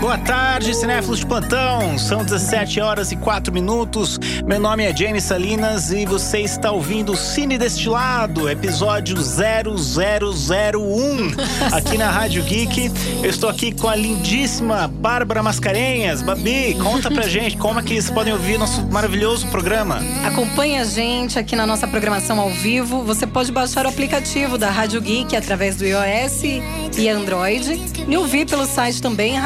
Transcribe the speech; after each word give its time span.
Boa 0.00 0.16
tarde, 0.16 0.74
cinéfilos 0.74 1.18
de 1.18 1.26
plantão. 1.26 1.98
São 1.98 2.24
17 2.24 2.80
horas 2.80 3.12
e 3.12 3.16
4 3.16 3.52
minutos. 3.52 4.18
Meu 4.46 4.58
nome 4.58 4.82
é 4.82 4.96
James 4.96 5.24
Salinas 5.24 5.92
e 5.92 6.06
você 6.06 6.40
está 6.40 6.72
ouvindo 6.72 7.14
Cine 7.14 7.58
Destilado, 7.58 8.48
episódio 8.48 9.14
0001, 9.14 11.34
aqui 11.76 11.98
na 11.98 12.10
Rádio 12.10 12.42
Geek. 12.44 12.90
Eu 13.22 13.28
estou 13.28 13.50
aqui 13.50 13.72
com 13.72 13.88
a 13.88 13.94
lindíssima 13.94 14.88
Bárbara 14.88 15.42
Mascarenhas. 15.42 16.22
Babi, 16.22 16.78
conta 16.82 17.10
pra 17.10 17.24
gente 17.28 17.58
como 17.58 17.78
é 17.78 17.82
que 17.82 17.92
eles 17.92 18.08
podem 18.08 18.32
ouvir 18.32 18.58
nosso 18.58 18.80
maravilhoso 18.86 19.48
programa. 19.48 20.00
Acompanhe 20.24 20.78
a 20.78 20.84
gente 20.84 21.38
aqui 21.38 21.54
na 21.54 21.66
nossa 21.66 21.86
programação 21.86 22.40
ao 22.40 22.48
vivo. 22.48 23.02
Você 23.02 23.26
pode 23.26 23.52
baixar 23.52 23.84
o 23.84 23.90
aplicativo 23.90 24.56
da 24.56 24.70
Rádio 24.70 24.98
Geek 25.02 25.36
através 25.36 25.76
do 25.76 25.84
iOS 25.84 26.42
e 26.96 27.06
Android 27.06 27.78
e 28.08 28.16
ouvir 28.16 28.46
pelo 28.46 28.64
site 28.64 29.02
também 29.02 29.38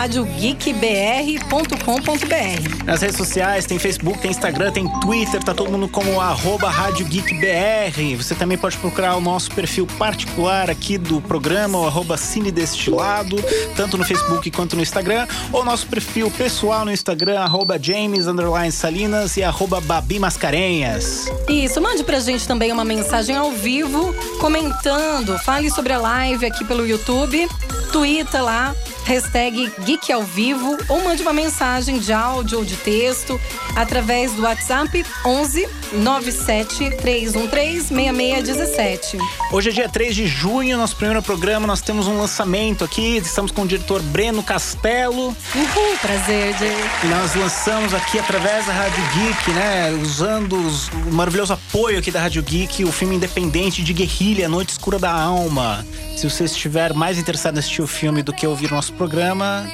radiogeekbr.com.br. 0.44 2.84
Nas 2.84 3.00
redes 3.00 3.16
sociais, 3.16 3.64
tem 3.64 3.78
Facebook, 3.78 4.18
tem 4.18 4.30
Instagram, 4.30 4.70
tem 4.72 4.86
Twitter, 5.00 5.42
tá 5.42 5.54
todo 5.54 5.70
mundo 5.70 5.88
como 5.88 6.20
arroba 6.20 6.68
Rádio 6.68 7.06
Geek 7.06 7.32
BR. 7.34 8.16
Você 8.16 8.34
também 8.34 8.58
pode 8.58 8.76
procurar 8.76 9.16
o 9.16 9.20
nosso 9.20 9.50
perfil 9.52 9.86
particular 9.98 10.68
aqui 10.68 10.98
do 10.98 11.22
programa, 11.22 11.78
o 11.78 11.86
arroba 11.86 12.18
Cine 12.18 12.50
Destilado, 12.50 13.36
tanto 13.74 13.96
no 13.96 14.04
Facebook 14.04 14.50
quanto 14.50 14.76
no 14.76 14.82
Instagram, 14.82 15.26
ou 15.50 15.64
nosso 15.64 15.86
perfil 15.86 16.30
pessoal 16.30 16.84
no 16.84 16.92
Instagram, 16.92 17.40
arroba 17.40 17.78
James 17.80 18.26
Salinas 18.72 19.38
e 19.38 19.42
arroba 19.42 19.80
Babi 19.80 20.18
Mascarenhas. 20.18 21.26
Isso, 21.48 21.80
mande 21.80 22.04
pra 22.04 22.20
gente 22.20 22.46
também 22.46 22.70
uma 22.70 22.84
mensagem 22.84 23.34
ao 23.36 23.50
vivo, 23.52 24.14
comentando, 24.40 25.38
fale 25.38 25.70
sobre 25.70 25.94
a 25.94 25.98
live 25.98 26.44
aqui 26.44 26.64
pelo 26.64 26.86
YouTube, 26.86 27.48
twitta 27.92 28.42
lá, 28.42 28.74
hashtag 29.04 29.70
Geek 29.84 30.12
ao 30.12 30.22
Vivo 30.22 30.76
ou 30.88 31.02
mande 31.02 31.22
uma 31.22 31.32
mensagem 31.32 31.98
de 31.98 32.12
áudio 32.12 32.58
ou 32.58 32.64
de 32.64 32.76
texto 32.76 33.40
através 33.76 34.32
do 34.32 34.42
WhatsApp 34.42 35.04
11 35.24 35.68
97 35.92 36.96
313 36.96 37.88
6617. 37.88 39.18
Hoje 39.52 39.70
é 39.70 39.72
dia 39.72 39.88
3 39.88 40.14
de 40.14 40.26
junho, 40.26 40.76
nosso 40.76 40.96
primeiro 40.96 41.22
programa, 41.22 41.66
nós 41.66 41.80
temos 41.80 42.06
um 42.06 42.18
lançamento 42.18 42.84
aqui, 42.84 43.18
estamos 43.18 43.52
com 43.52 43.62
o 43.62 43.66
diretor 43.66 44.02
Breno 44.02 44.42
Castelo. 44.42 45.36
Uhul, 45.54 45.98
prazer, 46.00 46.56
Jay. 46.58 46.76
E 47.04 47.06
nós 47.06 47.34
lançamos 47.34 47.94
aqui 47.94 48.18
através 48.18 48.66
da 48.66 48.72
Rádio 48.72 49.04
Geek, 49.14 49.50
né, 49.52 49.90
usando 50.02 50.56
os, 50.56 50.88
o 50.88 51.12
maravilhoso 51.12 51.52
apoio 51.52 51.98
aqui 51.98 52.10
da 52.10 52.20
Rádio 52.20 52.42
Geek, 52.42 52.84
o 52.84 52.92
filme 52.92 53.16
independente 53.16 53.82
de 53.82 53.92
guerrilha, 53.92 54.48
Noite 54.48 54.70
Escura 54.70 54.98
da 54.98 55.12
Alma. 55.12 55.86
Se 56.16 56.28
você 56.28 56.44
estiver 56.44 56.94
mais 56.94 57.18
interessado 57.18 57.56
em 57.56 57.58
assistir 57.58 57.82
o 57.82 57.86
filme 57.86 58.22
do 58.22 58.32
que 58.32 58.46
ouvir 58.46 58.70
o 58.72 58.74
nosso 58.74 58.92
programa, 58.96 59.66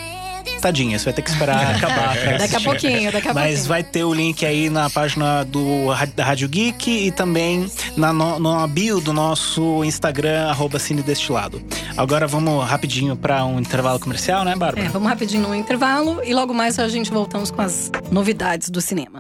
tadinha, 0.61 0.99
você 0.99 1.07
vai 1.07 1.15
ter 1.15 1.23
que 1.23 1.31
esperar 1.31 1.75
acabar. 1.77 2.17
Daqui 2.39 2.57
a 2.57 2.61
pouquinho, 2.61 3.13
daqui 3.13 3.29
a 3.29 3.35
Mas 3.35 3.45
pouquinho. 3.45 3.69
vai 3.69 3.83
ter 3.83 4.05
o 4.05 4.13
link 4.15 4.45
aí 4.45 4.71
na 4.71 4.89
página 4.91 5.45
do, 5.45 5.87
da 6.15 6.25
Rádio 6.25 6.49
Geek 6.49 6.91
e 7.07 7.11
também 7.11 7.71
na, 7.97 8.13
no, 8.13 8.39
na 8.39 8.67
bio 8.67 9.01
do 9.01 9.13
nosso 9.13 9.83
Instagram, 9.85 10.49
arroba 10.49 10.79
Cine 10.79 11.03
Destilado. 11.03 11.63
Agora 11.97 12.27
vamos 12.27 12.65
rapidinho 12.69 13.17
para 13.17 13.45
um 13.45 13.59
intervalo 13.59 13.99
comercial, 13.99 14.45
né, 14.45 14.55
Bárbara? 14.57 14.87
É, 14.87 14.89
vamos 14.89 15.09
rapidinho 15.09 15.49
no 15.49 15.55
intervalo 15.55 16.21
e 16.25 16.33
logo 16.35 16.55
mais 16.55 16.79
a 16.79 16.89
gente 16.89 17.11
voltamos 17.11 17.51
com 17.51 17.63
as 17.63 17.91
novidades 18.11 18.71
do 18.71 18.81
cinema. 18.81 19.19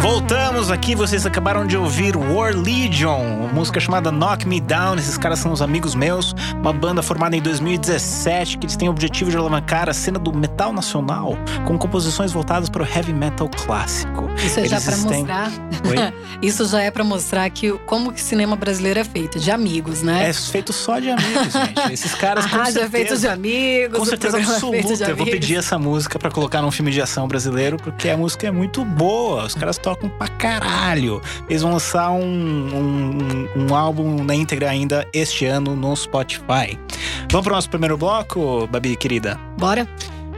Voltamos 0.00 0.70
aqui, 0.70 0.96
vocês 0.96 1.24
acabaram 1.24 1.64
de 1.64 1.76
ouvir 1.76 2.16
War 2.16 2.56
Legion, 2.56 3.48
música 3.52 3.78
chamada 3.78 4.10
Knock 4.10 4.46
Me 4.46 4.60
Down. 4.60 4.96
Esses 4.96 5.16
caras 5.16 5.38
são 5.38 5.52
os 5.52 5.62
amigos 5.62 5.94
meus, 5.94 6.34
uma 6.60 6.72
banda 6.72 7.02
formada 7.02 7.36
em 7.36 7.40
2017 7.40 8.58
que 8.58 8.66
eles 8.66 8.76
têm 8.76 8.88
o 8.88 8.90
objetivo 8.90 9.30
de 9.30 9.36
alavancar 9.36 9.88
a 9.88 9.92
cena 9.92 10.18
do 10.18 10.32
metal 10.36 10.72
nacional 10.72 10.81
com 11.64 11.78
composições 11.78 12.32
voltadas 12.32 12.68
para 12.68 12.82
o 12.82 12.86
heavy 12.86 13.12
metal 13.12 13.48
clássico. 13.48 14.28
Isso 14.36 14.60
é 14.60 14.66
já 14.66 14.80
têm- 14.80 15.20
mostrar. 15.20 15.50
Isso 16.42 16.66
já 16.66 16.80
é 16.82 16.90
pra 16.90 17.04
mostrar 17.04 17.48
que 17.50 17.72
como 17.86 18.12
que 18.12 18.20
o 18.20 18.24
cinema 18.24 18.56
brasileiro 18.56 18.98
é 19.00 19.04
feito, 19.04 19.38
de 19.38 19.50
amigos, 19.50 20.02
né? 20.02 20.28
É 20.28 20.32
feito 20.32 20.72
só 20.72 20.98
de 20.98 21.10
amigos, 21.10 21.52
gente. 21.52 21.92
Esses 21.92 22.14
caras 22.14 22.46
com 22.46 22.56
rádio 22.56 22.82
é 22.82 22.88
feito 22.88 23.14
de 23.14 23.20
certeza, 23.20 23.32
amigos, 23.32 23.96
com 23.98 24.02
o 24.02 24.06
certeza 24.06 24.38
é 24.38 24.42
absoluta. 24.42 25.10
Eu 25.10 25.16
vou 25.16 25.26
pedir 25.26 25.56
essa 25.56 25.78
música 25.78 26.18
pra 26.18 26.30
colocar 26.30 26.62
num 26.62 26.70
filme 26.70 26.90
de 26.90 27.00
ação 27.00 27.28
brasileiro, 27.28 27.76
porque 27.76 28.08
a 28.08 28.16
música 28.16 28.46
é 28.46 28.50
muito 28.50 28.84
boa. 28.84 29.44
Os 29.44 29.54
caras 29.54 29.78
tocam 29.78 30.08
pra 30.08 30.28
caralho. 30.28 31.20
Eles 31.48 31.62
vão 31.62 31.72
lançar 31.72 32.10
um, 32.10 32.22
um, 32.22 33.48
um 33.70 33.74
álbum 33.74 34.22
na 34.24 34.34
íntegra 34.34 34.70
ainda 34.70 35.06
este 35.12 35.46
ano 35.46 35.76
no 35.76 35.94
Spotify. 35.96 36.78
Vamos 37.30 37.44
pro 37.44 37.54
nosso 37.54 37.70
primeiro 37.70 37.96
bloco, 37.96 38.66
Babi, 38.66 38.96
querida? 38.96 39.38
Bora? 39.58 39.86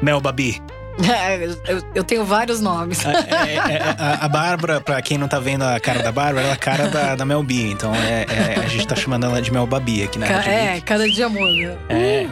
Mel 0.02 0.20
Babi. 0.20 0.62
eu, 1.66 1.82
eu 1.92 2.04
tenho 2.04 2.24
vários 2.24 2.60
nomes. 2.60 3.04
É, 3.04 3.10
é, 3.10 3.54
é, 3.56 3.82
a, 3.98 4.24
a 4.26 4.28
Bárbara, 4.28 4.80
pra 4.80 5.02
quem 5.02 5.18
não 5.18 5.26
tá 5.26 5.40
vendo 5.40 5.62
a 5.62 5.80
cara 5.80 6.00
da 6.04 6.12
Bárbara, 6.12 6.42
ela 6.42 6.50
é 6.50 6.52
a 6.52 6.56
cara 6.56 6.86
da, 6.86 7.16
da 7.16 7.24
Mel 7.24 7.42
B. 7.42 7.68
Então 7.72 7.92
é, 7.92 8.24
é, 8.28 8.60
a 8.64 8.68
gente 8.68 8.86
tá 8.86 8.94
chamando 8.94 9.26
ela 9.26 9.42
de 9.42 9.52
Mel 9.52 9.66
Babi 9.66 10.04
aqui 10.04 10.20
na 10.20 10.26
Ca- 10.28 10.48
é, 10.48 10.80
cada 10.80 11.08
dia 11.08 11.28
muda. 11.28 11.76
É. 11.88 12.26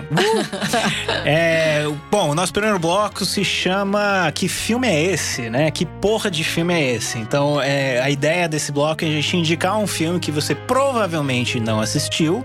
É, 1.24 1.88
Bom, 2.10 2.30
o 2.30 2.34
nosso 2.34 2.52
primeiro 2.52 2.78
bloco 2.78 3.24
se 3.24 3.44
chama 3.44 4.30
Que 4.32 4.46
filme 4.48 4.86
é 4.88 5.02
esse, 5.02 5.50
né? 5.50 5.70
Que 5.70 5.84
porra 5.84 6.30
de 6.30 6.44
filme 6.44 6.72
é 6.74 6.94
esse? 6.94 7.18
Então, 7.18 7.60
é, 7.60 8.00
a 8.00 8.10
ideia 8.10 8.48
desse 8.48 8.70
bloco 8.70 9.04
é 9.04 9.08
a 9.08 9.10
gente 9.10 9.36
indicar 9.36 9.76
um 9.78 9.86
filme 9.86 10.20
que 10.20 10.30
você 10.30 10.54
provavelmente 10.54 11.58
não 11.58 11.80
assistiu. 11.80 12.44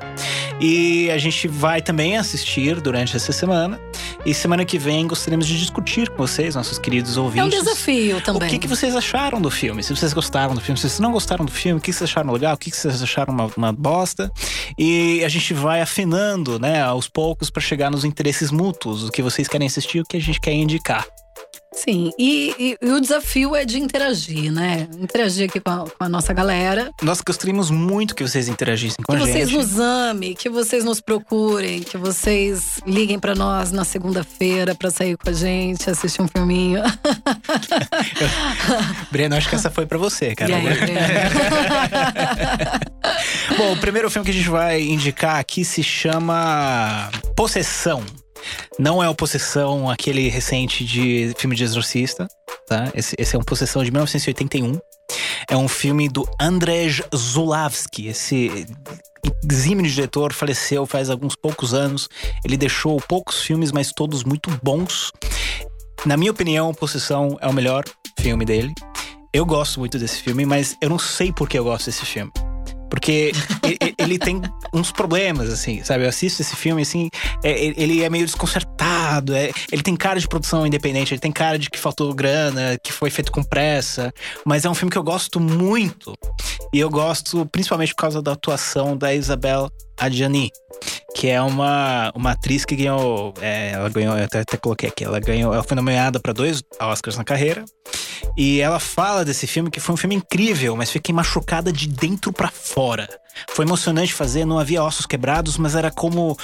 E 0.59 1.09
a 1.11 1.17
gente 1.19 1.47
vai 1.47 1.81
também 1.81 2.17
assistir 2.17 2.81
durante 2.81 3.15
essa 3.15 3.31
semana. 3.31 3.79
E 4.25 4.33
semana 4.33 4.65
que 4.65 4.77
vem 4.79 5.07
gostaríamos 5.07 5.45
de 5.47 5.57
discutir 5.57 6.09
com 6.09 6.17
vocês, 6.17 6.55
nossos 6.55 6.79
queridos 6.79 7.15
É 7.15 7.19
um 7.19 7.23
ouvintes. 7.25 7.59
desafio 7.63 8.17
O 8.17 8.21
também. 8.21 8.49
que, 8.49 8.59
que 8.59 8.67
vocês 8.67 8.95
acharam 8.95 9.39
do 9.39 9.51
filme? 9.51 9.83
Se 9.83 9.95
vocês 9.95 10.13
gostaram 10.13 10.55
do 10.55 10.59
filme, 10.61 10.77
se 10.77 10.89
vocês 10.89 10.99
não 10.99 11.11
gostaram 11.11 11.45
do 11.45 11.51
filme, 11.51 11.77
o 11.79 11.81
que 11.81 11.93
vocês 11.93 12.09
acharam 12.09 12.31
legal, 12.33 12.55
o 12.55 12.57
que 12.57 12.71
vocês 12.71 13.01
acharam 13.03 13.33
uma, 13.33 13.49
uma 13.55 13.71
bosta. 13.71 14.31
E 14.77 15.23
a 15.23 15.29
gente 15.29 15.53
vai 15.53 15.79
afinando, 15.81 16.59
né, 16.59 16.81
aos 16.81 17.07
poucos 17.07 17.49
para 17.49 17.61
chegar 17.61 17.91
nos 17.91 18.03
interesses 18.03 18.51
mútuos, 18.51 19.03
o 19.03 19.11
que 19.11 19.21
vocês 19.21 19.47
querem 19.47 19.67
assistir, 19.67 20.01
o 20.01 20.05
que 20.05 20.17
a 20.17 20.21
gente 20.21 20.41
quer 20.41 20.53
indicar. 20.53 21.05
Sim, 21.77 22.09
e, 22.17 22.55
e- 22.57 22.77
e 22.81 22.91
o 22.91 22.99
desafio 22.99 23.55
é 23.55 23.63
de 23.63 23.79
interagir, 23.79 24.51
né? 24.51 24.87
Interagir 24.99 25.47
aqui 25.47 25.59
com 25.59 25.69
a, 25.69 25.85
com 25.87 26.03
a 26.03 26.09
nossa 26.09 26.33
galera. 26.33 26.91
Nós 27.03 27.21
gostaríamos 27.21 27.69
muito 27.69 28.15
que 28.15 28.23
vocês 28.23 28.47
interagissem 28.47 28.97
com 29.05 29.13
Que 29.15 29.21
a 29.21 29.25
vocês 29.25 29.47
gente. 29.49 29.57
nos 29.57 29.79
amem, 29.79 30.33
que 30.33 30.49
vocês 30.49 30.83
nos 30.83 30.99
procurem, 30.99 31.81
que 31.81 31.97
vocês 31.97 32.79
liguem 32.85 33.19
pra 33.19 33.35
nós 33.35 33.71
na 33.71 33.83
segunda-feira 33.85 34.73
pra 34.73 34.89
sair 34.89 35.15
com 35.17 35.29
a 35.29 35.33
gente, 35.33 35.87
assistir 35.89 36.21
um 36.21 36.27
filminho. 36.27 36.81
Breno, 39.11 39.35
acho 39.35 39.47
que 39.47 39.55
essa 39.55 39.69
foi 39.69 39.85
para 39.85 39.97
você, 39.99 40.33
cara. 40.35 40.51
E 40.51 40.55
aí? 40.55 40.65
Bom, 43.57 43.73
o 43.73 43.77
primeiro 43.77 44.09
filme 44.09 44.25
que 44.25 44.31
a 44.31 44.33
gente 44.33 44.49
vai 44.49 44.81
indicar 44.81 45.37
aqui 45.39 45.63
se 45.63 45.83
chama 45.83 47.09
Possessão. 47.35 48.03
Não 48.79 49.03
é 49.03 49.09
o 49.09 49.15
Possessão, 49.15 49.89
aquele 49.89 50.29
recente 50.29 50.85
de 50.85 51.33
filme 51.37 51.55
de 51.55 51.63
exorcista, 51.63 52.27
tá? 52.67 52.91
Esse, 52.93 53.15
esse 53.17 53.35
é 53.35 53.39
um 53.39 53.43
Possessão 53.43 53.83
de 53.83 53.91
1981. 53.91 54.79
É 55.49 55.55
um 55.55 55.67
filme 55.67 56.09
do 56.09 56.27
Andrzej 56.39 57.03
Zulawski. 57.15 58.07
Esse 58.07 58.65
exímio 59.49 59.89
diretor 59.89 60.33
faleceu 60.33 60.85
faz 60.85 61.09
alguns 61.09 61.35
poucos 61.35 61.73
anos. 61.73 62.09
Ele 62.43 62.57
deixou 62.57 63.01
poucos 63.07 63.41
filmes, 63.41 63.71
mas 63.71 63.91
todos 63.91 64.23
muito 64.23 64.49
bons. 64.61 65.11
Na 66.05 66.17
minha 66.17 66.31
opinião, 66.31 66.73
Possessão 66.73 67.37
é 67.41 67.47
o 67.47 67.53
melhor 67.53 67.83
filme 68.19 68.45
dele. 68.45 68.73
Eu 69.33 69.45
gosto 69.45 69.79
muito 69.79 69.97
desse 69.97 70.21
filme, 70.21 70.45
mas 70.45 70.75
eu 70.81 70.89
não 70.89 70.99
sei 70.99 71.31
por 71.31 71.47
que 71.47 71.57
eu 71.57 71.63
gosto 71.63 71.85
desse 71.85 72.05
filme. 72.05 72.31
Porque 72.89 73.31
e- 73.65 73.85
e- 73.85 73.95
ele 73.97 74.17
tem 74.17 74.41
uns 74.73 74.91
problemas, 74.91 75.49
assim, 75.49 75.83
sabe? 75.83 76.03
Eu 76.05 76.09
assisto 76.09 76.41
esse 76.41 76.55
filme, 76.55 76.81
assim, 76.81 77.09
é- 77.43 77.65
ele 77.77 78.03
é 78.03 78.09
meio 78.09 78.25
desconcertado, 78.25 78.77
é- 79.35 79.51
ele 79.71 79.81
tem 79.81 79.95
cara 79.95 80.19
de 80.19 80.27
produção 80.27 80.65
independente, 80.65 81.13
ele 81.13 81.21
tem 81.21 81.31
cara 81.31 81.57
de 81.57 81.69
que 81.69 81.79
faltou 81.79 82.13
grana, 82.13 82.77
que 82.83 82.91
foi 82.91 83.09
feito 83.09 83.31
com 83.31 83.43
pressa, 83.43 84.13
mas 84.45 84.65
é 84.65 84.69
um 84.69 84.75
filme 84.75 84.91
que 84.91 84.97
eu 84.97 85.03
gosto 85.03 85.39
muito. 85.39 86.13
E 86.73 86.79
eu 86.79 86.89
gosto 86.89 87.45
principalmente 87.45 87.93
por 87.95 88.01
causa 88.01 88.21
da 88.21 88.33
atuação 88.33 88.97
da 88.97 89.13
Isabel 89.13 89.69
Adjani, 89.97 90.51
que 91.15 91.27
é 91.27 91.41
uma, 91.41 92.11
uma 92.15 92.31
atriz 92.31 92.65
que 92.65 92.75
ganhou, 92.75 93.33
é, 93.41 93.71
ela 93.71 93.89
ganhou, 93.89 94.17
eu 94.17 94.25
até, 94.25 94.39
até 94.41 94.57
coloquei 94.57 94.89
aqui, 94.89 95.03
ela 95.03 95.19
ganhou, 95.19 95.53
ela 95.53 95.63
foi 95.63 95.75
nomeada 95.75 96.19
para 96.19 96.33
dois 96.33 96.61
Oscars 96.79 97.17
na 97.17 97.23
carreira. 97.23 97.65
E 98.35 98.61
ela 98.61 98.79
fala 98.79 99.25
desse 99.25 99.47
filme 99.47 99.71
que 99.71 99.79
foi 99.79 99.93
um 99.93 99.97
filme 99.97 100.15
incrível, 100.15 100.75
mas 100.75 100.91
fiquei 100.91 101.13
machucada 101.13 101.71
de 101.71 101.87
dentro 101.87 102.31
pra 102.31 102.49
fora. 102.49 103.07
Foi 103.49 103.65
emocionante 103.65 104.13
fazer, 104.13 104.45
não 104.45 104.59
havia 104.59 104.83
ossos 104.83 105.05
quebrados, 105.05 105.57
mas 105.57 105.75
era 105.75 105.89
como. 105.91 106.37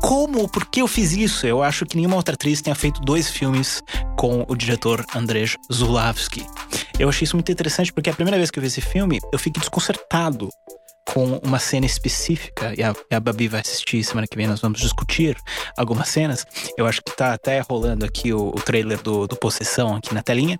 Como? 0.00 0.48
Por 0.48 0.66
que 0.66 0.82
eu 0.82 0.88
fiz 0.88 1.12
isso? 1.12 1.46
Eu 1.46 1.62
acho 1.62 1.84
que 1.86 1.96
nenhuma 1.96 2.16
outra 2.16 2.34
atriz 2.34 2.60
tenha 2.60 2.74
feito 2.74 3.00
dois 3.00 3.28
filmes 3.28 3.82
com 4.16 4.44
o 4.48 4.54
diretor 4.54 5.04
Andrzej 5.14 5.56
Zulawski. 5.72 6.46
Eu 6.98 7.08
achei 7.08 7.24
isso 7.24 7.36
muito 7.36 7.50
interessante 7.50 7.92
porque 7.92 8.10
a 8.10 8.14
primeira 8.14 8.36
vez 8.36 8.50
que 8.50 8.58
eu 8.58 8.60
vi 8.62 8.68
esse 8.68 8.80
filme, 8.80 9.20
eu 9.32 9.38
fiquei 9.38 9.60
desconcertado 9.60 10.48
com 11.06 11.38
uma 11.44 11.58
cena 11.58 11.86
específica, 11.86 12.74
e 12.76 12.82
a, 12.82 12.92
e 13.10 13.14
a 13.14 13.20
Babi 13.20 13.46
vai 13.46 13.60
assistir 13.60 14.02
semana 14.02 14.26
que 14.26 14.36
vem, 14.36 14.46
nós 14.46 14.60
vamos 14.60 14.80
discutir 14.80 15.36
algumas 15.76 16.08
cenas. 16.08 16.44
Eu 16.76 16.86
acho 16.86 17.00
que 17.00 17.14
tá 17.14 17.32
até 17.32 17.60
rolando 17.60 18.04
aqui 18.04 18.32
o, 18.32 18.48
o 18.48 18.60
trailer 18.60 19.00
do, 19.00 19.26
do 19.26 19.36
Possessão 19.36 19.94
aqui 19.94 20.12
na 20.12 20.22
telinha. 20.22 20.58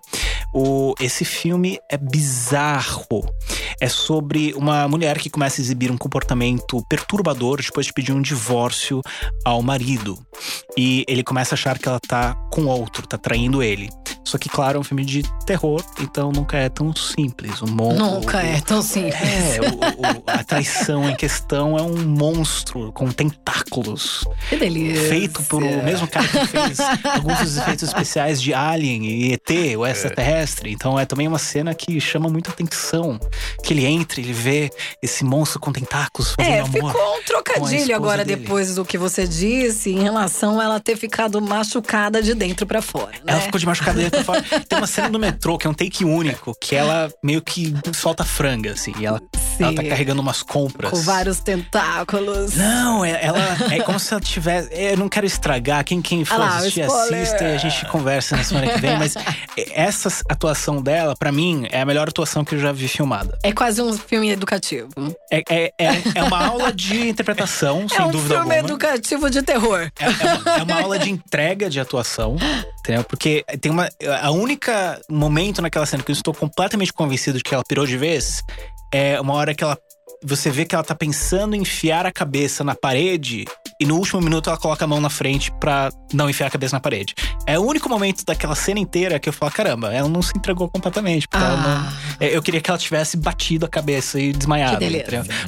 O, 0.54 0.94
esse 1.00 1.24
filme 1.24 1.78
é 1.90 1.96
bizarro. 1.96 3.28
É 3.80 3.88
sobre 3.88 4.54
uma 4.54 4.88
mulher 4.88 5.18
que 5.18 5.28
começa 5.28 5.60
a 5.60 5.62
exibir 5.62 5.90
um 5.90 5.98
comportamento 5.98 6.82
perturbador 6.88 7.60
depois 7.62 7.86
de 7.86 7.92
pedir 7.92 8.12
um 8.12 8.22
divórcio 8.22 9.02
ao 9.44 9.62
marido. 9.62 10.18
E 10.76 11.04
ele 11.06 11.22
começa 11.22 11.54
a 11.54 11.56
achar 11.56 11.78
que 11.78 11.88
ela 11.88 12.00
tá 12.00 12.34
com 12.52 12.66
outro, 12.66 13.06
tá 13.06 13.18
traindo 13.18 13.62
ele. 13.62 13.88
Só 14.26 14.36
que, 14.38 14.48
claro, 14.48 14.76
é 14.78 14.80
um 14.80 14.84
filme 14.84 15.04
de 15.04 15.22
terror, 15.46 15.80
então 16.00 16.32
nunca 16.32 16.56
é 16.56 16.68
tão 16.68 16.92
simples. 16.94 17.62
O 17.62 17.66
mon- 17.68 17.94
Nunca 17.94 18.38
o- 18.38 18.40
é 18.40 18.60
tão 18.60 18.82
simples. 18.82 19.14
É, 19.22 19.60
o- 19.60 19.74
o- 19.76 20.22
a 20.26 20.42
traição 20.42 21.08
em 21.08 21.14
questão 21.14 21.78
é 21.78 21.82
um 21.82 21.96
monstro 22.04 22.90
com 22.92 23.08
tentáculos. 23.10 24.24
Que 24.48 24.56
delícia. 24.56 25.08
Feito 25.08 25.40
por 25.44 25.62
o 25.62 25.82
mesmo 25.84 26.08
cara 26.08 26.26
que 26.26 26.46
fez 26.46 26.78
alguns 27.04 27.38
dos 27.38 27.56
efeitos 27.56 27.88
especiais 27.88 28.42
de 28.42 28.52
Alien 28.52 29.04
e 29.06 29.32
ET, 29.32 29.76
o 29.76 29.86
extraterrestre. 29.86 30.72
Então 30.72 30.98
é 30.98 31.04
também 31.06 31.28
uma 31.28 31.38
cena 31.38 31.72
que 31.72 32.00
chama 32.00 32.28
muita 32.28 32.50
atenção. 32.50 33.20
Que 33.62 33.72
ele 33.74 33.84
entra, 33.86 34.20
ele 34.20 34.32
vê 34.32 34.70
esse 35.00 35.24
monstro 35.24 35.60
com 35.60 35.70
tentáculos 35.72 36.34
fazendo 36.34 36.52
É, 36.52 36.60
amor. 36.60 36.92
ficou 36.92 37.16
um 37.18 37.22
trocadilho 37.22 37.94
agora 37.94 38.24
dele. 38.24 38.40
depois 38.40 38.74
do 38.74 38.84
que 38.84 38.98
você 38.98 39.26
disse 39.26 39.90
em 39.90 40.02
relação 40.02 40.58
a 40.60 40.64
ela 40.64 40.80
ter 40.80 40.96
ficado 40.96 41.40
machucada 41.40 42.20
de 42.20 42.34
dentro 42.34 42.66
pra 42.66 42.82
fora. 42.82 43.12
Né? 43.12 43.20
Ela 43.28 43.40
ficou 43.40 43.60
de 43.60 43.66
machucada 43.66 44.10
fora. 44.24 44.42
Tem 44.68 44.78
uma 44.78 44.86
cena 44.86 45.08
no 45.08 45.18
metrô 45.18 45.56
que 45.58 45.66
é 45.66 45.70
um 45.70 45.74
take 45.74 46.04
único, 46.04 46.54
que 46.60 46.74
ela 46.74 47.10
meio 47.22 47.40
que 47.42 47.74
solta 47.94 48.24
franga, 48.24 48.72
assim. 48.72 48.92
E 48.98 49.06
ela, 49.06 49.20
ela 49.58 49.74
tá 49.74 49.82
carregando 49.82 50.20
umas 50.22 50.42
compras. 50.42 50.90
Com 50.90 51.00
vários 51.02 51.40
tentáculos. 51.40 52.54
Não, 52.54 53.04
é- 53.04 53.18
ela 53.24 53.38
é 53.72 53.80
como 53.80 53.98
se 53.98 54.12
ela 54.12 54.20
tivesse. 54.20 54.68
Eu 54.72 54.96
não 54.96 55.08
quero 55.08 55.26
estragar. 55.26 55.84
Quem, 55.84 56.00
quem 56.02 56.24
for 56.24 56.34
Ah 56.34 56.38
lá, 56.38 56.56
assistir, 56.58 56.82
assista 56.82 57.44
e 57.44 57.54
a 57.54 57.58
gente 57.58 57.84
conversa 57.86 58.36
na 58.36 58.44
semana 58.44 58.68
que 58.72 58.80
vem. 58.80 58.96
Mas 58.98 59.14
essa 59.72 60.08
atuação 60.28 60.82
dela, 60.82 61.14
pra 61.16 61.32
mim, 61.32 61.66
é 61.70 61.80
a 61.80 61.84
melhor 61.86 62.08
atuação 62.08 62.44
que 62.44 62.54
eu 62.54 62.58
já 62.58 62.72
vi 62.72 62.88
filmada. 62.88 63.38
É 63.42 63.52
quase 63.52 63.80
um 63.82 63.92
filme 63.96 64.30
educativo. 64.30 64.88
É, 65.30 65.42
é, 65.48 65.72
é, 65.78 66.02
é 66.16 66.22
uma 66.22 66.44
aula 66.46 66.72
de 66.72 67.08
interpretação, 67.08 67.88
sem 67.88 67.98
é 67.98 68.04
um 68.04 68.10
dúvida 68.10 68.36
filme 68.36 68.54
alguma. 68.56 68.72
educativo 68.74 69.30
de 69.30 69.42
terror. 69.42 69.90
É, 69.98 70.04
é 70.04 70.34
uma, 70.34 70.50
é 70.58 70.62
uma 70.62 70.82
aula 70.82 70.98
de 70.98 71.10
entrega 71.10 71.68
de 71.70 71.80
atuação, 71.80 72.36
entendeu? 72.80 73.04
Porque 73.04 73.44
tem 73.60 73.70
uma. 73.72 73.88
A 74.22 74.30
única 74.30 75.00
momento 75.10 75.60
naquela 75.62 75.86
cena 75.86 76.02
que 76.02 76.10
eu 76.10 76.14
estou 76.14 76.34
completamente 76.34 76.92
convencido 76.92 77.38
de 77.38 77.44
que 77.44 77.54
ela 77.54 77.64
pirou 77.66 77.86
de 77.86 77.96
vez 77.96 78.42
é 78.92 79.20
uma 79.20 79.34
hora 79.34 79.54
que 79.54 79.64
ela. 79.64 79.76
Você 80.24 80.50
vê 80.50 80.64
que 80.64 80.74
ela 80.74 80.82
tá 80.82 80.94
pensando 80.94 81.54
em 81.54 81.60
enfiar 81.60 82.06
a 82.06 82.10
cabeça 82.10 82.64
na 82.64 82.74
parede 82.74 83.44
e 83.78 83.84
no 83.84 83.96
último 83.96 84.20
minuto 84.22 84.48
ela 84.48 84.58
coloca 84.58 84.82
a 84.84 84.88
mão 84.88 84.98
na 84.98 85.10
frente 85.10 85.52
pra 85.60 85.90
não 86.12 86.30
enfiar 86.30 86.46
a 86.46 86.50
cabeça 86.50 86.74
na 86.74 86.80
parede. 86.80 87.14
É 87.46 87.58
o 87.58 87.62
único 87.62 87.86
momento 87.88 88.24
daquela 88.24 88.54
cena 88.54 88.80
inteira 88.80 89.20
que 89.20 89.28
eu 89.28 89.32
falo, 89.32 89.52
caramba, 89.52 89.92
ela 89.92 90.08
não 90.08 90.22
se 90.22 90.32
entregou 90.34 90.70
completamente. 90.70 91.28
Porque 91.28 91.44
ela 91.44 91.56
não, 91.58 91.68
Ah, 91.68 91.92
é, 92.18 92.34
Eu 92.34 92.42
queria 92.42 92.62
que 92.62 92.70
ela 92.70 92.78
tivesse 92.78 93.16
batido 93.18 93.66
a 93.66 93.68
cabeça 93.68 94.18
e 94.18 94.32
desmaiado. 94.32 94.78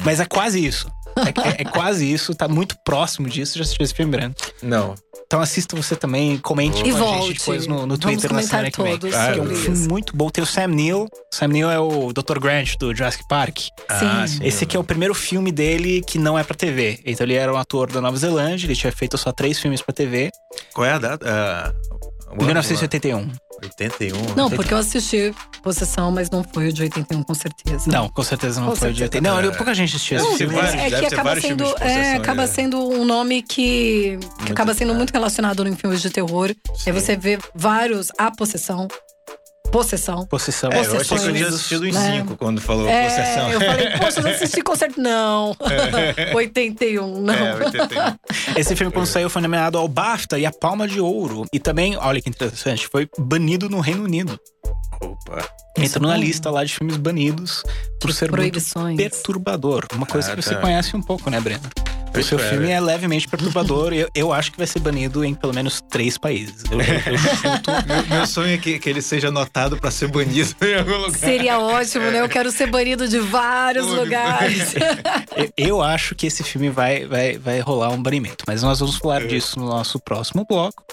Mas 0.05 0.19
é 0.19 0.25
quase 0.25 0.63
isso. 0.63 0.87
É, 1.17 1.49
é- 1.49 1.61
é 1.61 1.63
quase 1.65 2.11
isso, 2.11 2.33
tá 2.33 2.47
muito 2.47 2.75
próximo 2.83 3.27
disso. 3.27 3.57
Já 3.57 3.63
assistiu 3.63 3.83
esse 3.83 3.93
filme, 3.93 4.11
Breno? 4.11 4.35
Não. 4.61 4.95
Então 5.25 5.41
assista 5.41 5.75
você 5.75 5.95
também, 5.95 6.37
comente 6.39 6.81
E 6.81 6.91
com 6.91 6.97
a 6.97 7.17
gente 7.21 7.37
depois 7.39 7.67
no, 7.67 7.73
no 7.75 7.79
Vamos 7.81 7.99
Twitter 7.99 8.23
na 8.33 8.39
comentar 8.39 8.49
semana 8.49 8.71
que 8.71 8.81
vem. 8.81 8.97
todos 8.97 9.15
Que 9.15 9.21
é 9.21 9.41
um 9.41 9.55
filme 9.55 9.77
isso. 9.79 9.89
muito 9.89 10.15
bom. 10.17 10.27
Tem 10.29 10.43
o 10.43 10.47
Sam 10.47 10.67
Neill. 10.69 11.07
Sam 11.31 11.47
Neill 11.49 11.69
é 11.69 11.79
o 11.79 12.11
Dr. 12.11 12.39
Grant 12.39 12.75
do 12.79 12.95
Jurassic 12.95 13.27
Park. 13.27 13.59
Ah, 13.87 14.25
Sim. 14.27 14.39
Esse 14.43 14.63
aqui 14.63 14.75
é 14.75 14.79
o 14.79 14.83
primeiro 14.83 15.13
filme 15.13 15.51
dele 15.51 16.01
que 16.01 16.17
não 16.17 16.37
é 16.39 16.43
pra 16.43 16.55
TV. 16.55 16.99
Então 17.05 17.25
ele 17.27 17.35
era 17.35 17.53
um 17.53 17.57
ator 17.57 17.91
da 17.91 18.01
Nova 18.01 18.17
Zelândia, 18.17 18.65
ele 18.65 18.75
tinha 18.75 18.91
feito 18.91 19.17
só 19.19 19.31
três 19.31 19.59
filmes 19.59 19.81
pra 19.83 19.93
TV. 19.93 20.31
Qual 20.73 20.85
é 20.85 20.93
a 20.93 20.97
data? 20.97 21.25
Ah, 21.29 21.73
o 22.29 22.33
ano? 22.33 22.45
1981. 22.45 23.29
81. 23.61 24.35
Não, 24.35 24.49
porque 24.49 24.73
eu 24.73 24.77
assisti 24.77 25.33
Possessão, 25.61 26.09
mas 26.11 26.29
não 26.29 26.43
foi 26.43 26.69
o 26.69 26.73
de 26.73 26.83
81, 26.83 27.21
com 27.23 27.33
certeza. 27.33 27.91
Não, 27.91 28.07
com 28.07 28.23
certeza 28.23 28.61
não 28.61 28.69
Com 28.69 28.75
foi 28.75 28.93
de 28.93 28.99
certeza. 28.99 29.19
80. 29.19 29.29
Não, 29.29 29.39
ele- 29.39 29.57
pouca 29.57 29.73
gente 29.73 29.95
assistiu 29.95 30.17
esse 30.17 30.37
filme. 30.37 30.55
é 30.57 30.89
deve 30.89 31.07
que 31.07 31.13
acaba 31.13 31.41
sendo, 31.41 31.65
filmes 31.65 31.81
de 31.81 31.83
é, 31.83 32.15
acaba 32.15 32.43
é. 32.43 32.47
sendo 32.47 32.79
um 32.79 33.05
nome 33.05 33.41
que, 33.41 34.17
que 34.45 34.51
acaba 34.51 34.73
sendo 34.73 34.93
é. 34.93 34.95
muito 34.95 35.11
relacionado 35.11 35.67
em 35.67 35.75
filmes 35.75 36.01
de 36.01 36.09
terror. 36.09 36.55
Sim. 36.75 36.89
Aí 36.89 36.93
você 36.93 37.17
vê 37.17 37.37
vários 37.53 38.09
a 38.17 38.31
possessão, 38.31 38.87
possessão. 39.71 40.25
Possessão. 40.25 40.71
É, 40.71 40.77
eu 40.77 40.99
achei 40.99 41.17
que 41.17 41.23
eu 41.25 41.33
tinha 41.33 41.47
assistido 41.47 41.87
em 41.87 41.91
né? 41.91 42.17
5 42.21 42.35
quando 42.37 42.59
falou 42.61 42.87
É, 42.87 43.03
possessão. 43.05 43.51
eu 43.51 43.59
falei, 43.61 43.89
poxa, 43.97 44.19
eu 44.19 44.23
não 44.23 44.31
assisti 44.31 44.61
com 44.61 44.75
certeza. 44.75 45.01
Não. 45.01 45.55
81, 46.33 47.21
não. 47.21 47.33
É, 47.33 47.55
81. 47.55 48.17
Esse 48.57 48.75
filme, 48.75 48.91
quando 48.91 49.05
saiu, 49.05 49.29
foi 49.29 49.41
nomeado 49.41 49.77
ao 49.77 49.87
BAFTA 49.87 50.37
e 50.39 50.45
a 50.45 50.51
Palma 50.51 50.87
de 50.87 50.99
Ouro. 50.99 51.45
E 51.53 51.59
também, 51.59 51.95
olha 51.97 52.21
que 52.21 52.29
interessante, 52.29 52.87
foi 52.87 53.07
banido 53.17 53.69
no 53.69 53.79
Reino 53.79 54.03
Unido. 54.03 54.39
Opa. 55.01 55.47
Entrou 55.77 56.07
na 56.09 56.15
bom. 56.15 56.21
lista 56.21 56.49
lá 56.51 56.63
de 56.65 56.73
filmes 56.73 56.97
banidos 56.97 57.63
por 58.01 58.11
ser 58.11 58.29
muito 58.31 58.59
perturbador. 58.97 59.85
Uma 59.93 60.05
coisa 60.05 60.33
Ah, 60.33 60.35
que 60.35 60.41
você 60.41 60.55
tá. 60.55 60.61
conhece 60.61 60.95
um 60.95 61.01
pouco, 61.01 61.29
né, 61.29 61.39
Breno? 61.39 61.61
O 62.13 62.17
Eu 62.17 62.23
seu 62.23 62.37
espero. 62.37 62.57
filme 62.57 62.71
é 62.71 62.79
levemente 62.79 63.27
perturbador 63.27 63.93
e 63.93 63.99
eu, 63.99 64.09
eu 64.15 64.33
acho 64.33 64.51
que 64.51 64.57
vai 64.57 64.65
ser 64.67 64.79
banido 64.79 65.23
em 65.23 65.33
pelo 65.33 65.53
menos 65.53 65.81
três 65.89 66.17
países. 66.17 66.63
Eu, 66.71 66.79
eu- 66.81 66.85
eu. 66.85 67.19
Meu, 68.09 68.17
meu 68.17 68.27
sonho 68.27 68.53
é 68.53 68.57
que, 68.57 68.79
que 68.79 68.89
ele 68.89 69.01
seja 69.01 69.27
anotado 69.29 69.77
pra 69.77 69.91
ser 69.91 70.07
banido 70.07 70.55
em 70.61 70.75
algum 70.75 70.97
lugar. 70.97 71.17
Seria 71.19 71.59
ótimo, 71.59 72.05
né? 72.11 72.19
Eu 72.21 72.29
quero 72.29 72.51
ser 72.51 72.67
banido 72.67 73.07
de 73.07 73.19
vários 73.19 73.85
Pô, 73.85 73.93
lugares. 73.93 74.73
eu, 75.35 75.51
eu 75.57 75.81
acho 75.81 76.15
que 76.15 76.27
esse 76.27 76.43
filme 76.43 76.69
vai, 76.69 77.05
vai, 77.05 77.37
vai 77.37 77.59
rolar 77.59 77.89
um 77.89 78.01
banimento, 78.01 78.43
mas 78.47 78.63
nós 78.63 78.79
vamos 78.79 78.97
falar 78.97 79.25
disso 79.27 79.59
no 79.59 79.67
nosso 79.67 79.99
próximo 79.99 80.45
bloco. 80.49 80.83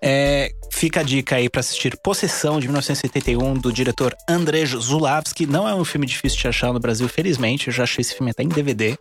É, 0.00 0.52
fica 0.72 1.00
a 1.00 1.02
dica 1.02 1.36
aí 1.36 1.48
pra 1.48 1.60
assistir 1.60 1.96
Possessão 2.02 2.60
de 2.60 2.66
1971 2.68 3.54
do 3.54 3.72
diretor 3.72 4.14
Andrzej 4.28 4.76
Zulawski. 4.76 5.46
Não 5.46 5.68
é 5.68 5.74
um 5.74 5.84
filme 5.84 6.06
difícil 6.06 6.38
de 6.40 6.48
achar 6.48 6.72
no 6.72 6.78
Brasil, 6.80 7.08
felizmente. 7.08 7.68
Eu 7.68 7.72
já 7.74 7.82
achei 7.84 8.02
esse 8.02 8.14
filme 8.14 8.30
até 8.30 8.42
em 8.42 8.48
DVD. 8.48 8.96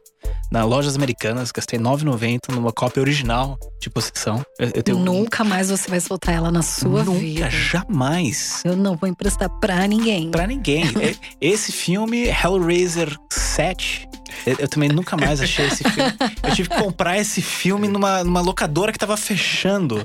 Na 0.52 0.64
lojas 0.66 0.96
americanas, 0.96 1.52
gastei 1.60 1.78
R$ 1.78 1.84
9,90 1.86 2.54
numa 2.54 2.72
cópia 2.72 3.02
original 3.02 3.58
de 3.82 3.90
Possessão. 3.90 4.42
Eu, 4.58 4.72
eu 4.76 4.84
tenho 4.84 4.98
Nunca 5.00 5.44
mais 5.44 5.70
você 5.70 5.90
vai 5.90 6.00
soltar 6.00 6.34
ela 6.36 6.50
na 6.52 6.62
sua 6.62 7.04
Nunca, 7.04 7.20
vida. 7.20 7.50
jamais. 7.50 8.62
Eu 8.64 8.76
não 8.76 8.96
vou 8.96 9.10
emprestar 9.10 9.50
pra 9.60 9.86
ninguém. 9.88 10.32
Pra 10.32 10.48
ninguém. 10.48 10.86
E- 10.86 11.18
Esse 11.50 11.72
filme, 11.72 12.28
Hellraiser 12.28 13.16
7, 13.32 14.08
eu, 14.46 14.56
eu 14.60 14.68
também 14.68 14.90
nunca 14.90 15.16
mais 15.18 15.42
achei 15.42 15.66
esse 15.68 15.84
filme. 15.84 16.14
Eu 16.44 16.54
tive 16.56 16.70
que 16.70 16.78
comprar 16.78 17.18
esse 17.18 17.42
filme 17.42 17.88
numa, 17.88 18.24
numa 18.24 18.42
locadora 18.42 18.92
que 18.92 19.00
tava 19.00 19.16
fechando. 19.18 20.04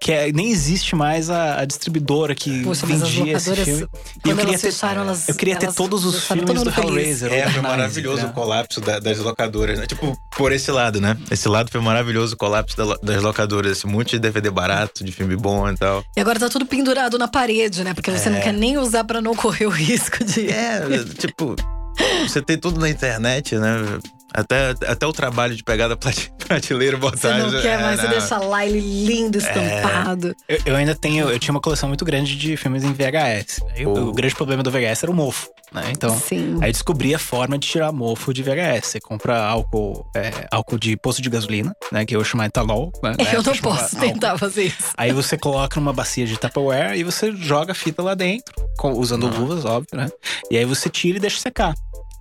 Que 0.00 0.12
é- 0.12 0.32
nem 0.32 0.50
existe 0.50 0.94
mais 0.94 1.30
a, 1.30 1.60
a 1.60 1.64
distribuidora 1.64 2.34
que 2.34 2.62
Poxa, 2.62 2.86
vendia 2.86 3.36
esse 3.36 3.54
filme. 3.56 3.82
E 3.82 3.84
eu 3.84 3.88
quando 4.34 4.36
queria 4.38 4.42
elas 4.52 4.60
ter, 4.60 4.70
fecharam, 4.72 5.02
elas. 5.02 5.28
eu 5.28 5.34
queria 5.34 5.56
ter 5.56 5.72
todos 5.72 6.04
os 6.04 6.24
filmes 6.26 6.62
do. 6.62 6.70
Hellraiser. 6.70 7.32
É, 7.32 7.48
foi 7.50 7.62
maravilhoso 7.62 8.22
né? 8.22 8.28
o 8.28 8.32
colapso 8.32 8.80
da- 8.80 8.98
das 8.98 9.18
locadoras, 9.18 9.78
né? 9.78 9.86
Tipo, 9.86 10.16
por 10.36 10.52
esse 10.52 10.70
lado, 10.70 11.00
né? 11.00 11.16
Esse 11.30 11.48
lado 11.48 11.70
foi 11.70 11.80
maravilhoso 11.80 12.34
o 12.34 12.36
colapso 12.36 12.76
da 12.76 12.96
das 13.02 13.22
locadoras. 13.22 13.72
Esse 13.78 13.86
monte 13.86 14.10
de 14.12 14.18
DVD 14.20 14.50
barato, 14.50 15.02
de 15.04 15.10
filme 15.12 15.36
bom 15.36 15.68
e 15.70 15.76
tal. 15.76 16.04
E 16.16 16.20
agora 16.20 16.38
tá 16.38 16.48
tudo 16.48 16.66
pendurado 16.66 17.18
na 17.18 17.26
parede, 17.28 17.82
né? 17.82 17.94
Porque 17.94 18.10
você 18.10 18.28
não 18.30 18.40
quer 18.40 18.52
nem 18.52 18.76
usar 18.78 19.04
pra 19.04 19.20
não 19.20 19.34
correr 19.34 19.66
o 19.66 19.70
risco 19.70 20.22
de. 20.24 20.48
É, 20.50 20.80
tipo, 21.18 21.56
você 22.28 22.42
tem 22.42 22.58
tudo 22.58 22.80
na 22.80 22.88
internet, 22.88 23.56
né? 23.56 23.98
Até, 24.34 24.70
até 24.86 25.06
o 25.06 25.12
trabalho 25.12 25.54
de 25.54 25.62
pegar 25.62 25.88
da 25.88 25.96
prateleira 26.48 26.96
e 26.96 26.98
botar. 26.98 27.18
Você 27.18 27.36
não 27.36 27.50
quer 27.62 27.78
é, 27.78 27.82
mais, 27.82 28.00
você 28.00 28.06
não. 28.06 28.12
deixa 28.18 28.38
lá 28.38 28.64
ele 28.64 28.80
lindo, 28.80 29.36
estampado. 29.36 30.34
Eu, 30.48 30.58
eu 30.64 30.76
ainda 30.76 30.94
tenho, 30.94 31.28
eu 31.28 31.38
tinha 31.38 31.52
uma 31.52 31.60
coleção 31.60 31.86
muito 31.88 32.02
grande 32.02 32.34
de 32.36 32.56
filmes 32.56 32.82
em 32.82 32.92
VHS. 32.94 33.60
Aí 33.76 33.86
Oh. 33.86 34.08
O 34.08 34.12
grande 34.12 34.34
problema 34.34 34.62
do 34.62 34.70
VHS 34.70 35.02
era 35.02 35.12
o 35.12 35.14
mofo, 35.14 35.50
né? 35.70 35.90
Então, 35.90 36.18
Sim. 36.18 36.56
Aí 36.62 36.72
descobri 36.72 37.14
a 37.14 37.18
forma 37.18 37.58
de 37.58 37.68
tirar 37.68 37.92
mofo 37.92 38.32
de 38.32 38.42
VHS. 38.42 38.86
Você 38.86 39.00
compra 39.00 39.38
álcool, 39.38 40.06
é, 40.16 40.30
álcool 40.50 40.78
de 40.78 40.96
posto 40.96 41.20
de 41.20 41.28
gasolina, 41.28 41.76
né? 41.90 42.06
Que 42.06 42.16
eu 42.16 42.24
chamo 42.24 42.42
etanol. 42.42 42.90
Né? 43.02 43.14
Eu 43.34 43.42
não 43.42 43.54
posso 43.56 43.96
álcool. 43.96 44.12
tentar 44.12 44.38
fazer 44.38 44.64
isso. 44.64 44.92
Aí 44.96 45.12
você 45.12 45.36
coloca 45.36 45.78
numa 45.78 45.92
bacia 45.92 46.24
de 46.26 46.38
Tupperware 46.38 46.96
e 46.96 47.04
você 47.04 47.32
joga 47.32 47.72
a 47.72 47.74
fita 47.74 48.02
lá 48.02 48.14
dentro, 48.14 48.54
com- 48.78 48.92
usando 48.92 49.26
luvas, 49.28 49.66
óbvio, 49.66 49.88
né? 49.94 50.08
E 50.50 50.56
aí 50.56 50.64
você 50.64 50.88
tira 50.88 51.18
e 51.18 51.20
deixa 51.20 51.38
secar. 51.38 51.74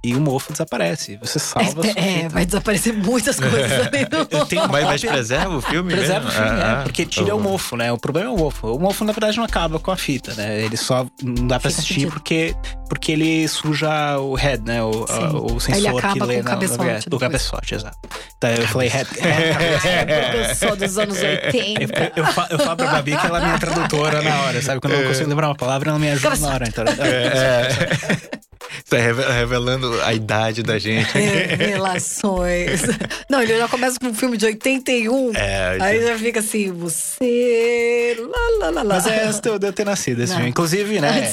E 0.04 0.16
o 0.16 0.20
mofo 0.20 0.52
desaparece. 0.52 1.18
Você 1.22 1.38
salva 1.38 1.86
É, 1.96 2.22
fita. 2.24 2.30
vai 2.30 2.44
desaparecer 2.46 2.92
muitas 2.92 3.40
coisas 3.40 3.72
ali 3.72 4.06
tenho 4.48 4.64
uma 4.64 4.68
Mas, 4.70 4.84
mas 4.86 5.02
preserva 5.04 5.56
o 5.58 5.62
filme 5.62 5.94
Preserva 5.94 6.22
o 6.22 6.24
mesmo? 6.26 6.44
filme, 6.44 6.50
Ah, 6.50 6.54
né? 6.66 6.76
ah. 6.80 6.82
Porque 6.84 7.06
tira 7.06 7.36
Oh. 7.36 7.38
o 7.38 7.42
mofo, 7.42 7.78
né? 7.78 7.92
O 7.92 8.00
problema 8.00 8.30
é 8.30 8.34
o 8.34 8.38
mofo. 8.38 8.68
O 8.76 8.80
mofo, 8.80 9.06
na 9.06 9.12
verdade, 9.14 9.38
não 9.38 9.44
acaba 9.44 9.78
com 9.80 9.92
a 9.92 9.96
fita, 9.98 10.34
né? 10.34 10.60
Ele 10.64 10.76
só 10.76 11.06
não 11.22 11.46
dá 11.48 11.60
pra 11.60 11.70
Faz 11.70 11.76
assistir 11.76 11.94
sentido. 11.94 12.12
porque, 12.14 12.56
porque 12.90 13.12
ele 13.12 13.48
suja 13.48 14.18
o 14.18 14.34
head, 14.34 14.64
né? 14.66 14.82
O, 14.84 15.06
a- 15.08 15.54
o 15.54 15.60
sensor 15.60 16.02
que 16.02 16.20
com 16.20 16.26
lê 16.26 16.40
o 16.40 16.44
na, 16.44 16.50
cabeçote 16.50 16.84
na, 16.84 16.94
o 16.96 17.00
depois. 17.02 17.22
cabeçote, 17.22 17.76
exato. 17.76 17.98
Então 18.38 18.50
eu 18.50 18.68
falei 18.70 18.90
head, 18.90 19.08
head. 19.20 20.50
Eu 20.50 20.56
sou 20.56 20.76
dos 20.76 20.98
anos 20.98 21.18
80. 21.22 22.12
Eu, 22.16 22.24
eu, 22.24 22.26
fa- 22.34 22.48
eu 22.50 22.58
falo 22.58 22.76
pra 22.78 22.88
Babi 22.88 23.16
que 23.16 23.26
ela 23.28 23.40
é 23.40 23.44
minha 23.46 23.60
tradutora 23.60 24.22
na 24.24 24.42
hora, 24.42 24.62
sabe? 24.64 24.82
Quando 24.82 24.94
eu 24.94 25.02
não 25.02 25.08
consigo 25.10 25.30
lembrar 25.30 25.48
uma 25.50 25.56
palavra, 25.56 25.92
ela 25.92 26.00
me 26.00 26.10
ajuda 26.10 26.36
na 26.38 26.48
hora. 26.48 26.68
Então, 26.68 26.84
É, 26.88 28.42
Tá 28.90 28.98
revelando 28.98 30.02
a 30.02 30.14
idade 30.14 30.64
da 30.64 30.78
gente. 30.80 31.12
Revelações. 31.12 32.82
Não, 33.30 33.42
ele 33.42 33.58
já 33.58 33.68
começa 33.68 34.00
com 34.00 34.08
um 34.08 34.14
filme 34.14 34.38
de 34.38 34.46
81. 34.46 35.32
É, 35.36 35.78
aí 35.80 36.04
já 36.04 36.18
fica 36.18 36.40
assim, 36.40 36.72
você. 36.72 38.18
Lá, 38.20 38.40
lá, 38.60 38.70
lá, 38.72 38.84
lá. 38.84 38.96
Mas 38.96 39.08
é 39.08 39.26
antes 39.26 39.40
de 39.40 39.50
eu 39.50 39.74
ter 39.74 39.86
nascido 39.86 40.22
esse 40.22 40.32
Não. 40.32 40.38
filme. 40.38 40.50
Inclusive, 40.50 41.00
né? 41.00 41.32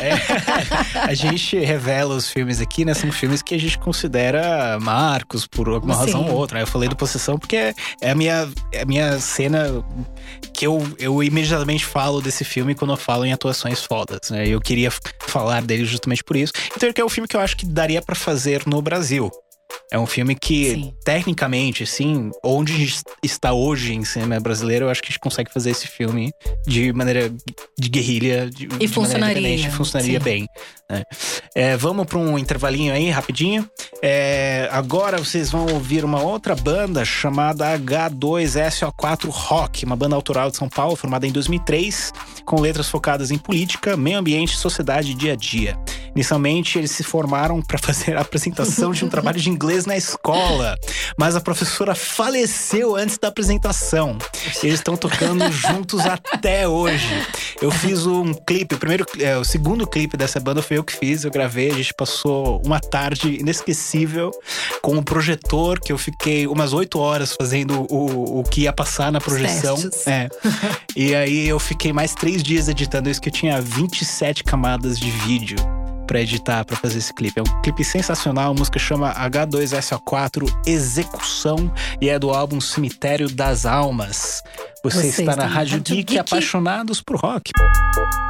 É, 0.00 1.00
a 1.00 1.14
gente 1.14 1.58
revela 1.58 2.14
os 2.14 2.28
filmes 2.30 2.60
aqui, 2.60 2.84
né? 2.84 2.94
São 2.94 3.10
filmes 3.10 3.42
que 3.42 3.54
a 3.54 3.58
gente 3.58 3.78
considera 3.78 4.78
marcos 4.80 5.46
por 5.46 5.68
alguma 5.68 5.94
Sim. 5.94 6.00
razão 6.00 6.28
ou 6.28 6.34
outra. 6.36 6.60
Eu 6.60 6.66
falei 6.66 6.88
do 6.88 6.96
Possessão 6.96 7.38
porque 7.38 7.74
é 8.00 8.10
a 8.10 8.14
minha, 8.14 8.48
é 8.72 8.82
a 8.82 8.84
minha 8.84 9.18
cena 9.18 9.84
que 10.52 10.66
eu, 10.66 10.86
eu 10.98 11.22
imediatamente 11.22 11.84
falo 11.84 12.20
desse 12.20 12.44
filme 12.44 12.74
quando 12.74 12.92
eu 12.92 12.96
falo 12.96 13.24
em 13.24 13.32
atuações 13.32 13.82
fodas, 13.82 14.30
né? 14.30 14.46
Eu 14.46 14.60
queria 14.60 14.90
falar 15.26 15.62
dele 15.62 15.84
justamente 15.84 16.22
por 16.22 16.36
isso. 16.36 16.52
Então, 16.76 16.92
que 16.92 17.00
é 17.00 17.04
o 17.04 17.08
filme 17.08 17.28
que 17.28 17.36
eu 17.36 17.40
acho 17.40 17.56
que 17.56 17.66
daria 17.66 18.00
para 18.00 18.14
fazer 18.14 18.66
no 18.66 18.80
Brasil. 18.80 19.30
É 19.92 19.98
um 19.98 20.06
filme 20.06 20.36
que, 20.36 20.74
Sim. 20.74 20.94
tecnicamente, 21.04 21.82
assim, 21.82 22.30
onde 22.44 22.94
está 23.24 23.52
hoje 23.52 23.92
em 23.92 24.04
cinema 24.04 24.38
brasileiro, 24.38 24.86
eu 24.86 24.90
acho 24.90 25.02
que 25.02 25.08
a 25.08 25.10
gente 25.10 25.18
consegue 25.18 25.52
fazer 25.52 25.70
esse 25.70 25.88
filme 25.88 26.32
de 26.64 26.92
maneira 26.92 27.32
de 27.78 27.88
guerrilha. 27.88 28.48
De, 28.48 28.66
e 28.66 28.68
de 28.68 28.88
funcionaria. 28.88 29.70
Funcionaria 29.72 30.18
Sim. 30.18 30.24
bem. 30.24 30.48
Né? 30.88 31.02
É, 31.56 31.76
vamos 31.76 32.06
para 32.06 32.18
um 32.18 32.38
intervalinho 32.38 32.92
aí, 32.92 33.10
rapidinho. 33.10 33.68
É, 34.00 34.68
agora 34.70 35.18
vocês 35.18 35.50
vão 35.50 35.66
ouvir 35.66 36.04
uma 36.04 36.22
outra 36.22 36.54
banda 36.54 37.04
chamada 37.04 37.76
H2SO4 37.76 39.28
Rock, 39.28 39.84
uma 39.84 39.96
banda 39.96 40.14
autoral 40.14 40.52
de 40.52 40.56
São 40.56 40.68
Paulo, 40.68 40.94
formada 40.94 41.26
em 41.26 41.32
2003, 41.32 42.12
com 42.44 42.60
letras 42.60 42.88
focadas 42.88 43.32
em 43.32 43.38
política, 43.38 43.96
meio 43.96 44.18
ambiente, 44.18 44.56
sociedade 44.56 45.10
e 45.10 45.14
dia 45.14 45.32
a 45.32 45.36
dia. 45.36 45.76
Inicialmente, 46.14 46.78
eles 46.78 46.90
se 46.90 47.02
formaram 47.02 47.60
para 47.62 47.78
fazer 47.78 48.16
a 48.16 48.20
apresentação 48.20 48.92
de 48.92 49.04
um 49.04 49.08
trabalho 49.08 49.40
de 49.40 49.48
inglês 49.48 49.86
na 49.86 49.96
escola, 49.96 50.76
mas 51.16 51.36
a 51.36 51.40
professora 51.40 51.94
faleceu 51.94 52.96
antes 52.96 53.18
da 53.18 53.28
apresentação. 53.28 54.18
Eles 54.62 54.74
estão 54.74 54.96
tocando 54.96 55.50
juntos 55.52 56.00
até 56.00 56.66
hoje. 56.66 57.08
Eu 57.60 57.70
fiz 57.70 58.06
um 58.06 58.32
clipe, 58.32 58.74
o 58.74 58.78
primeiro, 58.78 59.06
é, 59.18 59.36
o 59.36 59.44
segundo 59.44 59.86
clipe 59.86 60.16
dessa 60.16 60.40
banda 60.40 60.62
foi 60.62 60.78
eu 60.78 60.84
que 60.84 60.96
fiz, 60.96 61.24
eu 61.24 61.30
gravei, 61.30 61.70
a 61.70 61.74
gente 61.74 61.94
passou 61.94 62.60
uma 62.64 62.80
tarde 62.80 63.38
inesquecível 63.40 64.30
com 64.82 64.96
um 64.96 65.02
projetor 65.02 65.78
que 65.80 65.92
eu 65.92 65.98
fiquei 65.98 66.46
umas 66.46 66.72
oito 66.72 66.98
horas 66.98 67.34
fazendo 67.34 67.86
o, 67.90 68.40
o 68.40 68.42
que 68.44 68.62
ia 68.62 68.72
passar 68.72 69.12
na 69.12 69.20
projeção. 69.20 69.76
É. 70.06 70.28
E 70.96 71.14
aí 71.14 71.48
eu 71.48 71.58
fiquei 71.58 71.92
mais 71.92 72.14
três 72.14 72.42
dias 72.42 72.68
editando 72.68 73.08
isso 73.08 73.20
que 73.20 73.28
eu 73.28 73.32
tinha 73.32 73.60
27 73.60 74.42
camadas 74.44 74.98
de 74.98 75.10
vídeo 75.10 75.56
para 76.10 76.20
editar, 76.20 76.64
para 76.64 76.76
fazer 76.76 76.98
esse 76.98 77.14
clipe. 77.14 77.38
É 77.38 77.42
um 77.42 77.62
clipe 77.62 77.84
sensacional, 77.84 78.50
a 78.50 78.54
música 78.54 78.80
chama 78.80 79.14
H2SO4 79.14 80.52
Execução 80.66 81.72
e 82.00 82.08
é 82.08 82.18
do 82.18 82.30
álbum 82.30 82.60
Cemitério 82.60 83.30
das 83.30 83.64
Almas. 83.64 84.42
Você, 84.82 85.02
Você 85.02 85.06
está, 85.06 85.22
está, 85.22 85.36
na 85.36 85.42
Rádio, 85.44 85.78
Rádio 85.78 85.94
Geek, 85.94 86.14
Geek, 86.14 86.18
apaixonados 86.18 87.00
por 87.00 87.16
rock. 87.16 87.52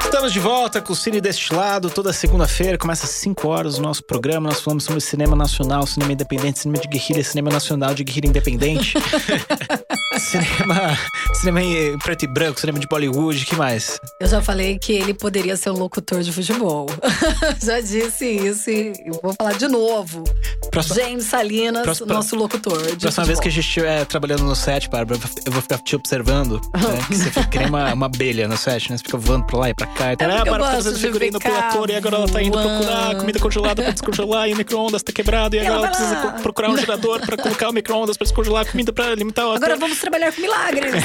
Estamos 0.03 0.31
de 0.31 0.41
volta 0.41 0.83
com 0.83 0.93
o 0.93 0.97
Cine 0.97 1.23
Destilado, 1.23 1.89
toda 1.89 2.13
segunda-feira, 2.13 2.77
começa 2.77 3.07
às 3.07 3.13
5 3.13 3.49
horas 3.49 3.79
o 3.79 3.81
nosso 3.81 4.05
programa. 4.05 4.51
Nós 4.51 4.61
falamos 4.61 4.85
sobre 4.85 5.01
cinema 5.01 5.35
nacional, 5.35 5.87
cinema 5.87 6.13
independente, 6.13 6.59
cinema 6.59 6.83
de 6.83 6.89
guerrilha, 6.89 7.25
cinema 7.25 7.51
nacional 7.51 7.95
de 7.95 8.05
guerrilha 8.05 8.29
independente. 8.29 8.93
cinema, 10.21 10.99
cinema 11.35 11.63
em 11.63 11.99
preto 11.99 12.25
e 12.25 12.29
branco, 12.29 12.61
cinema 12.61 12.79
de 12.79 12.87
Bollywood, 12.87 13.45
que 13.45 13.57
mais? 13.57 13.99
Eu 14.21 14.29
já 14.29 14.43
falei 14.43 14.79
que 14.79 14.93
ele 14.93 15.15
poderia 15.15 15.57
ser 15.57 15.71
um 15.71 15.79
locutor 15.79 16.23
de 16.23 16.33
futebol. 16.33 16.87
já 17.63 17.81
disse 17.81 18.27
isso 18.27 18.71
e 18.71 18.93
vou 19.23 19.35
falar 19.35 19.55
de 19.55 19.67
novo. 19.69 20.25
Próxima, 20.71 20.97
James 20.97 21.25
Salinas, 21.25 21.83
próxima, 21.83 22.15
nosso 22.15 22.37
locutor. 22.37 22.79
De 22.79 22.83
próxima 22.83 23.11
futebol. 23.11 23.27
vez 23.27 23.41
que 23.41 23.49
a 23.49 23.51
gente 23.51 23.67
estiver 23.67 24.05
trabalhando 24.07 24.45
no 24.45 24.55
set, 24.55 24.89
Bárbara, 24.89 25.21
eu 25.45 25.53
vou 25.53 25.63
ficar 25.63 25.79
te 25.79 25.97
observando. 25.97 26.61
né? 26.75 27.01
Que 27.11 27.17
você 27.17 27.31
fica 27.31 27.49
que 27.49 27.59
nem 27.59 27.69
uma, 27.69 27.93
uma 27.93 28.07
abelha 28.07 28.47
no 28.47 28.57
set, 28.57 28.91
né? 28.91 28.97
Você 28.97 29.03
fica 29.05 29.17
voando 29.19 29.47
pra 29.47 29.59
lá 29.59 29.71
e 29.71 29.75
pra 29.75 29.87
cá. 29.87 30.13
E 30.13 30.17
tal. 30.17 30.31
É 30.31 30.39
ah, 30.39 30.45
para 30.45 30.73
fazendo 30.73 30.99
figurinha 30.99 31.33
no 31.33 31.41
pulator 31.41 31.91
e 31.91 31.97
agora 31.97 32.17
ela 32.17 32.29
tá 32.29 32.43
indo 32.43 32.57
procurar 32.59 33.17
comida 33.17 33.39
congelada 33.39 33.83
pra 33.83 33.91
descongelar 33.93 34.49
e 34.49 34.53
o 34.53 34.57
micro-ondas 34.57 35.03
tá 35.03 35.13
quebrado. 35.13 35.57
E, 35.57 35.61
agora 35.61 35.75
ela, 35.75 35.87
ela 35.87 35.97
precisa 35.97 36.43
procurar 36.43 36.71
um 36.71 36.77
gerador 36.77 37.21
pra 37.21 37.37
colocar 37.37 37.69
o 37.71 37.73
micro-ondas 37.73 38.17
pra 38.17 38.25
descongelar 38.25 38.63
a 38.63 38.71
comida 38.71 38.93
pra 38.93 39.15
limitar 39.15 39.47
o. 39.47 39.53
Agora 39.53 39.77
vamos 39.77 39.99
trabalhar 40.11 40.33
com 40.33 40.41
milagres. 40.41 41.05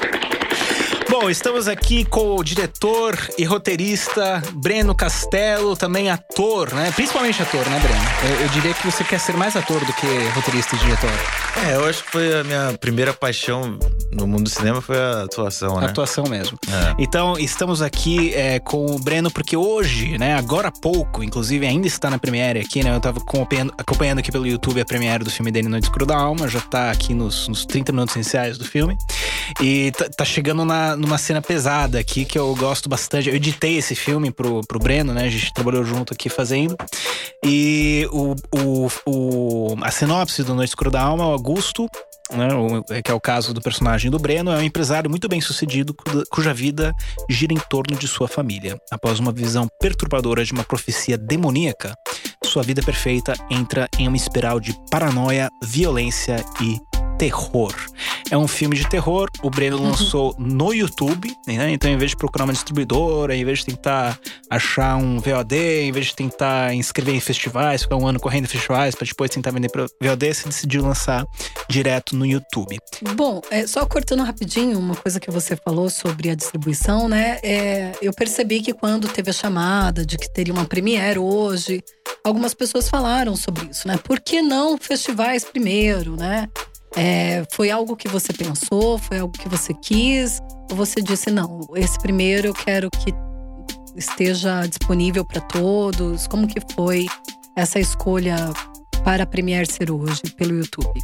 Bom, 1.18 1.30
estamos 1.30 1.66
aqui 1.66 2.04
com 2.04 2.36
o 2.36 2.44
diretor 2.44 3.16
e 3.38 3.44
roteirista 3.44 4.42
Breno 4.52 4.94
Castelo, 4.94 5.74
também 5.74 6.10
ator, 6.10 6.74
né? 6.74 6.92
Principalmente 6.94 7.40
ator, 7.40 7.66
né, 7.70 7.80
Breno? 7.80 8.34
Eu, 8.34 8.42
eu, 8.42 8.48
diria 8.50 8.74
que 8.74 8.84
você 8.84 9.02
quer 9.02 9.18
ser 9.18 9.34
mais 9.34 9.56
ator 9.56 9.82
do 9.82 9.92
que 9.94 10.06
roteirista 10.34 10.76
e 10.76 10.78
diretor. 10.78 11.10
É, 11.66 11.74
eu 11.74 11.86
acho 11.86 12.04
que 12.04 12.10
foi 12.10 12.38
a 12.38 12.44
minha 12.44 12.76
primeira 12.78 13.14
paixão 13.14 13.78
no 14.12 14.26
mundo 14.26 14.44
do 14.44 14.50
cinema 14.50 14.82
foi 14.82 14.98
a 14.98 15.22
atuação, 15.22 15.80
né? 15.80 15.86
A 15.86 15.90
atuação 15.90 16.24
mesmo. 16.24 16.58
É. 16.68 16.94
Então, 16.98 17.38
estamos 17.38 17.80
aqui 17.80 18.34
é, 18.34 18.60
com 18.60 18.84
o 18.84 18.98
Breno 18.98 19.30
porque 19.30 19.56
hoje, 19.56 20.18
né, 20.18 20.34
agora 20.34 20.68
há 20.68 20.72
pouco, 20.72 21.24
inclusive 21.24 21.66
ainda 21.66 21.86
está 21.86 22.10
na 22.10 22.18
Premiere 22.18 22.60
aqui, 22.60 22.84
né? 22.84 22.94
Eu 22.94 23.00
tava 23.00 23.20
acompanhando, 23.20 23.72
acompanhando 23.78 24.18
aqui 24.18 24.30
pelo 24.30 24.46
YouTube 24.46 24.82
a 24.82 24.84
Premiere 24.84 25.24
do 25.24 25.30
filme 25.30 25.50
dele 25.50 25.66
No 25.66 25.78
Escuro 25.78 26.04
da 26.04 26.16
Alma, 26.16 26.46
já 26.46 26.60
tá 26.60 26.90
aqui 26.90 27.14
nos, 27.14 27.48
nos 27.48 27.64
30 27.64 27.90
minutos 27.90 28.14
iniciais 28.16 28.58
do 28.58 28.66
filme. 28.66 28.98
E 29.60 29.90
tá, 29.92 30.08
tá 30.08 30.24
chegando 30.24 30.64
na 30.64 30.96
numa 30.96 31.18
cena 31.18 31.42
pesada 31.42 31.98
aqui 31.98 32.24
que 32.24 32.38
eu 32.38 32.54
gosto 32.56 32.88
bastante. 32.88 33.28
Eu 33.28 33.34
editei 33.34 33.76
esse 33.76 33.94
filme 33.94 34.30
pro, 34.30 34.60
pro 34.66 34.78
Breno, 34.78 35.12
né? 35.12 35.24
A 35.24 35.30
gente 35.30 35.52
trabalhou 35.52 35.84
junto 35.84 36.12
aqui 36.12 36.28
fazendo. 36.28 36.76
E 37.44 38.08
o, 38.10 38.34
o, 38.52 38.88
o 39.06 39.76
a 39.82 39.90
sinopse 39.90 40.42
do 40.42 40.54
Noite 40.54 40.70
Escura 40.70 40.90
da 40.90 41.02
Alma, 41.02 41.26
o 41.26 41.32
Augusto, 41.32 41.88
né, 42.32 42.48
que 43.02 43.10
é 43.10 43.14
o 43.14 43.20
caso 43.20 43.54
do 43.54 43.60
personagem 43.60 44.10
do 44.10 44.18
Breno, 44.18 44.50
é 44.50 44.56
um 44.56 44.62
empresário 44.62 45.08
muito 45.08 45.28
bem 45.28 45.40
sucedido 45.40 45.94
cuja 46.30 46.52
vida 46.52 46.92
gira 47.30 47.52
em 47.52 47.60
torno 47.70 47.96
de 47.96 48.08
sua 48.08 48.26
família. 48.26 48.76
Após 48.90 49.20
uma 49.20 49.32
visão 49.32 49.68
perturbadora 49.80 50.44
de 50.44 50.52
uma 50.52 50.64
profecia 50.64 51.16
demoníaca, 51.16 51.94
sua 52.44 52.62
vida 52.62 52.82
perfeita 52.82 53.34
entra 53.50 53.88
em 53.98 54.08
uma 54.08 54.16
espiral 54.16 54.58
de 54.58 54.74
paranoia, 54.90 55.48
violência 55.62 56.44
e 56.60 56.78
terror. 57.18 57.74
É 58.30 58.36
um 58.36 58.48
filme 58.48 58.76
de 58.76 58.88
terror, 58.88 59.28
o 59.42 59.50
Breno 59.50 59.76
uhum. 59.76 59.90
lançou 59.90 60.34
no 60.38 60.72
YouTube, 60.72 61.32
né? 61.46 61.70
Então, 61.70 61.88
em 61.88 61.96
vez 61.96 62.10
de 62.10 62.16
procurar 62.16 62.44
uma 62.44 62.52
distribuidora, 62.52 63.36
em 63.36 63.44
vez 63.44 63.60
de 63.60 63.66
tentar 63.66 64.18
achar 64.50 64.96
um 64.96 65.20
VOD, 65.20 65.54
em 65.54 65.92
vez 65.92 66.06
de 66.06 66.16
tentar 66.16 66.74
inscrever 66.74 67.14
em 67.14 67.20
festivais, 67.20 67.82
ficar 67.82 67.96
um 67.96 68.06
ano 68.06 68.18
correndo 68.18 68.44
em 68.44 68.48
festivais 68.48 68.94
para 68.94 69.06
depois 69.06 69.30
tentar 69.30 69.52
vender 69.52 69.70
para 69.70 69.86
VOD, 70.02 70.34
você 70.34 70.48
decidiu 70.48 70.82
lançar 70.82 71.24
direto 71.68 72.16
no 72.16 72.26
YouTube. 72.26 72.78
Bom, 73.14 73.40
é, 73.50 73.66
só 73.66 73.86
cortando 73.86 74.24
rapidinho 74.24 74.78
uma 74.78 74.96
coisa 74.96 75.20
que 75.20 75.30
você 75.30 75.56
falou 75.56 75.88
sobre 75.88 76.30
a 76.30 76.34
distribuição, 76.34 77.08
né? 77.08 77.38
É, 77.42 77.92
eu 78.02 78.12
percebi 78.12 78.60
que 78.60 78.72
quando 78.72 79.08
teve 79.08 79.30
a 79.30 79.32
chamada 79.32 80.04
de 80.04 80.18
que 80.18 80.32
teria 80.32 80.52
uma 80.52 80.64
premiere 80.64 81.18
hoje, 81.18 81.82
algumas 82.24 82.54
pessoas 82.54 82.88
falaram 82.88 83.36
sobre 83.36 83.68
isso, 83.70 83.86
né? 83.86 83.96
Por 83.96 84.20
que 84.20 84.42
não 84.42 84.76
festivais 84.76 85.44
primeiro, 85.44 86.16
né? 86.16 86.48
É, 86.94 87.44
foi 87.52 87.70
algo 87.70 87.96
que 87.96 88.08
você 88.08 88.32
pensou? 88.32 88.98
Foi 88.98 89.18
algo 89.18 89.32
que 89.32 89.48
você 89.48 89.74
quis? 89.74 90.40
Ou 90.70 90.76
você 90.76 91.00
disse, 91.02 91.30
não, 91.30 91.60
esse 91.74 91.98
primeiro 91.98 92.48
eu 92.48 92.54
quero 92.54 92.90
que 92.90 93.12
esteja 93.96 94.66
disponível 94.66 95.24
para 95.24 95.40
todos? 95.40 96.26
Como 96.26 96.46
que 96.46 96.60
foi 96.74 97.06
essa 97.56 97.80
escolha 97.80 98.36
para 99.04 99.24
a 99.24 99.26
Premiere 99.26 99.70
ser 99.70 99.90
hoje 99.90 100.22
pelo 100.36 100.56
YouTube? 100.58 101.00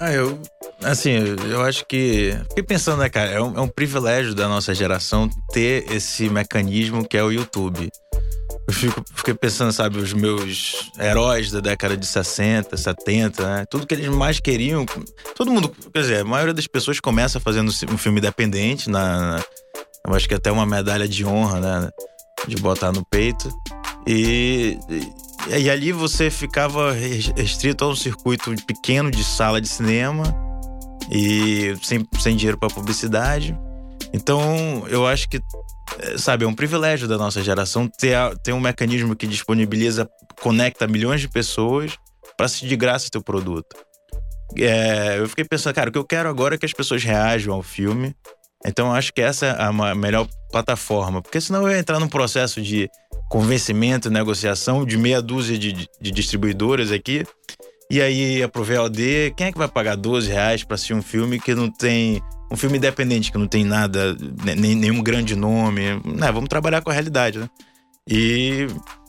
Ah, 0.00 0.12
eu. 0.12 0.38
Assim, 0.82 1.10
eu 1.50 1.62
acho 1.62 1.84
que. 1.86 2.36
Fiquei 2.48 2.62
pensando, 2.62 3.00
né, 3.00 3.08
cara? 3.08 3.30
É 3.30 3.40
um, 3.40 3.56
é 3.56 3.60
um 3.60 3.68
privilégio 3.68 4.34
da 4.34 4.46
nossa 4.48 4.74
geração 4.74 5.28
ter 5.52 5.90
esse 5.90 6.28
mecanismo 6.28 7.06
que 7.06 7.16
é 7.16 7.22
o 7.22 7.32
YouTube. 7.32 7.90
Eu 8.68 8.74
fico, 8.74 9.02
fiquei 9.14 9.32
pensando, 9.32 9.72
sabe, 9.72 9.96
os 9.96 10.12
meus 10.12 10.90
heróis 11.00 11.50
da 11.50 11.58
década 11.58 11.96
de 11.96 12.04
60, 12.04 12.76
70, 12.76 13.42
né? 13.42 13.64
Tudo 13.64 13.86
que 13.86 13.94
eles 13.94 14.08
mais 14.08 14.40
queriam. 14.40 14.84
Todo 15.34 15.50
mundo, 15.50 15.74
quer 15.90 16.00
dizer, 16.00 16.20
a 16.20 16.24
maioria 16.24 16.52
das 16.52 16.66
pessoas 16.66 17.00
começa 17.00 17.40
fazendo 17.40 17.72
um 17.90 17.96
filme 17.96 18.18
independente, 18.18 18.90
na, 18.90 19.36
na 19.36 19.44
eu 20.06 20.14
acho 20.14 20.28
que 20.28 20.34
até 20.34 20.52
uma 20.52 20.66
medalha 20.66 21.08
de 21.08 21.24
honra, 21.24 21.60
né? 21.60 21.90
De 22.46 22.56
botar 22.56 22.92
no 22.92 23.02
peito. 23.06 23.50
E, 24.06 24.78
e, 24.90 25.60
e 25.60 25.70
ali 25.70 25.90
você 25.90 26.30
ficava 26.30 26.92
restrito 26.92 27.86
a 27.86 27.88
um 27.88 27.96
circuito 27.96 28.54
pequeno 28.66 29.10
de 29.10 29.24
sala 29.24 29.62
de 29.62 29.68
cinema 29.68 30.24
e 31.10 31.74
sem, 31.82 32.06
sem 32.20 32.36
dinheiro 32.36 32.58
para 32.58 32.68
publicidade. 32.68 33.58
Então, 34.12 34.84
eu 34.88 35.06
acho 35.06 35.26
que 35.26 35.40
sabe, 36.16 36.44
é 36.44 36.48
um 36.48 36.54
privilégio 36.54 37.08
da 37.08 37.16
nossa 37.16 37.42
geração 37.42 37.88
ter, 37.88 38.16
ter 38.42 38.52
um 38.52 38.60
mecanismo 38.60 39.16
que 39.16 39.26
disponibiliza, 39.26 40.08
conecta 40.40 40.86
milhões 40.86 41.20
de 41.20 41.28
pessoas 41.28 41.96
para 42.36 42.46
assistir 42.46 42.68
de 42.68 42.76
graça 42.76 43.10
teu 43.10 43.22
produto. 43.22 43.76
É, 44.56 45.18
eu 45.18 45.28
fiquei 45.28 45.44
pensando, 45.44 45.74
cara, 45.74 45.90
o 45.90 45.92
que 45.92 45.98
eu 45.98 46.04
quero 46.04 46.28
agora 46.28 46.54
é 46.54 46.58
que 46.58 46.66
as 46.66 46.72
pessoas 46.72 47.02
reajam 47.02 47.54
ao 47.54 47.62
filme. 47.62 48.14
Então 48.64 48.92
acho 48.92 49.12
que 49.12 49.20
essa 49.20 49.46
é 49.46 49.62
a 49.62 49.94
melhor 49.94 50.26
plataforma. 50.50 51.22
Porque 51.22 51.40
senão 51.40 51.62
eu 51.62 51.70
ia 51.70 51.78
entrar 51.78 52.00
num 52.00 52.08
processo 52.08 52.60
de 52.60 52.88
convencimento, 53.28 54.10
negociação 54.10 54.84
de 54.84 54.96
meia 54.96 55.20
dúzia 55.20 55.58
de, 55.58 55.72
de 55.72 56.10
distribuidoras 56.10 56.90
aqui. 56.90 57.24
E 57.90 58.02
aí, 58.02 58.42
a 58.42 58.48
VOD, 58.48 59.32
quem 59.36 59.46
é 59.46 59.52
que 59.52 59.58
vai 59.58 59.68
pagar 59.68 59.96
12 59.96 60.30
reais 60.30 60.62
pra 60.62 60.74
assistir 60.74 60.94
um 60.94 61.02
filme 61.02 61.40
que 61.40 61.54
não 61.54 61.70
tem. 61.70 62.22
Um 62.50 62.56
filme 62.56 62.78
independente, 62.78 63.32
que 63.32 63.38
não 63.38 63.46
tem 63.46 63.64
nada, 63.64 64.16
nem, 64.56 64.74
nenhum 64.74 65.02
grande 65.02 65.34
nome. 65.34 66.00
Né, 66.04 66.30
vamos 66.32 66.48
trabalhar 66.48 66.82
com 66.82 66.90
a 66.90 66.92
realidade, 66.92 67.38
né? 67.38 67.48
E, 68.06 68.66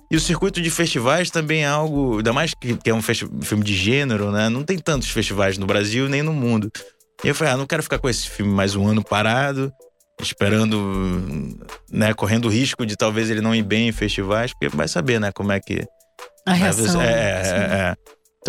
e 0.10 0.16
o 0.16 0.20
circuito 0.20 0.62
de 0.62 0.70
festivais 0.70 1.30
também 1.30 1.64
é 1.64 1.68
algo. 1.68 2.18
Ainda 2.18 2.34
mais 2.34 2.54
que, 2.54 2.76
que 2.78 2.90
é 2.90 2.94
um 2.94 3.02
filme 3.02 3.64
de 3.64 3.76
gênero, 3.76 4.32
né? 4.32 4.50
Não 4.50 4.64
tem 4.64 4.78
tantos 4.78 5.10
festivais 5.10 5.58
no 5.58 5.66
Brasil 5.66 6.08
nem 6.08 6.22
no 6.22 6.34
mundo. 6.34 6.72
E 7.24 7.28
eu 7.28 7.36
falei, 7.36 7.54
ah, 7.54 7.58
não 7.58 7.66
quero 7.66 7.84
ficar 7.84 8.00
com 8.00 8.08
esse 8.08 8.30
filme 8.30 8.52
mais 8.52 8.76
um 8.76 8.88
ano 8.88 9.04
parado 9.04 9.72
esperando, 10.22 11.58
né, 11.90 12.14
correndo 12.14 12.46
o 12.46 12.50
risco 12.50 12.86
de 12.86 12.96
talvez 12.96 13.30
ele 13.30 13.42
não 13.42 13.56
ir 13.56 13.64
bem 13.64 13.88
em 13.88 13.92
festivais, 13.92 14.52
porque 14.52 14.68
vai 14.76 14.88
saber, 14.88 15.20
né, 15.20 15.32
como 15.32 15.52
é 15.52 15.60
que. 15.60 15.86
A 16.46 16.54
reação. 16.54 17.02
É, 17.02 17.06
é, 17.06 17.16
é, 17.16 17.96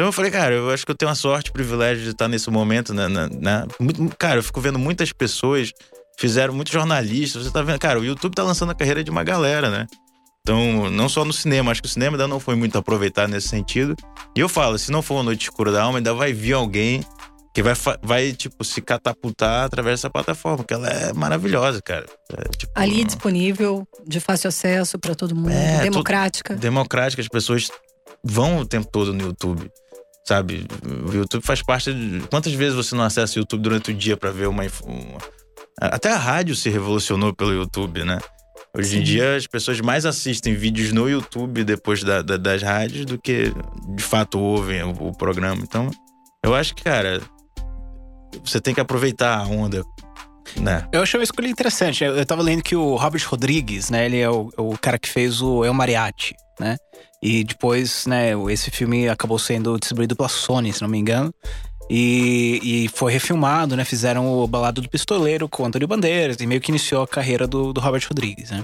Então 0.00 0.08
eu 0.08 0.12
falei, 0.14 0.30
cara, 0.30 0.54
eu 0.54 0.70
acho 0.70 0.86
que 0.86 0.90
eu 0.90 0.94
tenho 0.94 1.10
uma 1.10 1.14
sorte, 1.14 1.52
privilégio 1.52 2.02
de 2.02 2.12
estar 2.12 2.26
nesse 2.26 2.48
momento, 2.48 2.94
né? 2.94 3.06
né, 3.06 3.28
né? 3.38 3.66
Cara, 4.18 4.38
eu 4.38 4.42
fico 4.42 4.58
vendo 4.58 4.78
muitas 4.78 5.12
pessoas, 5.12 5.74
fizeram 6.18 6.54
muitos 6.54 6.72
jornalistas, 6.72 7.44
você 7.44 7.50
tá 7.50 7.60
vendo, 7.60 7.78
cara, 7.78 8.00
o 8.00 8.04
YouTube 8.04 8.34
tá 8.34 8.42
lançando 8.42 8.70
a 8.70 8.74
carreira 8.74 9.04
de 9.04 9.10
uma 9.10 9.22
galera, 9.22 9.68
né? 9.68 9.86
Então, 10.40 10.88
não 10.88 11.06
só 11.06 11.22
no 11.22 11.34
cinema, 11.34 11.70
acho 11.70 11.82
que 11.82 11.86
o 11.86 11.90
cinema 11.90 12.16
ainda 12.16 12.26
não 12.26 12.40
foi 12.40 12.54
muito 12.54 12.78
aproveitado 12.78 13.28
nesse 13.28 13.48
sentido. 13.48 13.94
E 14.34 14.40
eu 14.40 14.48
falo, 14.48 14.78
se 14.78 14.90
não 14.90 15.02
for 15.02 15.16
uma 15.16 15.24
noite 15.24 15.42
escura 15.42 15.70
da 15.70 15.82
alma, 15.82 15.98
ainda 15.98 16.14
vai 16.14 16.32
vir 16.32 16.54
alguém 16.54 17.04
que 17.54 17.62
vai, 17.62 17.74
vai, 18.02 18.32
tipo, 18.32 18.64
se 18.64 18.80
catapultar 18.80 19.66
através 19.66 20.00
dessa 20.00 20.08
plataforma, 20.08 20.64
que 20.64 20.72
ela 20.72 20.88
é 20.88 21.12
maravilhosa, 21.12 21.82
cara. 21.82 22.06
É, 22.38 22.48
tipo, 22.56 22.72
Ali 22.74 23.04
disponível, 23.04 23.86
de 24.08 24.18
fácil 24.18 24.48
acesso 24.48 24.98
para 24.98 25.14
todo 25.14 25.34
mundo, 25.34 25.50
é, 25.50 25.82
democrática. 25.82 26.56
democrática, 26.56 27.20
as 27.20 27.28
pessoas 27.28 27.68
vão 28.24 28.60
o 28.60 28.66
tempo 28.66 28.88
todo 28.90 29.12
no 29.12 29.24
YouTube. 29.24 29.70
Sabe? 30.30 30.64
O 31.08 31.12
YouTube 31.12 31.42
faz 31.42 31.60
parte 31.60 31.92
de. 31.92 32.20
Quantas 32.28 32.52
vezes 32.52 32.76
você 32.76 32.94
não 32.94 33.02
acessa 33.02 33.36
o 33.36 33.40
YouTube 33.40 33.62
durante 33.62 33.90
o 33.90 33.94
dia 33.94 34.16
para 34.16 34.30
ver 34.30 34.46
uma, 34.46 34.62
uma, 34.84 35.18
Até 35.80 36.12
a 36.12 36.16
rádio 36.16 36.54
se 36.54 36.70
revolucionou 36.70 37.34
pelo 37.34 37.52
YouTube, 37.52 38.04
né? 38.04 38.20
Hoje 38.72 38.90
Sim. 38.90 38.98
em 38.98 39.02
dia 39.02 39.34
as 39.34 39.48
pessoas 39.48 39.80
mais 39.80 40.06
assistem 40.06 40.54
vídeos 40.54 40.92
no 40.92 41.10
YouTube 41.10 41.64
depois 41.64 42.04
da, 42.04 42.22
da, 42.22 42.36
das 42.36 42.62
rádios 42.62 43.06
do 43.06 43.18
que 43.18 43.52
de 43.96 44.02
fato 44.04 44.38
ouvem 44.38 44.84
o, 44.84 44.90
o 44.90 45.18
programa. 45.18 45.62
Então, 45.64 45.90
eu 46.44 46.54
acho 46.54 46.76
que, 46.76 46.84
cara, 46.84 47.20
você 48.44 48.60
tem 48.60 48.72
que 48.72 48.80
aproveitar 48.80 49.36
a 49.36 49.42
onda. 49.48 49.82
Né? 50.56 50.86
Eu 50.92 51.02
achei 51.02 51.18
uma 51.18 51.24
escolha 51.24 51.48
interessante. 51.48 52.04
Eu, 52.04 52.16
eu 52.16 52.24
tava 52.24 52.40
lendo 52.40 52.62
que 52.62 52.76
o 52.76 52.94
Robert 52.94 53.26
Rodrigues, 53.26 53.90
né? 53.90 54.06
Ele 54.06 54.20
é 54.20 54.30
o, 54.30 54.48
o 54.56 54.78
cara 54.78 54.96
que 54.96 55.08
fez 55.08 55.42
o 55.42 55.64
El 55.64 55.74
Mariachi, 55.74 56.36
né? 56.60 56.76
E 57.22 57.44
depois, 57.44 58.06
né, 58.06 58.30
esse 58.50 58.70
filme 58.70 59.08
acabou 59.08 59.38
sendo 59.38 59.78
distribuído 59.78 60.16
pela 60.16 60.28
Sony, 60.28 60.72
se 60.72 60.80
não 60.80 60.88
me 60.88 60.98
engano. 60.98 61.32
E, 61.92 62.60
e, 62.62 62.88
foi 62.88 63.12
refilmado, 63.12 63.74
né? 63.74 63.84
Fizeram 63.84 64.32
o 64.32 64.46
Balado 64.46 64.80
do 64.80 64.88
Pistoleiro 64.88 65.48
com 65.48 65.64
o 65.64 65.66
Antônio 65.66 65.88
Bandeiras 65.88 66.36
e 66.40 66.46
meio 66.46 66.60
que 66.60 66.70
iniciou 66.70 67.02
a 67.02 67.08
carreira 67.08 67.48
do, 67.48 67.72
do 67.72 67.80
Robert 67.80 68.06
Rodrigues, 68.08 68.52
né? 68.52 68.62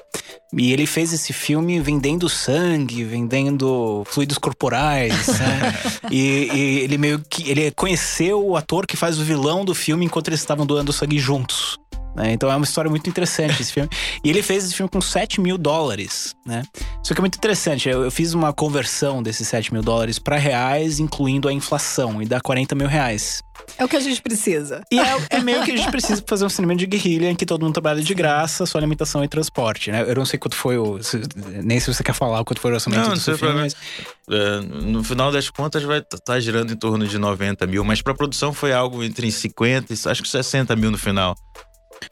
E 0.57 0.73
ele 0.73 0.87
fez 0.87 1.13
esse 1.13 1.33
filme 1.33 1.81
vendendo 1.81 2.29
sangue, 2.29 3.03
vendendo 3.03 4.05
fluidos 4.07 4.39
corporais, 4.39 5.27
né? 5.27 5.75
e, 6.09 6.49
e, 6.55 6.79
ele 6.85 6.97
meio 6.97 7.21
que 7.29 7.51
ele 7.51 7.73
conheceu 7.73 8.47
o 8.47 8.57
ator 8.57 8.87
que 8.87 8.97
faz 8.97 9.19
o 9.19 9.25
vilão 9.25 9.65
do 9.65 9.75
filme 9.75 10.05
enquanto 10.07 10.29
eles 10.29 10.39
estavam 10.39 10.65
doando 10.65 10.93
sangue 10.93 11.19
juntos. 11.19 11.77
Né? 12.17 12.33
Então 12.33 12.51
é 12.51 12.57
uma 12.57 12.65
história 12.65 12.91
muito 12.91 13.09
interessante 13.09 13.61
esse 13.61 13.73
filme. 13.73 13.91
E 14.25 14.31
ele 14.31 14.43
fez 14.43 14.65
esse 14.65 14.75
filme 14.75 14.89
com 14.89 15.01
7 15.01 15.41
mil 15.41 15.59
dólares, 15.59 16.35
né? 16.45 16.63
Isso 17.03 17.13
aqui 17.13 17.21
é 17.21 17.23
muito 17.23 17.37
interessante. 17.37 17.89
Eu, 17.89 18.05
eu 18.05 18.11
fiz 18.11 18.33
uma 18.33 18.53
conversão 18.53 19.23
desses 19.23 19.47
7 19.49 19.73
mil 19.73 19.83
dólares 19.83 20.19
para 20.19 20.37
reais, 20.37 20.99
incluindo 20.99 21.47
a 21.47 21.53
inflação, 21.53 22.23
e 22.23 22.27
dá 22.27 22.41
40 22.41 22.75
mil 22.75 22.89
reais. 22.89 23.43
É 23.79 23.85
o 23.85 23.89
que 23.89 23.97
a 23.97 24.01
gente 24.01 24.23
precisa. 24.23 24.83
E 24.91 24.99
é, 24.99 25.17
é 25.31 25.41
meio 25.41 25.63
que 25.65 25.73
a 25.73 25.77
gente 25.77 25.91
precisa 25.91 26.23
fazer 26.27 26.45
um 26.45 26.49
cinema 26.49 26.75
de 26.75 26.87
guerrilha 26.87 27.31
em 27.31 27.35
que 27.35 27.45
todo 27.45 27.63
mundo 27.63 27.75
trabalha 27.75 28.03
de 28.03 28.15
graça, 28.15 28.65
só 28.65 28.79
alimentação 28.79 29.25
e 29.25 29.29
transporte, 29.29 29.91
né? 29.91 30.05
Eu 30.07 30.15
não 30.15 30.25
sei 30.25 30.39
quanto 30.39 30.57
foi 30.57 30.79
o. 30.79 31.03
Se, 31.03 31.21
nem 31.63 31.79
se 31.81 31.93
você 31.93 32.03
quer 32.03 32.15
falar 32.15 32.45
quanto 32.45 32.61
foi 32.61 32.71
o 32.71 32.75
orçamento 32.75 33.09
não, 33.09 33.15
do 33.15 33.21
seu 33.21 33.37
filme, 33.37 33.55
mas... 33.55 33.77
É, 34.29 34.61
no 34.61 35.05
final 35.05 35.31
das 35.31 35.51
contas 35.51 35.83
vai 35.83 35.99
estar 35.99 36.19
tá 36.19 36.41
girando 36.41 36.73
em 36.73 36.77
torno 36.77 37.07
de 37.07 37.19
90 37.19 37.67
mil, 37.67 37.85
mas 37.85 38.03
para 38.03 38.15
produção 38.15 38.53
foi 38.53 38.73
algo 38.73 39.03
entre 39.03 39.31
50 39.31 39.93
e 39.93 39.97
acho 40.09 40.23
que 40.23 40.29
60 40.29 40.75
mil 40.77 40.91
no 40.91 40.99
final. 40.99 41.37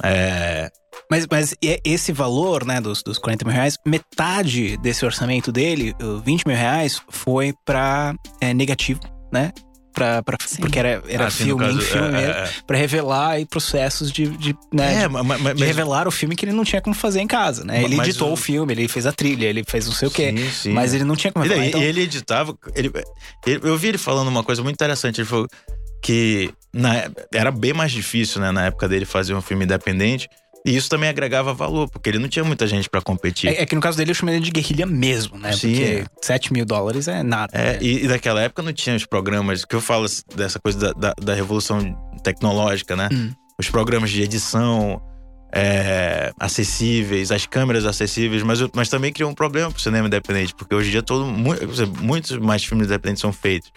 É, 0.03 0.71
mas, 1.11 1.27
mas 1.31 1.55
esse 1.85 2.13
valor, 2.13 2.65
né, 2.65 2.81
dos, 2.81 3.03
dos 3.03 3.19
40 3.19 3.45
mil 3.45 3.55
reais, 3.55 3.77
metade 3.87 4.77
desse 4.79 5.05
orçamento 5.05 5.53
dele, 5.53 5.95
20 6.25 6.47
mil 6.47 6.57
reais, 6.57 7.01
foi 7.09 7.55
para 7.65 8.15
é, 8.41 8.55
negativo, 8.55 9.01
né? 9.33 9.53
Pra, 9.93 10.25
pra, 10.25 10.37
porque 10.59 10.77
era, 10.77 11.05
era 11.07 11.29
ah, 11.29 11.31
filme 11.31 11.65
caso, 11.65 11.79
em 11.79 11.81
filme, 11.81 12.19
é, 12.19 12.25
é. 12.25 12.51
pra 12.67 12.77
revelar 12.77 13.39
e 13.39 13.47
processos 13.47 14.11
de, 14.11 14.27
de, 14.27 14.53
né, 14.73 15.05
é, 15.05 15.09
de, 15.09 15.09
mas, 15.09 15.41
mas, 15.41 15.57
de, 15.57 15.65
revelar 15.65 16.09
o 16.09 16.11
filme 16.11 16.35
que 16.35 16.45
ele 16.45 16.53
não 16.53 16.65
tinha 16.65 16.83
como 16.83 16.97
fazer 16.97 17.21
em 17.21 17.29
casa, 17.29 17.63
né? 17.63 17.81
Ele 17.81 17.97
editou 18.01 18.31
o... 18.31 18.33
o 18.33 18.37
filme, 18.37 18.73
ele 18.73 18.89
fez 18.89 19.07
a 19.07 19.13
trilha, 19.13 19.47
ele 19.47 19.63
fez 19.65 19.87
não 19.87 19.93
sei 19.93 20.09
o 20.09 20.11
quê, 20.11 20.35
sim, 20.37 20.51
sim, 20.51 20.73
mas 20.73 20.95
ele 20.95 21.05
não 21.05 21.15
tinha 21.15 21.33
como 21.33 21.45
revelar. 21.45 21.63
Ele, 21.63 21.69
então... 21.69 21.81
ele 21.81 22.01
editava, 22.01 22.59
ele, 22.75 22.91
ele, 23.47 23.61
eu 23.63 23.79
vi 23.79 23.87
ele 23.87 23.99
falando 23.99 24.27
uma 24.27 24.43
coisa 24.43 24.65
muito 24.65 24.75
interessante, 24.75 25.21
ele 25.21 25.29
falou 25.29 25.47
que 26.05 26.53
na, 26.71 27.11
era 27.33 27.51
bem 27.51 27.73
mais 27.73 27.91
difícil, 27.91 28.39
né, 28.39 28.53
na 28.53 28.67
época 28.67 28.87
dele 28.87 29.07
fazer 29.07 29.35
um 29.35 29.41
filme 29.41 29.65
independente. 29.65 30.29
E 30.67 30.77
isso 30.77 30.89
também 30.89 31.09
agregava 31.09 31.53
valor, 31.53 31.91
porque 31.91 32.09
ele 32.09 32.19
não 32.19 32.29
tinha 32.29 32.45
muita 32.45 32.67
gente 32.67 32.89
para 32.89 33.01
competir. 33.01 33.49
É, 33.51 33.63
é, 33.63 33.67
que 33.67 33.75
no 33.75 33.81
caso 33.81 33.99
dele 33.99 34.11
eu 34.11 34.15
chamei 34.15 34.37
ele 34.37 34.45
de 34.45 34.51
guerrilha 34.51 34.87
mesmo, 34.87 35.39
né? 35.39 35.53
Sim. 35.53 35.73
Porque 35.73 36.05
7 36.23 36.53
mil 36.53 36.65
dólares 36.65 37.09
é 37.09 37.23
nada. 37.23 37.53
É, 37.57 37.73
né? 37.73 37.79
e, 37.83 38.05
e 38.05 38.09
daquela 38.09 38.41
época 38.43 38.63
não 38.63 38.73
tinha 38.73 38.97
os 38.97 39.05
programas, 39.05 39.65
que 39.65 39.75
eu 39.75 39.81
falo 39.81 40.07
dessa 40.35 40.59
coisa 40.59 40.79
da, 40.79 40.93
da, 40.93 41.15
da 41.21 41.35
revolução 41.35 41.81
tecnológica, 42.23 42.97
né? 42.97 43.09
Hum. 43.13 43.31
Os 43.59 43.69
programas 43.69 44.11
de 44.11 44.23
edição 44.23 45.01
é, 45.53 46.33
acessíveis, 46.39 47.31
as 47.31 47.47
câmeras 47.47 47.85
acessíveis, 47.85 48.43
mas, 48.43 48.59
mas 48.75 48.89
também 48.89 49.13
criou 49.13 49.31
um 49.31 49.35
problema 49.35 49.71
pro 49.71 49.81
cinema 49.81 50.07
independente, 50.07 50.55
porque 50.55 50.75
hoje 50.75 50.89
em 50.89 50.93
dia 50.93 51.03
todo, 51.03 51.27
muitos 51.27 52.39
mais 52.39 52.65
filmes 52.65 52.87
independentes 52.87 53.21
são 53.21 53.33
feitos. 53.33 53.71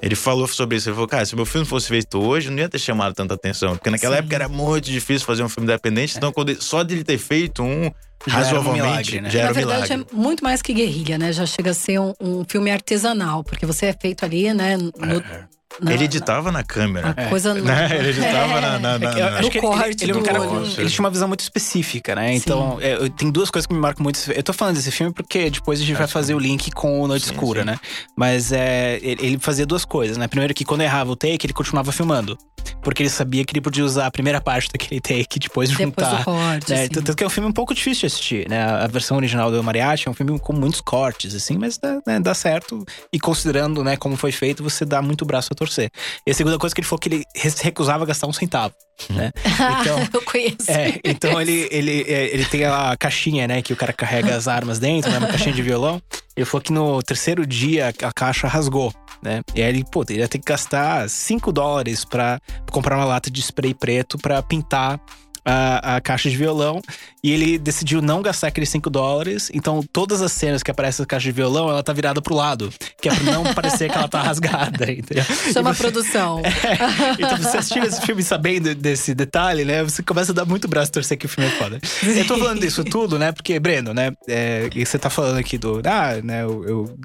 Ele 0.00 0.14
falou 0.16 0.46
sobre 0.48 0.76
isso. 0.76 0.88
Ele 0.88 0.94
falou, 0.94 1.08
cara, 1.08 1.24
se 1.24 1.36
meu 1.36 1.44
filme 1.44 1.66
fosse 1.66 1.88
feito 1.88 2.18
hoje, 2.18 2.50
não 2.50 2.58
ia 2.58 2.68
ter 2.68 2.78
chamado 2.78 3.14
tanta 3.14 3.34
atenção. 3.34 3.76
Porque 3.76 3.90
naquela 3.90 4.14
Sim. 4.16 4.20
época 4.20 4.34
era 4.34 4.48
muito 4.48 4.86
difícil 4.86 5.26
fazer 5.26 5.42
um 5.42 5.48
filme 5.48 5.66
independente. 5.68 6.14
É. 6.14 6.18
Então, 6.18 6.32
quando, 6.32 6.60
só 6.62 6.82
de 6.82 6.94
ele 6.94 7.04
ter 7.04 7.18
feito 7.18 7.62
um, 7.62 7.90
já 8.26 8.34
razoavelmente, 8.38 8.78
era 8.80 8.88
um 8.88 8.90
milagre, 8.90 9.20
né? 9.20 9.30
já 9.30 9.38
era 9.40 9.48
Na 9.48 9.52
verdade, 9.52 9.92
milagre. 9.92 10.06
é 10.10 10.16
muito 10.16 10.42
mais 10.42 10.62
que 10.62 10.72
guerrilha, 10.72 11.18
né? 11.18 11.32
Já 11.32 11.46
chega 11.46 11.70
a 11.70 11.74
ser 11.74 12.00
um, 12.00 12.14
um 12.20 12.44
filme 12.48 12.70
artesanal. 12.70 13.44
Porque 13.44 13.66
você 13.66 13.86
é 13.86 13.92
feito 13.92 14.24
ali, 14.24 14.52
né? 14.52 14.76
No, 14.76 14.88
é. 14.88 15.48
Na, 15.80 15.92
ele 15.92 16.04
editava 16.04 16.52
na 16.52 16.62
câmera. 16.62 17.14
A 17.16 17.26
coisa 17.26 17.54
não. 17.54 17.64
Né? 17.64 17.88
Ele 17.98 18.10
editava 18.10 18.58
é. 18.58 18.60
na, 18.60 18.78
na, 18.78 18.98
na, 18.98 19.18
eu, 19.18 19.26
acho 19.38 19.50
que 19.50 19.60
corte 19.60 20.04
ele, 20.04 20.12
ele, 20.12 20.12
é 20.12 20.20
um 20.20 20.22
cara 20.22 20.40
com, 20.40 20.62
ele 20.62 20.90
tinha 20.90 21.04
uma 21.04 21.10
visão 21.10 21.28
muito 21.28 21.40
específica, 21.40 22.14
né? 22.14 22.34
Então, 22.34 22.78
é, 22.80 23.08
tem 23.10 23.30
duas 23.30 23.50
coisas 23.50 23.66
que 23.66 23.74
me 23.74 23.80
marcam 23.80 24.02
muito. 24.02 24.18
Eu 24.30 24.42
tô 24.42 24.52
falando 24.52 24.76
desse 24.76 24.90
filme 24.90 25.12
porque 25.12 25.50
depois 25.50 25.80
a 25.80 25.84
gente 25.84 25.96
vai 25.96 26.06
fazer 26.06 26.34
o 26.34 26.38
link 26.38 26.70
com 26.70 27.00
o 27.00 27.08
Noite 27.08 27.26
sim, 27.26 27.32
Escura, 27.32 27.60
sim. 27.60 27.66
né? 27.66 27.78
Mas 28.16 28.52
é, 28.52 28.98
ele 29.02 29.38
fazia 29.38 29.66
duas 29.66 29.84
coisas, 29.84 30.16
né? 30.16 30.28
Primeiro 30.28 30.54
que 30.54 30.64
quando 30.64 30.82
errava 30.82 31.10
o 31.10 31.16
take, 31.16 31.46
ele 31.46 31.52
continuava 31.52 31.92
filmando. 31.92 32.36
Porque 32.80 33.02
ele 33.02 33.10
sabia 33.10 33.44
que 33.44 33.52
ele 33.52 33.60
podia 33.60 33.84
usar 33.84 34.06
a 34.06 34.10
primeira 34.10 34.40
parte 34.40 34.70
daquele 34.72 35.00
take 35.00 35.38
depois 35.38 35.68
de 35.68 35.76
depois 35.76 36.08
juntar. 36.08 36.18
Do 36.18 36.24
corte, 36.24 36.70
né? 36.70 36.88
Tanto 36.88 37.16
que 37.16 37.24
é 37.24 37.26
um 37.26 37.30
filme 37.30 37.48
um 37.48 37.52
pouco 37.52 37.74
difícil 37.74 38.00
de 38.00 38.06
assistir, 38.06 38.48
né? 38.48 38.62
A 38.62 38.86
versão 38.86 39.16
original 39.16 39.50
do 39.50 39.62
Mariachi 39.62 40.08
é 40.08 40.10
um 40.10 40.14
filme 40.14 40.38
com 40.38 40.52
muitos 40.52 40.80
cortes, 40.80 41.34
assim, 41.34 41.56
mas 41.58 41.78
dá, 41.78 42.00
né, 42.06 42.20
dá 42.20 42.34
certo. 42.34 42.84
E 43.12 43.18
considerando 43.18 43.82
né, 43.84 43.96
como 43.96 44.16
foi 44.16 44.32
feito, 44.32 44.62
você 44.62 44.84
dá 44.84 45.00
muito 45.02 45.24
braço 45.24 45.48
a 45.52 45.56
torcer. 45.62 45.90
Esse 46.26 46.38
segunda 46.38 46.58
coisa 46.58 46.74
que 46.74 46.80
ele 46.80 46.88
falou 46.88 46.98
que 46.98 47.08
ele 47.08 47.24
recusava 47.60 48.04
gastar 48.04 48.26
um 48.26 48.32
centavo, 48.32 48.74
né? 49.10 49.30
Então, 49.80 49.98
eu 50.12 50.22
conheço. 50.22 50.70
É, 50.70 50.98
então 51.04 51.40
ele, 51.40 51.68
ele, 51.70 52.02
é, 52.08 52.34
ele 52.34 52.44
tem 52.44 52.64
a 52.64 52.96
caixinha, 52.96 53.46
né? 53.46 53.62
Que 53.62 53.72
o 53.72 53.76
cara 53.76 53.92
carrega 53.92 54.34
as 54.34 54.48
armas 54.48 54.78
dentro, 54.78 55.10
né? 55.10 55.18
Uma 55.18 55.28
caixinha 55.28 55.54
de 55.54 55.62
violão. 55.62 56.02
Ele 56.36 56.46
falou 56.46 56.62
que 56.62 56.72
no 56.72 57.02
terceiro 57.02 57.46
dia 57.46 57.92
a 58.02 58.12
caixa 58.12 58.48
rasgou, 58.48 58.92
né? 59.22 59.42
E 59.54 59.62
aí 59.62 59.68
ele, 59.68 59.84
pô, 59.90 60.04
ele 60.08 60.20
ia 60.20 60.28
ter 60.28 60.38
que 60.38 60.44
gastar 60.44 61.08
5 61.08 61.52
dólares 61.52 62.04
pra 62.04 62.40
comprar 62.70 62.96
uma 62.96 63.04
lata 63.04 63.30
de 63.30 63.40
spray 63.40 63.74
preto 63.74 64.18
pra 64.18 64.42
pintar 64.42 65.00
a, 65.44 65.96
a, 65.96 66.00
caixa 66.00 66.30
de 66.30 66.36
violão 66.36 66.80
e 67.22 67.32
ele 67.32 67.58
decidiu 67.58 68.00
não 68.00 68.22
gastar 68.22 68.48
aqueles 68.48 68.68
5 68.68 68.88
dólares. 68.88 69.50
Então, 69.52 69.82
todas 69.92 70.22
as 70.22 70.32
cenas 70.32 70.62
que 70.62 70.70
aparece 70.70 71.02
a 71.02 71.06
caixa 71.06 71.24
de 71.24 71.32
violão, 71.32 71.68
ela 71.68 71.82
tá 71.82 71.92
virada 71.92 72.20
pro 72.22 72.34
lado, 72.34 72.72
que 73.00 73.08
é 73.08 73.14
pra 73.14 73.32
não 73.32 73.54
parecer 73.54 73.90
que 73.90 73.96
ela 73.96 74.08
tá 74.08 74.22
rasgada, 74.22 74.90
entendeu? 74.90 75.24
Chama 75.52 75.72
você, 75.74 75.82
produção. 75.82 76.42
É, 76.62 77.12
então, 77.14 77.36
você 77.38 77.58
assistir 77.58 77.82
esse 77.82 78.00
filme 78.02 78.22
sabendo 78.22 78.74
desse 78.74 79.14
detalhe, 79.14 79.64
né? 79.64 79.82
Você 79.82 80.02
começa 80.02 80.32
a 80.32 80.34
dar 80.34 80.44
muito 80.44 80.68
braço 80.68 80.90
a 80.90 80.92
torcer 80.92 81.18
que 81.18 81.26
o 81.26 81.28
filme 81.28 81.50
é 81.50 81.52
foda. 81.52 81.80
Eu 82.02 82.26
tô 82.26 82.38
falando 82.38 82.60
disso 82.60 82.84
tudo, 82.84 83.18
né? 83.18 83.32
Porque, 83.32 83.58
Breno, 83.58 83.92
né? 83.92 84.12
É, 84.28 84.68
você 84.70 84.98
tá 84.98 85.10
falando 85.10 85.38
aqui 85.38 85.58
do. 85.58 85.82
Ah, 85.84 86.20
né? 86.22 86.44
Eu, 86.44 86.64
eu, 86.64 86.98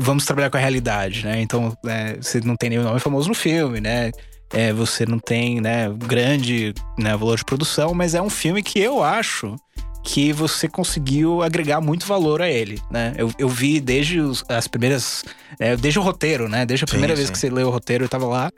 vamos 0.00 0.24
trabalhar 0.24 0.50
com 0.50 0.56
a 0.56 0.60
realidade, 0.60 1.24
né? 1.24 1.40
Então, 1.40 1.76
é, 1.86 2.16
você 2.16 2.40
não 2.40 2.56
tem 2.56 2.70
nenhum 2.70 2.84
nome 2.84 3.00
famoso 3.00 3.28
no 3.28 3.34
filme, 3.34 3.80
né? 3.80 4.12
É, 4.52 4.72
você 4.72 5.06
não 5.06 5.18
tem 5.18 5.60
né, 5.60 5.88
grande 5.88 6.74
né, 6.98 7.16
valor 7.16 7.36
de 7.36 7.44
produção, 7.44 7.94
mas 7.94 8.14
é 8.14 8.20
um 8.20 8.30
filme 8.30 8.62
que 8.62 8.78
eu 8.78 9.02
acho 9.02 9.56
que 10.02 10.32
você 10.32 10.68
conseguiu 10.68 11.42
agregar 11.42 11.80
muito 11.80 12.06
valor 12.06 12.42
a 12.42 12.48
ele, 12.50 12.80
né? 12.90 13.14
Eu, 13.16 13.32
eu 13.38 13.48
vi 13.48 13.80
desde 13.80 14.20
os, 14.20 14.44
as 14.48 14.66
primeiras. 14.66 15.24
É, 15.58 15.76
desde 15.76 15.98
o 15.98 16.02
roteiro, 16.02 16.48
né? 16.48 16.64
Desde 16.64 16.84
a 16.84 16.86
primeira 16.86 17.14
Sim, 17.14 17.16
vez 17.18 17.26
sim. 17.28 17.32
que 17.32 17.38
você 17.38 17.50
leu 17.50 17.68
o 17.68 17.70
roteiro, 17.70 18.04
eu 18.04 18.08
tava 18.08 18.26
lá. 18.26 18.50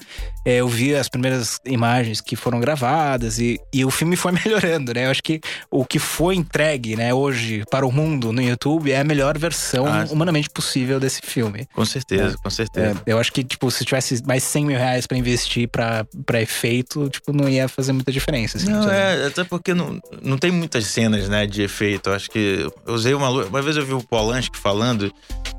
É, 0.44 0.56
eu 0.56 0.68
vi 0.68 0.94
as 0.94 1.08
primeiras 1.08 1.60
imagens 1.66 2.20
que 2.20 2.36
foram 2.36 2.60
gravadas 2.60 3.38
e, 3.38 3.60
e 3.72 3.84
o 3.84 3.90
filme 3.90 4.16
foi 4.16 4.32
melhorando, 4.44 4.94
né? 4.94 5.06
Eu 5.06 5.10
acho 5.10 5.22
que 5.22 5.40
o 5.70 5.84
que 5.84 5.98
foi 5.98 6.36
entregue, 6.36 6.96
né, 6.96 7.12
hoje 7.12 7.64
para 7.70 7.84
o 7.86 7.90
mundo 7.92 8.32
no 8.32 8.40
YouTube 8.40 8.92
é 8.92 9.00
a 9.00 9.04
melhor 9.04 9.36
versão 9.36 9.86
Ah, 9.86 10.06
humanamente 10.10 10.48
possível 10.48 11.00
desse 11.00 11.20
filme. 11.22 11.66
Com 11.74 11.84
certeza, 11.84 12.38
com 12.42 12.50
certeza. 12.50 13.02
É, 13.04 13.12
eu 13.12 13.18
acho 13.18 13.32
que, 13.32 13.42
tipo, 13.42 13.70
se 13.70 13.84
tivesse 13.84 14.22
mais 14.24 14.44
100 14.44 14.64
mil 14.64 14.78
reais 14.78 15.06
pra 15.06 15.16
investir 15.18 15.68
pra, 15.68 16.06
pra 16.24 16.40
efeito, 16.40 17.08
tipo, 17.10 17.32
não 17.32 17.48
ia 17.48 17.68
fazer 17.68 17.92
muita 17.92 18.12
diferença. 18.12 18.58
Assim, 18.58 18.70
Não, 18.70 18.88
é, 18.90 19.26
até 19.26 19.42
porque 19.44 19.74
não, 19.74 20.00
não 20.22 20.38
tem 20.38 20.50
muitas 20.50 20.86
cenas, 20.86 21.28
né, 21.28 21.33
de 21.46 21.62
efeito. 21.62 22.10
Eu 22.10 22.14
acho 22.14 22.30
que 22.30 22.70
eu 22.86 22.94
usei 22.94 23.14
uma 23.14 23.28
lu- 23.28 23.46
Uma 23.46 23.60
vez 23.62 23.76
eu 23.76 23.84
vi 23.84 23.92
o 23.94 24.02
Polanski 24.02 24.56
falando, 24.58 25.12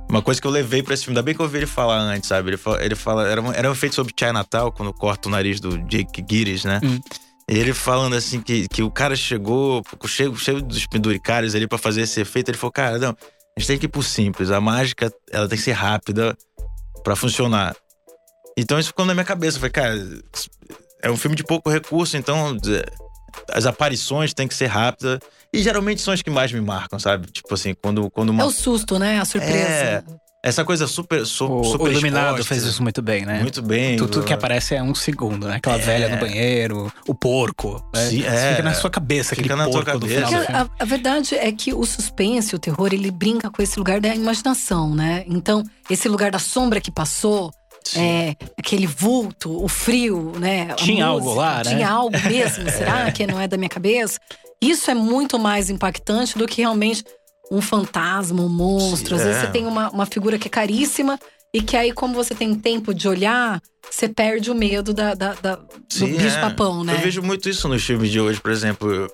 uma 0.09 0.21
coisa 0.21 0.39
que 0.41 0.47
eu 0.47 0.51
levei 0.51 0.81
pra 0.81 0.93
esse 0.93 1.03
filme, 1.03 1.13
ainda 1.17 1.23
bem 1.25 1.33
que 1.35 1.41
eu 1.41 1.45
ouvi 1.45 1.57
ele 1.57 1.65
falar 1.67 1.97
antes, 1.99 2.27
sabe? 2.29 2.51
Ele 2.51 2.57
fala, 2.57 2.83
ele 2.83 2.95
fala 2.95 3.27
era, 3.27 3.41
um, 3.41 3.51
era 3.51 3.69
um 3.69 3.73
efeito 3.73 3.95
sobre 3.95 4.13
Chinatown, 4.17 4.71
quando 4.71 4.93
corta 4.93 5.27
o 5.27 5.31
nariz 5.31 5.59
do 5.59 5.77
Jake 5.89 6.23
Gillis, 6.29 6.63
né? 6.63 6.79
Hum. 6.83 6.99
E 7.49 7.57
ele 7.57 7.73
falando 7.73 8.15
assim 8.15 8.41
que, 8.41 8.67
que 8.67 8.81
o 8.81 8.89
cara 8.89 9.15
chegou 9.15 9.83
cheio, 10.07 10.35
cheio 10.35 10.61
dos 10.61 10.87
penduricários 10.87 11.53
ali 11.53 11.67
pra 11.67 11.77
fazer 11.77 12.01
esse 12.01 12.19
efeito. 12.21 12.49
Ele 12.49 12.57
falou, 12.57 12.71
cara, 12.71 12.97
não, 12.97 13.09
a 13.09 13.59
gente 13.59 13.67
tem 13.67 13.77
que 13.77 13.85
ir 13.85 13.89
pro 13.89 14.01
simples. 14.01 14.49
A 14.49 14.59
mágica, 14.59 15.13
ela 15.31 15.47
tem 15.47 15.57
que 15.57 15.63
ser 15.63 15.73
rápida 15.73 16.35
pra 17.03 17.15
funcionar. 17.15 17.75
Então 18.57 18.79
isso 18.79 18.89
ficou 18.89 19.05
na 19.05 19.13
minha 19.13 19.23
cabeça. 19.25 19.57
Eu 19.57 19.59
falei, 19.61 19.71
cara, 19.71 19.95
é 21.03 21.11
um 21.11 21.17
filme 21.17 21.35
de 21.35 21.43
pouco 21.43 21.69
recurso, 21.69 22.17
então 22.17 22.57
é, 22.67 22.83
as 23.51 23.67
aparições 23.67 24.33
têm 24.33 24.47
que 24.47 24.55
ser 24.55 24.65
rápidas. 24.67 25.19
E 25.55 25.63
geralmente 25.63 26.01
são 26.01 26.13
as 26.13 26.21
que 26.21 26.29
mais 26.29 26.51
me 26.51 26.61
marcam, 26.61 26.99
sabe? 26.99 27.27
Tipo 27.31 27.53
assim, 27.53 27.73
quando, 27.81 28.09
quando 28.11 28.29
uma. 28.29 28.43
É 28.43 28.45
o 28.45 28.51
susto, 28.51 28.97
né? 28.99 29.19
A 29.19 29.25
surpresa. 29.25 29.53
É, 29.57 30.03
Essa 30.43 30.63
coisa 30.63 30.85
super, 30.85 31.25
su, 31.25 31.45
O, 31.51 31.63
super 31.63 31.85
o 31.85 31.91
Iluminado 31.91 32.33
exposta. 32.35 32.53
fez 32.53 32.63
isso 32.65 32.83
muito 32.83 33.01
bem, 33.01 33.25
né? 33.25 33.39
Muito 33.41 33.63
bem. 33.63 33.95
Tudo, 33.97 34.11
tudo 34.11 34.25
que 34.25 34.33
aparece 34.33 34.75
é 34.75 34.83
um 34.83 34.93
segundo, 34.93 35.47
né? 35.47 35.55
Aquela 35.55 35.77
É. 35.77 35.79
velha 35.79 36.09
no 36.09 36.17
banheiro, 36.19 36.93
o 37.07 37.15
porco. 37.15 37.83
né? 37.95 38.05
Sim, 38.09 38.19
Isso 38.19 38.27
é. 38.29 38.49
Fica 38.51 38.61
na 38.63 38.73
sua 38.75 38.89
cabeça, 38.91 39.29
Fica 39.35 39.41
aquele 39.41 39.55
na 39.55 39.63
tua 39.63 39.83
porco 39.83 39.99
do 39.99 40.07
cabeça. 40.07 40.45
a, 40.53 40.83
a 40.83 40.85
verdade 40.85 41.33
é 41.33 41.51
que 41.51 41.73
o 41.73 41.83
suspense, 41.83 42.55
o 42.55 42.59
terror, 42.59 42.89
ele 42.93 43.09
brinca 43.09 43.49
com 43.49 43.59
esse 43.63 43.79
lugar 43.79 43.99
da 43.99 44.13
imaginação, 44.13 44.93
né? 44.93 45.23
Então, 45.27 45.63
esse 45.89 46.07
lugar 46.07 46.29
da 46.29 46.37
sombra 46.39 46.79
que 46.79 46.91
passou, 46.91 47.51
é, 47.95 48.35
aquele 48.59 48.85
vulto, 48.85 49.63
o 49.63 49.67
frio, 49.67 50.31
né? 50.39 50.73
Tinha 50.75 51.07
algo 51.07 51.25
música, 51.25 51.41
lá, 51.41 51.55
né? 51.57 51.63
Tinha 51.63 51.89
algo 51.89 52.17
mesmo, 52.27 52.69
será 52.69 53.09
que 53.11 53.25
não 53.25 53.41
é 53.41 53.47
da 53.47 53.57
minha 53.57 53.69
cabeça? 53.69 54.19
Isso 54.61 54.89
é 54.89 54.93
muito 54.93 55.37
mais 55.37 55.69
impactante 55.69 56.37
do 56.37 56.47
que 56.47 56.61
realmente 56.61 57.03
um 57.51 57.61
fantasma, 57.61 58.41
um 58.41 58.49
monstro. 58.49 59.15
Às 59.15 59.21
Sim, 59.21 59.27
vezes 59.27 59.43
é. 59.43 59.45
você 59.45 59.51
tem 59.51 59.65
uma, 59.65 59.89
uma 59.91 60.05
figura 60.05 60.37
que 60.39 60.47
é 60.47 60.51
caríssima 60.51 61.19
e 61.53 61.61
que 61.61 61.77
aí, 61.77 61.91
como 61.93 62.13
você 62.13 62.33
tem 62.35 62.53
tempo 62.55 62.93
de 62.93 63.07
olhar, 63.07 63.61
você 63.89 64.09
perde 64.09 64.49
o 64.51 64.55
medo 64.55 64.93
da, 64.93 65.13
da, 65.13 65.33
da- 65.35 65.55
do 65.55 65.67
Sim, 65.89 66.17
bicho 66.17 66.37
é. 66.37 66.41
papão, 66.41 66.83
né? 66.83 66.93
Eu 66.95 66.99
vejo 66.99 67.21
muito 67.21 67.47
isso 67.47 67.67
nos 67.69 67.83
filmes 67.83 68.11
de 68.11 68.19
hoje, 68.19 68.41
por 68.41 68.51
exemplo. 68.51 69.07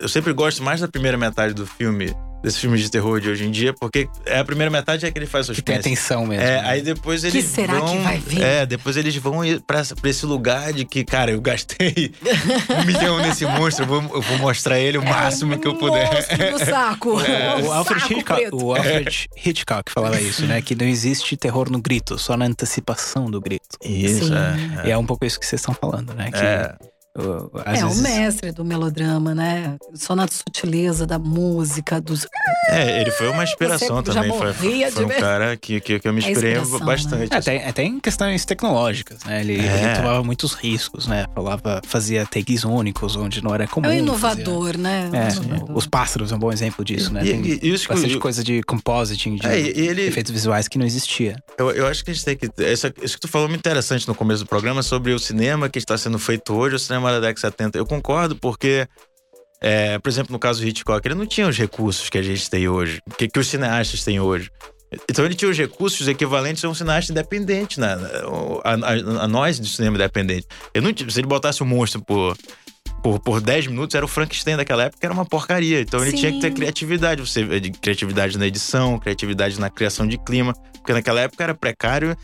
Eu 0.00 0.08
sempre 0.08 0.32
gosto 0.32 0.62
mais 0.62 0.80
da 0.80 0.88
primeira 0.88 1.18
metade 1.18 1.52
do 1.52 1.66
filme, 1.66 2.14
desses 2.42 2.58
filmes 2.58 2.80
de 2.80 2.90
terror 2.90 3.20
de 3.20 3.28
hoje 3.30 3.44
em 3.44 3.50
dia, 3.50 3.72
porque 3.72 4.08
é 4.26 4.38
a 4.38 4.44
primeira 4.44 4.70
metade 4.70 5.06
é 5.06 5.10
que 5.10 5.18
ele 5.18 5.26
faz 5.26 5.46
Que 5.46 5.62
tem 5.62 5.76
suspense. 5.76 5.78
atenção 5.80 6.26
mesmo. 6.26 6.42
É, 6.44 6.60
né? 6.62 6.68
aí 6.68 6.82
depois 6.82 7.22
eles 7.24 7.44
será 7.44 7.74
vão, 7.78 7.86
que 7.96 7.98
vai 8.02 8.18
vir? 8.18 8.42
É, 8.42 8.66
depois 8.66 8.96
eles 8.96 9.14
vão 9.16 9.44
ir 9.44 9.60
pra, 9.60 9.78
essa- 9.80 9.94
pra 9.94 10.10
esse 10.10 10.26
lugar 10.26 10.72
de 10.72 10.84
que, 10.84 11.04
cara, 11.04 11.30
eu 11.30 11.40
gastei 11.40 12.12
um 12.70 12.84
milhão 12.84 13.18
nesse 13.18 13.44
monstro, 13.46 13.84
eu 13.84 13.88
vou, 13.88 14.02
eu 14.16 14.22
vou 14.22 14.38
mostrar 14.38 14.78
ele 14.78 14.98
o 14.98 15.04
máximo 15.04 15.58
que 15.58 15.66
eu 15.68 15.76
puder. 15.76 16.10
Do 16.52 16.64
saco. 16.64 17.12
É. 17.22 17.56
Um 17.56 17.66
O 17.68 17.72
Alfred, 17.72 18.00
saco 18.00 18.12
Hitchcock, 18.14 18.40
preto. 18.40 18.64
o 18.64 18.74
Alfred 18.74 19.28
Hitchcock 19.44 19.92
falava 19.92 20.20
isso, 20.20 20.44
né? 20.46 20.60
Que 20.60 20.74
não 20.74 20.86
existe 20.86 21.36
terror 21.36 21.70
no 21.70 21.80
grito, 21.80 22.18
só 22.18 22.36
na 22.36 22.46
antecipação 22.46 23.30
do 23.30 23.40
grito. 23.40 23.76
Isso, 23.84 24.26
Sim. 24.26 24.32
é. 24.84 24.88
E 24.88 24.90
é 24.90 24.98
um 24.98 25.06
pouco 25.06 25.24
isso 25.24 25.38
que 25.38 25.46
vocês 25.46 25.60
estão 25.60 25.74
falando, 25.74 26.12
né? 26.14 26.30
Que 26.30 26.38
É. 26.38 26.74
o- 26.80 26.92
às 27.14 27.78
É, 27.78 27.84
vezes, 27.84 27.98
o 27.98 28.02
mestre 28.02 28.52
do 28.52 28.64
melodrama, 28.64 29.34
né? 29.34 29.76
Só 29.94 30.16
na 30.16 30.26
sutileza 30.26 31.06
da 31.06 31.18
música, 31.18 32.00
dos. 32.00 32.26
É, 32.70 33.00
ele 33.02 33.10
foi 33.10 33.28
uma 33.28 33.44
inspiração 33.44 33.96
Você 34.02 34.12
já 34.12 34.22
também. 34.22 34.38
Foi, 34.38 34.46
morria 34.52 34.90
foi 34.90 35.04
um 35.04 35.08
cara 35.08 35.56
que, 35.56 35.80
que, 35.80 35.98
que 36.00 36.08
eu 36.08 36.12
me 36.12 36.22
É 36.24 36.30
inspirei 36.30 36.52
inspiração, 36.56 36.86
bastante. 36.86 37.32
É, 37.34 37.36
até, 37.36 37.68
até 37.68 37.82
em 37.84 38.00
questões 38.00 38.44
tecnológicas, 38.46 39.22
né? 39.24 39.40
Ele, 39.40 39.58
É. 39.60 39.84
ele 39.84 39.96
tomava 39.96 40.22
muitos 40.24 40.54
riscos, 40.54 41.06
né? 41.06 41.26
Falava, 41.34 41.82
fazia 41.86 42.24
takes 42.24 42.64
únicos, 42.64 43.14
onde 43.14 43.42
não 43.44 43.54
era 43.54 43.66
comum. 43.66 43.86
É 43.88 43.90
um 43.90 43.98
inovador, 43.98 44.78
né? 44.78 45.10
Um 45.12 45.16
É, 45.16 45.30
inovador. 45.32 45.76
os 45.76 45.86
pássaros 45.86 46.32
é 46.32 46.34
um 46.34 46.38
bom 46.38 46.50
exemplo 46.52 46.82
disso, 46.84 47.12
né? 47.12 47.20
E- 47.24 47.30
Tem 47.30 47.42
e- 47.44 47.72
isso 47.74 47.88
bastante 47.88 48.14
eu- 48.14 48.20
coisa 48.20 48.42
de 48.42 48.62
compositing, 48.62 49.36
de 49.36 49.46
É, 49.46 49.58
ele, 49.58 50.02
efeitos 50.06 50.32
visuais 50.32 50.66
que 50.66 50.78
não 50.78 50.86
existia. 50.86 51.36
Eu, 51.58 51.70
eu 51.72 51.86
acho 51.86 52.02
que 52.04 52.10
a 52.10 52.14
gente 52.14 52.24
tem 52.24 52.36
que. 52.36 52.48
Essa, 52.62 52.92
isso 53.02 53.16
que 53.16 53.20
tu 53.20 53.28
falou 53.28 53.46
é 53.46 53.50
muito 53.50 53.60
interessante 53.60 54.08
no 54.08 54.14
começo 54.14 54.44
do 54.44 54.48
programa 54.48 54.82
sobre 54.82 55.12
o 55.12 55.18
cinema 55.18 55.68
que 55.68 55.78
está 55.78 55.98
sendo 55.98 56.18
feito 56.18 56.54
hoje, 56.54 56.76
o 56.76 56.78
cinema 56.78 57.01
da 57.10 57.18
década 57.20 57.34
de 57.34 57.40
70. 57.40 57.78
Eu 57.78 57.86
concordo, 57.86 58.36
porque, 58.36 58.86
é, 59.60 59.98
por 59.98 60.08
exemplo, 60.08 60.32
no 60.32 60.38
caso 60.38 60.60
do 60.60 60.68
Hitchcock, 60.68 61.06
ele 61.06 61.14
não 61.14 61.26
tinha 61.26 61.48
os 61.48 61.56
recursos 61.58 62.08
que 62.08 62.18
a 62.18 62.22
gente 62.22 62.48
tem 62.48 62.68
hoje, 62.68 63.00
que, 63.18 63.28
que 63.28 63.38
os 63.38 63.48
cineastas 63.48 64.04
têm 64.04 64.20
hoje. 64.20 64.50
Então 65.10 65.24
ele 65.24 65.34
tinha 65.34 65.50
os 65.50 65.56
recursos 65.56 66.06
equivalentes 66.06 66.62
a 66.64 66.68
um 66.68 66.74
cineasta 66.74 67.10
independente, 67.12 67.80
né? 67.80 67.96
a, 68.62 68.74
a- 68.74 69.24
a 69.24 69.28
nós 69.28 69.58
do 69.58 69.66
cinema 69.66 69.96
independente. 69.96 70.46
Eu 70.74 70.82
não, 70.82 70.90
se 71.08 71.18
ele 71.18 71.26
botasse 71.26 71.62
um 71.62 71.66
monstro 71.66 72.04
por, 72.04 72.36
por, 73.02 73.18
por 73.18 73.40
10 73.40 73.68
minutos, 73.68 73.94
era 73.94 74.04
o 74.04 74.08
Frankenstein 74.08 74.54
daquela 74.56 74.84
época, 74.84 74.98
era 75.06 75.14
uma 75.14 75.24
porcaria. 75.24 75.80
Então 75.80 76.02
ele 76.02 76.10
Sim. 76.10 76.16
tinha 76.18 76.32
que 76.32 76.40
ter 76.40 76.50
criatividade. 76.52 77.22
Você, 77.22 77.58
de 77.58 77.70
criatividade 77.70 78.36
na 78.36 78.46
edição, 78.46 78.98
criatividade 78.98 79.58
na 79.58 79.70
criação 79.70 80.06
de 80.06 80.18
clima. 80.18 80.52
Porque 80.74 80.92
naquela 80.92 81.22
época 81.22 81.42
era 81.42 81.54
precário 81.54 82.14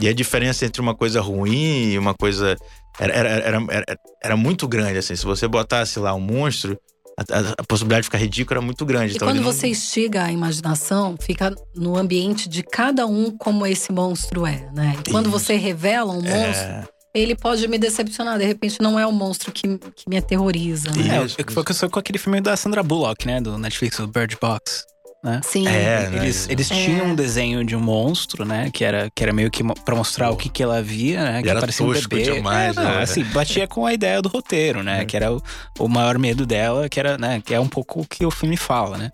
e 0.00 0.08
a 0.08 0.12
diferença 0.12 0.64
entre 0.66 0.80
uma 0.80 0.94
coisa 0.94 1.20
ruim 1.20 1.90
e 1.92 1.98
uma 1.98 2.14
coisa. 2.14 2.56
Era, 2.98 3.12
era, 3.12 3.28
era, 3.30 3.66
era, 3.70 3.84
era 4.22 4.36
muito 4.36 4.66
grande, 4.66 4.98
assim. 4.98 5.14
Se 5.16 5.24
você 5.24 5.46
botasse 5.46 5.98
lá 5.98 6.14
um 6.14 6.20
monstro, 6.20 6.78
a, 7.18 7.22
a- 7.38 7.54
a 7.58 7.64
possibilidade 7.64 8.02
de 8.02 8.06
ficar 8.06 8.18
ridículo 8.18 8.58
era 8.58 8.64
muito 8.64 8.84
grande. 8.86 9.12
E 9.12 9.16
então 9.16 9.28
quando 9.28 9.36
não- 9.42 9.44
você 9.52 9.68
instiga 9.68 10.24
a 10.24 10.32
imaginação, 10.32 11.14
fica 11.20 11.54
no 11.74 11.96
ambiente 11.96 12.48
de 12.48 12.62
cada 12.62 13.06
um 13.06 13.30
como 13.36 13.66
esse 13.66 13.92
monstro 13.92 14.46
é, 14.46 14.70
né? 14.74 14.96
E 15.06 15.10
quando 15.10 15.26
Isso. 15.28 15.38
você 15.38 15.56
revela 15.56 16.12
um 16.12 16.22
monstro, 16.22 16.34
É, 16.34 16.84
ele 17.14 17.34
pode 17.34 17.66
me 17.68 17.78
decepcionar. 17.78 18.38
De 18.38 18.44
repente, 18.44 18.80
não 18.80 18.98
é 18.98 19.06
o 19.06 19.12
monstro 19.12 19.50
que, 19.52 19.78
que 19.78 20.08
me 20.08 20.16
aterroriza, 20.18 20.90
né? 20.92 21.16
É, 21.16 21.20
o 21.22 21.26
que 21.28 21.52
foi 21.52 21.64
que 21.64 21.70
eu 21.70 21.74
sou 21.76 21.88
com 21.90 21.98
aquele 21.98 22.18
filme 22.18 22.40
da 22.40 22.54
Sandra 22.56 22.82
Bullock, 22.82 23.26
né? 23.26 23.40
Do 23.40 23.56
Netflix, 23.58 23.98
o 23.98 24.06
Bird 24.06 24.36
Box. 24.40 24.84
Né? 25.26 25.40
Sim. 25.42 25.66
É, 25.66 26.08
né? 26.08 26.18
Eles, 26.22 26.48
eles 26.48 26.70
É. 26.70 26.74
tinham 26.84 27.06
um 27.06 27.14
desenho 27.16 27.64
de 27.64 27.74
um 27.74 27.80
monstro, 27.80 28.44
né? 28.44 28.70
Que 28.72 28.84
era, 28.84 29.10
que 29.12 29.24
era 29.24 29.32
meio 29.32 29.50
que 29.50 29.64
pra 29.84 29.96
mostrar 29.96 30.30
o 30.30 30.36
que, 30.36 30.48
que 30.48 30.62
ela 30.62 30.80
via, 30.80 31.20
né? 31.20 31.42
Que 31.42 31.50
era 31.50 31.58
parecia 31.58 31.84
um 31.84 31.92
bebê. 31.92 32.22
demais, 32.22 32.76
é, 32.76 32.80
não, 32.80 32.94
né? 32.94 33.02
assim, 33.02 33.24
batia 33.24 33.66
com 33.66 33.84
a 33.84 33.92
ideia 33.92 34.22
do 34.22 34.28
roteiro, 34.28 34.84
né? 34.84 35.02
É. 35.02 35.04
Que 35.04 35.16
era 35.16 35.32
o, 35.32 35.42
o 35.80 35.88
maior 35.88 36.16
medo 36.16 36.46
dela, 36.46 36.88
que 36.88 37.00
era, 37.00 37.18
né? 37.18 37.42
Que 37.44 37.52
é 37.52 37.58
um 37.58 37.66
pouco 37.66 38.02
o 38.02 38.06
que 38.06 38.24
o 38.24 38.30
filme 38.30 38.56
fala, 38.56 38.96
né? 38.96 39.10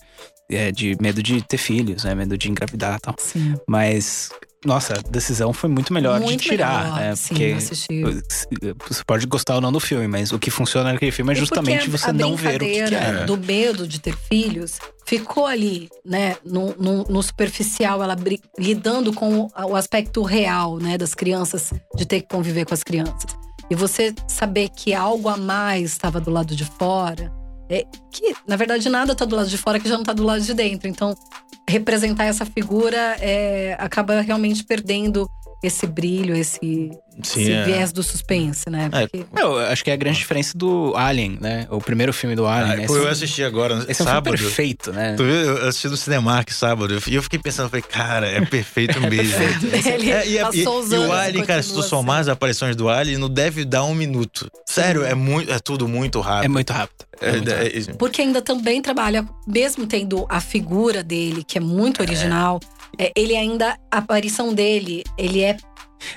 É, 0.50 0.70
de 0.70 0.94
medo 1.00 1.22
de 1.22 1.40
ter 1.40 1.56
filhos, 1.56 2.04
né? 2.04 2.14
Medo 2.14 2.36
de 2.36 2.50
engravidar 2.50 2.98
e 2.98 3.00
tal. 3.00 3.14
Sim. 3.18 3.54
Mas, 3.66 4.28
nossa, 4.64 4.94
a 4.94 5.10
decisão 5.10 5.52
foi 5.52 5.68
muito 5.68 5.92
melhor 5.92 6.20
Muito 6.20 6.40
de 6.42 6.48
tirar, 6.50 6.84
melhor, 6.84 7.00
né? 7.00 7.16
sim, 7.16 7.28
Porque 7.34 7.56
você 8.88 9.02
pode 9.06 9.26
gostar 9.26 9.56
ou 9.56 9.60
não 9.60 9.72
do 9.72 9.80
filme, 9.80 10.06
mas 10.06 10.32
o 10.32 10.38
que 10.38 10.50
funciona 10.50 10.92
naquele 10.92 11.10
filme 11.10 11.32
é 11.32 11.34
porque 11.34 11.40
justamente 11.46 11.90
você 11.90 12.10
a 12.10 12.12
não 12.12 12.36
ver 12.36 12.62
o 12.62 12.64
que, 12.64 12.84
que 12.84 12.94
é. 12.94 13.24
do 13.24 13.36
medo 13.36 13.86
de 13.86 14.00
ter 14.00 14.16
filhos 14.16 14.78
ficou 15.04 15.46
ali, 15.46 15.88
né, 16.04 16.36
no, 16.44 16.74
no- 16.76 17.04
no 17.04 17.22
superficial, 17.22 18.02
ela 18.02 18.16
lidando 18.58 19.12
com 19.12 19.40
o, 19.40 19.50
o 19.70 19.74
aspecto 19.76 20.22
real, 20.22 20.78
né, 20.78 20.96
das 20.96 21.12
crianças, 21.14 21.72
de 21.96 22.06
ter 22.06 22.20
que 22.20 22.28
conviver 22.28 22.64
com 22.64 22.72
as 22.74 22.82
crianças. 22.84 23.36
E 23.70 23.74
você 23.74 24.14
saber 24.28 24.68
que 24.68 24.94
algo 24.94 25.28
a 25.28 25.36
mais 25.36 25.90
estava 25.92 26.20
do 26.20 26.30
lado 26.30 26.54
de 26.54 26.64
fora, 26.64 27.32
é, 27.72 27.86
que 28.10 28.34
na 28.46 28.54
verdade 28.54 28.86
nada 28.90 29.14
tá 29.14 29.24
do 29.24 29.34
lado 29.34 29.48
de 29.48 29.56
fora 29.56 29.80
que 29.80 29.88
já 29.88 29.96
não 29.96 30.04
tá 30.04 30.12
do 30.12 30.22
lado 30.22 30.42
de 30.42 30.52
dentro. 30.52 30.86
Então, 30.86 31.16
representar 31.68 32.24
essa 32.24 32.44
figura 32.44 33.16
é, 33.18 33.74
acaba 33.78 34.20
realmente 34.20 34.62
perdendo 34.62 35.26
esse 35.62 35.86
brilho, 35.86 36.34
esse, 36.34 36.58
Sim, 37.22 37.40
esse 37.42 37.52
é. 37.52 37.64
viés 37.64 37.92
do 37.92 38.02
suspense, 38.02 38.68
né? 38.68 38.88
É, 38.92 39.06
Porque- 39.06 39.24
Eu 39.40 39.58
acho 39.58 39.84
que 39.84 39.90
é 39.90 39.92
a 39.92 39.96
grande 39.96 40.18
diferença 40.18 40.56
do 40.58 40.92
Alien, 40.96 41.38
né? 41.40 41.66
O 41.70 41.78
primeiro 41.80 42.12
filme 42.12 42.34
do 42.34 42.46
Alien. 42.46 42.72
Ah, 42.72 42.76
né? 42.76 42.86
eu 42.88 43.08
assisti 43.08 43.44
agora, 43.44 43.84
Esse 43.88 44.02
é 44.02 44.04
um 44.04 44.08
sábado. 44.08 44.24
filme 44.36 44.38
perfeito, 44.38 44.92
né? 44.92 45.14
Tu 45.16 45.22
viu? 45.24 45.32
Eu 45.34 45.68
assisti 45.68 45.88
no 45.88 45.96
Cinemark 45.96 46.50
sábado 46.50 46.98
e 47.06 47.14
eu 47.14 47.22
fiquei 47.22 47.38
pensando, 47.38 47.68
falei, 47.68 47.82
cara, 47.82 48.26
é 48.26 48.40
perfeito 48.44 49.00
mesmo. 49.08 49.36
Ele 49.86 50.10
É, 50.10 50.28
e, 50.28 50.38
passou 50.40 50.80
e- 50.80 50.84
os 50.84 50.92
e 50.92 50.96
o 50.96 51.06
e 51.06 51.10
Alien, 51.12 51.44
cara, 51.44 51.62
se 51.62 51.72
tu 51.72 51.82
somar 51.82 52.20
as 52.20 52.28
aparições 52.28 52.74
do 52.74 52.88
Alien, 52.88 53.18
não 53.18 53.28
deve 53.28 53.64
dar 53.64 53.84
um 53.84 53.94
minuto. 53.94 54.50
Sério, 54.66 55.04
é, 55.04 55.14
muito, 55.14 55.52
é 55.52 55.58
tudo 55.58 55.86
muito 55.86 56.18
É 56.18 56.22
rápido. 56.22 56.50
muito 56.50 56.72
rápido. 56.72 57.04
É 57.20 57.28
É, 57.28 57.32
muito 57.32 57.48
é, 57.50 57.56
rápido. 57.64 57.90
é- 57.90 57.94
Porque 57.94 58.22
ainda 58.22 58.42
também 58.42 58.82
trabalha, 58.82 59.24
mesmo 59.46 59.86
tendo 59.86 60.26
a 60.28 60.40
figura 60.40 61.04
dele, 61.04 61.44
que 61.44 61.56
é 61.58 61.60
muito 61.60 62.00
original, 62.00 62.58
é, 62.62 62.81
ele 63.16 63.36
ainda, 63.36 63.76
a 63.90 63.98
aparição 63.98 64.52
dele, 64.54 65.02
ele 65.18 65.40
é 65.42 65.56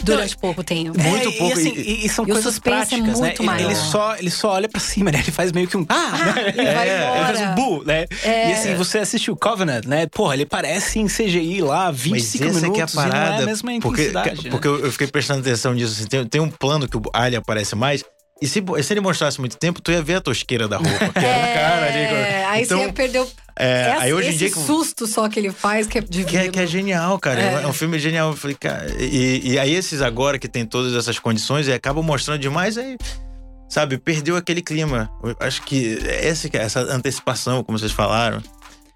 durante 0.03 0.35
pouco 0.37 0.63
tempo. 0.63 0.99
Muito 0.99 1.29
É, 1.29 1.31
pouco, 1.33 1.49
E, 1.49 1.53
assim, 1.53 1.73
e- 1.75 2.05
e, 2.05 2.09
são 2.09 2.25
e 2.25 2.31
o 2.31 2.33
coisas 2.33 2.53
suspense 2.55 2.95
é 2.95 2.97
práticas, 2.97 3.19
né? 3.19 3.27
muito 3.27 3.41
Ele- 3.41 3.45
maior. 3.47 3.65
Ele 3.69 3.75
só, 3.75 4.15
ele 4.17 4.31
só 4.31 4.51
olha 4.53 4.67
pra 4.67 4.79
cima, 4.79 5.11
né? 5.11 5.19
Ele 5.19 5.31
faz 5.31 5.51
meio 5.51 5.67
que 5.67 5.77
um. 5.77 5.85
Ah! 5.87 6.11
né? 6.35 6.53
Ele 6.57 6.73
vai 6.73 6.89
É, 6.89 7.15
Ele 7.17 7.25
faz 7.25 7.41
um 7.41 7.55
bu, 7.55 7.83
né? 7.85 8.05
É. 8.23 8.49
E 8.49 8.53
assim, 8.53 8.73
você 8.75 8.97
assiste 8.97 9.29
o 9.29 9.35
Covenant, 9.35 9.85
né? 9.85 10.07
Porra, 10.07 10.33
ele 10.33 10.45
parece 10.45 10.99
em 10.99 11.05
CGI 11.07 11.61
lá, 11.61 11.91
25 11.91 12.45
Mas 12.45 12.55
essa 12.57 12.61
minutos. 12.61 12.63
é 12.63 12.71
que 12.73 12.79
é 12.81 12.83
a 12.83 12.87
parada. 13.03 13.25
e 13.27 13.29
não 13.31 13.39
é 13.39 13.43
a 13.43 13.45
mesma 13.45 13.71
porque 13.79 14.01
intensidade. 14.01 14.43
né? 14.45 14.49
porque 14.49 14.67
eu, 14.67 14.91
fiquei 14.91 15.07
prestando 15.07 15.41
atenção 15.41 15.73
nisso. 15.73 15.93
assim, 15.93 16.07
tem, 16.07 16.25
tem 16.25 16.41
um 16.41 16.49
plano 16.49 16.87
que 16.87 16.97
o 16.97 17.01
Alien 17.13 17.37
aparece 17.39 17.75
mais. 17.75 18.03
E 18.41 18.47
se, 18.47 18.61
se 18.83 18.93
ele 18.93 18.99
mostrasse 18.99 19.39
muito 19.39 19.55
tempo, 19.57 19.81
tu 19.81 19.91
ia 19.91 20.01
ver 20.03 20.15
a 20.15 20.21
tosqueira 20.21 20.67
da 20.67 20.77
roupa. 20.77 20.91
Que 21.13 21.25
era 21.25 21.37
o 21.51 21.53
cara 21.53 21.85
ali. 21.87 21.97
É, 21.99 22.45
aí 22.45 22.63
então, 22.63 22.79
você 22.81 22.91
perdeu. 22.91 23.31
é, 23.57 23.81
essa- 23.91 24.01
aí 24.03 24.13
hoje 24.13 24.33
em 24.33 24.37
dia. 24.37 24.51
susto 24.53 25.07
só 25.07 25.29
que 25.29 25.39
ele 25.39 25.51
faz 25.51 25.87
que 25.87 25.97
é 25.99 26.01
divino. 26.01 26.29
Que 26.29 26.37
é, 26.37 26.49
que 26.49 26.59
é 26.59 26.67
genial, 26.67 27.17
cara. 27.17 27.39
É. 27.41 27.63
É. 27.63 27.67
um 27.67 27.71
filme 27.73 27.97
genial. 27.97 28.31
Eu 28.31 28.35
falei, 28.35 28.55
cara. 28.59 28.93
E, 29.01 29.53
e 29.53 29.57
aí, 29.59 29.73
esses 29.73 30.01
agora 30.01 30.37
que 30.37 30.49
tem 30.49 30.65
todas 30.65 30.93
essas 30.93 31.17
condições 31.17 31.67
e 31.67 31.73
acabam 31.73 32.03
mostrando 32.03 32.39
demais, 32.39 32.77
aí. 32.77 32.97
Sabe, 33.69 33.97
perdeu 33.97 34.35
aquele 34.35 34.61
clima. 34.61 35.09
Eu 35.23 35.35
acho 35.39 35.61
que 35.63 35.97
essa, 36.05 36.49
essa 36.57 36.79
antecipação, 36.81 37.63
como 37.63 37.79
vocês 37.79 37.91
falaram. 37.93 38.41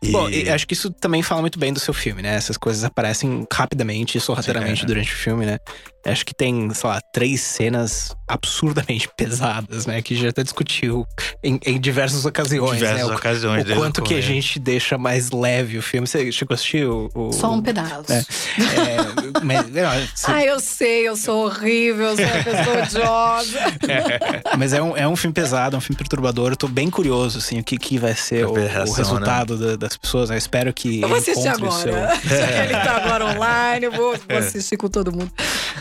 E- 0.02 0.12
Bom, 0.12 0.30
e 0.30 0.50
acho 0.50 0.66
que 0.68 0.74
isso 0.74 0.90
também 0.92 1.22
fala 1.22 1.42
muito 1.42 1.58
bem 1.60 1.74
do 1.74 1.80
seu 1.80 1.94
filme, 1.94 2.22
né? 2.22 2.36
Essas 2.36 2.56
coisas 2.58 2.84
aparecem 2.84 3.46
rapidamente 3.52 4.18
e 4.18 4.22
sorrateiramente 4.22 4.80
Sim, 4.82 4.84
é. 4.84 4.88
durante 4.88 5.12
o 5.14 5.16
filme, 5.18 5.46
né? 5.46 5.58
Acho 6.06 6.26
que 6.26 6.34
tem, 6.34 6.74
sei 6.74 6.90
lá, 6.90 7.00
três 7.14 7.42
cenas 7.42 8.16
absurdamente 8.28 9.10
pesadas, 9.18 9.86
né? 9.86 10.02
Que 10.02 10.16
já 10.16 10.30
até 10.30 10.44
discutiu 10.44 11.06
em, 11.44 11.60
em 11.66 11.80
diversas 11.80 12.26
ocasiões, 12.26 12.78
diversas 12.78 13.08
né? 13.08 13.14
O- 13.14 13.18
ocasiões. 13.18 13.70
O 13.70 13.76
quanto 13.76 14.02
que 14.04 14.14
a 14.16 14.22
gente 14.22 14.60
deixa 14.60 14.98
mais 14.98 15.32
leve 15.32 15.78
o 15.78 15.82
filme. 15.82 16.08
Você 16.08 16.32
chegou 16.32 16.54
a 16.54 16.56
assistir 16.56 16.86
o. 16.86 17.10
o- 17.14 17.34
Só 17.34 17.52
um 17.52 17.62
pedaço. 17.62 18.12
É. 18.12 18.18
É, 18.20 19.42
mas, 19.44 19.70
não, 19.72 19.90
você- 20.16 20.32
Ah, 20.32 20.44
eu 20.44 20.60
sei, 20.60 21.08
eu 21.08 21.16
sou 21.18 21.46
horrível, 21.46 22.08
eu 22.08 22.16
sou 22.16 22.26
uma 22.26 22.44
pessoa 22.44 22.84
odiosa. 22.84 23.60
mas 24.58 24.74
é 24.74 24.82
um, 24.82 24.96
é 24.98 25.08
um 25.08 25.16
filme 25.16 25.34
pesado, 25.34 25.76
é 25.76 25.78
um 25.78 25.82
filme 25.82 25.98
perturbador. 25.98 26.52
Eu 26.52 26.58
tô 26.58 26.68
bem 26.68 26.90
curioso, 26.90 27.40
assim, 27.40 27.60
o 27.60 27.64
que, 27.64 27.78
que 27.78 27.98
vai 27.98 28.16
ser 28.16 28.46
o, 28.46 28.50
a 28.50 28.52
o 28.52 28.56
reação, 28.68 28.96
resultado 28.96 29.58
da- 29.58 29.76
das 29.76 29.98
pessoas. 29.98 30.30
né? 30.30 30.36
Eu 30.36 30.40
espero 30.40 30.74
que 30.74 31.02
Eu 31.02 31.08
vou 31.10 31.18
assistir 31.18 31.42
seu. 31.42 31.52
agora. 31.52 32.16
Já 32.24 32.48
que 32.48 32.54
ele 32.60 32.74
tá 32.74 32.96
agora 33.04 33.26
online, 33.26 33.86
eu 33.86 33.92
vou, 33.92 34.16
vou 34.30 34.38
assistir 34.38 34.78
com 34.78 34.88
todo 34.88 35.12
mundo. 35.12 35.32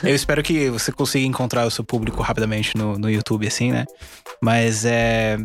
Eu 0.08 0.14
espero 0.14 0.42
que 0.42 0.70
você 0.70 0.90
consiga 0.90 1.26
encontrar 1.26 1.66
o 1.66 1.70
seu 1.70 1.84
público 1.84 2.22
rapidamente 2.22 2.74
no, 2.74 2.98
no 2.98 3.10
YouTube, 3.10 3.46
assim, 3.46 3.70
né? 3.70 3.84
Mas 4.40 4.86
é. 4.86 5.36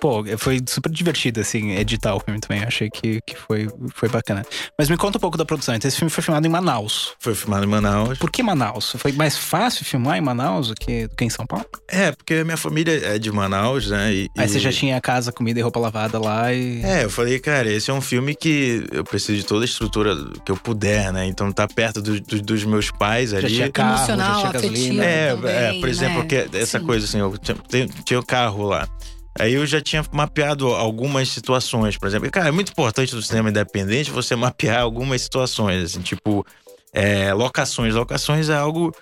Pô, 0.00 0.24
foi 0.38 0.60
super 0.68 0.90
divertido, 0.92 1.40
assim, 1.40 1.72
editar 1.72 2.14
o 2.14 2.20
filme 2.20 2.40
também. 2.40 2.62
Achei 2.62 2.88
que, 2.88 3.20
que 3.26 3.34
foi, 3.36 3.68
foi 3.94 4.08
bacana. 4.08 4.44
Mas 4.78 4.88
me 4.88 4.96
conta 4.96 5.18
um 5.18 5.20
pouco 5.20 5.36
da 5.36 5.44
produção. 5.44 5.74
Então, 5.74 5.88
esse 5.88 5.96
filme 5.96 6.10
foi 6.10 6.22
filmado 6.22 6.46
em 6.46 6.50
Manaus. 6.50 7.14
Foi 7.18 7.34
filmado 7.34 7.64
em 7.64 7.68
Manaus. 7.68 8.18
Por 8.18 8.30
que 8.30 8.42
Manaus? 8.42 8.94
Foi 8.98 9.10
mais 9.12 9.36
fácil 9.36 9.84
filmar 9.84 10.16
em 10.16 10.20
Manaus 10.20 10.68
do 10.68 10.74
que, 10.74 11.08
do 11.08 11.16
que 11.16 11.24
em 11.24 11.30
São 11.30 11.44
Paulo? 11.46 11.64
É, 11.88 12.12
porque 12.12 12.34
a 12.34 12.44
minha 12.44 12.56
família 12.56 12.92
é 13.14 13.18
de 13.18 13.30
Manaus, 13.32 13.88
né? 13.90 14.12
E, 14.12 14.30
Aí 14.38 14.46
e- 14.46 14.48
você 14.48 14.58
já 14.60 14.70
tinha 14.72 15.00
casa, 15.00 15.32
comida 15.32 15.58
e 15.58 15.62
roupa 15.62 15.80
lavada 15.80 16.18
lá 16.18 16.52
e. 16.52 16.80
É, 16.84 17.04
eu 17.04 17.10
falei, 17.10 17.38
cara, 17.40 17.70
esse 17.70 17.90
é 17.90 17.94
um 17.94 18.00
filme 18.00 18.34
que 18.36 18.84
eu 18.92 19.02
preciso 19.04 19.36
de 19.38 19.44
toda 19.46 19.64
a 19.64 19.66
estrutura 19.66 20.14
que 20.44 20.52
eu 20.52 20.56
puder, 20.56 21.12
né? 21.12 21.26
Então 21.26 21.50
tá 21.52 21.66
perto 21.66 22.00
do- 22.00 22.20
do- 22.20 22.42
dos 22.42 22.64
meus 22.64 22.90
pais 22.90 23.30
Já 23.30 23.38
ali. 23.38 23.54
tinha 23.54 23.70
carro, 23.72 23.96
Emocional, 23.96 24.26
já 24.34 24.40
tinha 24.40 24.52
gasolina. 24.52 25.04
É, 25.04 25.34
também, 25.34 25.50
é, 25.50 25.80
por 25.80 25.88
exemplo, 25.88 26.18
né? 26.20 26.26
que 26.26 26.56
essa 26.56 26.78
Sim. 26.78 26.86
coisa 26.86 27.04
assim, 27.04 27.18
eu 27.18 27.36
tinha, 27.38 27.88
tinha 28.04 28.20
o 28.20 28.24
carro 28.24 28.62
lá. 28.64 28.88
Aí 29.38 29.54
eu 29.54 29.64
já 29.64 29.80
tinha 29.80 30.04
mapeado 30.12 30.66
algumas 30.68 31.28
situações, 31.28 31.96
por 31.96 32.08
exemplo. 32.08 32.30
Cara, 32.30 32.48
é 32.48 32.50
muito 32.50 32.72
importante 32.72 33.14
no 33.14 33.22
cinema 33.22 33.50
independente 33.50 34.10
você 34.10 34.34
mapear 34.34 34.80
algumas 34.80 35.22
situações, 35.22 35.84
assim, 35.84 36.00
tipo, 36.00 36.44
é, 36.92 37.32
locações. 37.32 37.94
Locações 37.94 38.48
é 38.48 38.54
algo. 38.54 38.92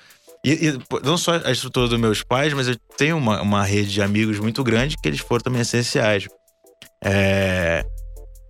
E, 0.44 0.68
e, 0.68 0.79
não 1.03 1.16
só 1.16 1.40
a 1.44 1.51
estrutura 1.51 1.88
dos 1.88 1.99
meus 1.99 2.22
pais, 2.22 2.53
mas 2.53 2.68
eu 2.68 2.77
tenho 2.96 3.16
uma, 3.16 3.40
uma 3.40 3.64
rede 3.64 3.90
de 3.92 4.03
amigos 4.03 4.38
muito 4.38 4.62
grande 4.62 4.96
que 5.03 5.09
eles 5.09 5.20
foram 5.20 5.42
também 5.42 5.62
essenciais. 5.62 6.29
É, 7.03 7.85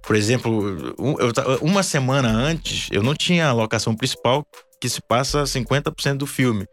por 0.03 0.17
exemplo, 0.17 0.95
um- 0.99 1.17
eu 1.19 1.33
uma 1.63 1.83
semana 1.83 2.29
antes, 2.29 2.89
eu 2.93 3.03
não 3.03 3.15
tinha 3.15 3.49
a 3.49 3.53
locação 3.53 3.95
principal 3.95 4.45
que 4.81 4.89
se 4.89 5.01
passa 5.01 5.47
50% 5.47 6.19
do 6.19 6.27
filme. 6.27 6.67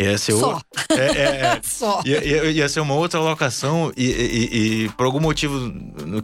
Ia 0.00 0.16
ser 0.16 0.32
o- 0.34 0.38
Só. 0.38 0.60
é, 0.90 0.94
é, 0.94 1.22
é. 1.24 1.60
Só. 1.66 2.00
Ia, 2.06 2.24
ia- 2.24 2.44
ia 2.52 2.68
ser 2.68 2.78
uma 2.80 2.94
outra 2.94 3.18
locação 3.18 3.92
e, 3.96 4.04
e- 4.06 4.84
e 4.84 4.88
por 4.90 5.04
algum 5.06 5.18
motivo 5.18 5.72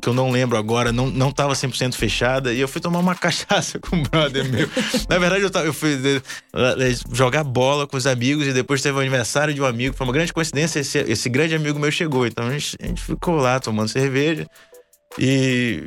que 0.00 0.08
eu 0.08 0.14
não 0.14 0.30
lembro 0.30 0.56
agora, 0.56 0.92
não, 0.92 1.08
não 1.08 1.32
tava 1.32 1.54
100% 1.54 1.94
fechada 1.94 2.52
e 2.52 2.60
eu 2.60 2.68
fui 2.68 2.80
tomar 2.80 3.00
uma 3.00 3.14
cachaça 3.18 3.78
com 3.80 3.96
um 3.96 4.02
brother 4.04 4.48
meu. 4.48 4.68
Na 5.08 5.18
verdade, 5.18 5.42
eu, 5.42 5.50
tava- 5.50 5.66
eu 5.66 5.74
fui 5.74 5.98
eh, 6.54 6.94
jogar 7.12 7.42
bola 7.42 7.86
com 7.86 7.96
os 7.96 8.06
amigos 8.06 8.46
e 8.46 8.52
depois 8.52 8.80
teve 8.80 8.96
o 8.96 9.00
aniversário 9.00 9.52
de 9.52 9.60
um 9.60 9.66
amigo. 9.66 9.96
Foi 9.96 10.06
uma 10.06 10.12
grande 10.12 10.32
coincidência, 10.32 10.78
esse, 10.78 10.98
esse 10.98 11.28
grande 11.28 11.54
amigo 11.56 11.78
meu 11.78 11.90
chegou. 11.90 12.26
Então 12.26 12.46
a 12.46 12.52
gente, 12.52 12.76
a 12.80 12.86
gente 12.86 13.02
ficou 13.02 13.34
lá 13.36 13.58
tomando 13.58 13.88
cerveja 13.88 14.46
e 15.18 15.84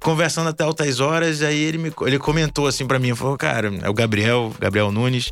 conversando 0.00 0.48
até 0.50 0.64
altas 0.64 1.00
horas. 1.00 1.42
Aí 1.42 1.62
ele, 1.62 1.78
me, 1.78 1.92
ele 2.02 2.18
comentou 2.18 2.66
assim 2.66 2.86
pra 2.86 2.98
mim: 2.98 3.14
falou, 3.14 3.36
cara, 3.38 3.72
é 3.82 3.88
o 3.88 3.94
Gabriel, 3.94 4.52
Gabriel 4.58 4.90
Nunes. 4.90 5.30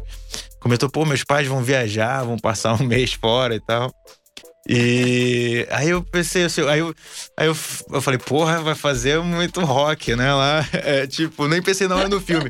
Comentou, 0.63 0.89
pô, 0.89 1.05
meus 1.05 1.25
pais 1.25 1.47
vão 1.49 1.61
viajar, 1.61 2.23
vão 2.23 2.39
passar 2.39 2.75
um 2.75 2.85
mês 2.87 3.13
fora 3.13 3.55
e 3.55 3.61
tal. 3.61 3.93
E 4.69 5.67
aí 5.71 5.89
eu 5.89 6.05
pensei 6.05 6.45
assim, 6.45 6.67
aí 6.69 6.79
eu, 6.79 6.95
aí 7.37 7.49
eu, 7.49 7.57
eu 7.91 8.01
falei, 8.01 8.19
porra, 8.19 8.61
vai 8.61 8.77
fazer 8.77 9.21
muito 9.21 9.61
rock, 9.61 10.15
né? 10.15 10.33
Lá, 10.33 10.65
é, 10.73 11.05
tipo, 11.07 11.49
nem 11.49 11.61
pensei 11.61 11.89
na 11.89 11.97
hora 11.97 12.09
no 12.09 12.21
filme. 12.21 12.49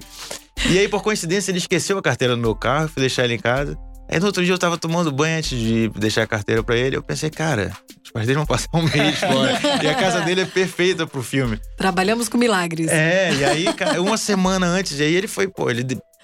E 0.68 0.78
aí, 0.78 0.86
por 0.88 1.02
coincidência, 1.02 1.50
ele 1.50 1.58
esqueceu 1.58 1.96
a 1.96 2.02
carteira 2.02 2.36
no 2.36 2.42
meu 2.42 2.54
carro, 2.54 2.88
fui 2.88 3.00
deixar 3.00 3.24
ele 3.24 3.34
em 3.34 3.38
casa. 3.38 3.76
Aí 4.10 4.20
no 4.20 4.26
outro 4.26 4.44
dia 4.44 4.52
eu 4.52 4.58
tava 4.58 4.76
tomando 4.76 5.10
banho 5.10 5.38
antes 5.38 5.58
de 5.58 5.88
deixar 5.96 6.24
a 6.24 6.26
carteira 6.26 6.62
pra 6.62 6.76
ele. 6.76 6.94
Eu 6.94 7.02
pensei, 7.02 7.30
cara, 7.30 7.72
os 8.04 8.10
pais 8.10 8.26
dele 8.26 8.36
vão 8.36 8.46
passar 8.46 8.68
um 8.74 8.82
mês 8.82 9.18
fora. 9.18 9.58
e 9.82 9.88
a 9.88 9.94
casa 9.94 10.20
dele 10.20 10.42
é 10.42 10.44
perfeita 10.44 11.06
pro 11.06 11.22
filme. 11.22 11.58
Trabalhamos 11.78 12.28
com 12.28 12.36
milagres. 12.36 12.88
É, 12.88 13.32
e 13.32 13.42
aí, 13.42 13.72
cara, 13.72 14.02
uma 14.02 14.18
semana 14.18 14.66
antes, 14.66 15.00
aí 15.00 15.14
ele 15.14 15.26
foi, 15.26 15.48
pô, 15.48 15.70
ele, 15.70 15.82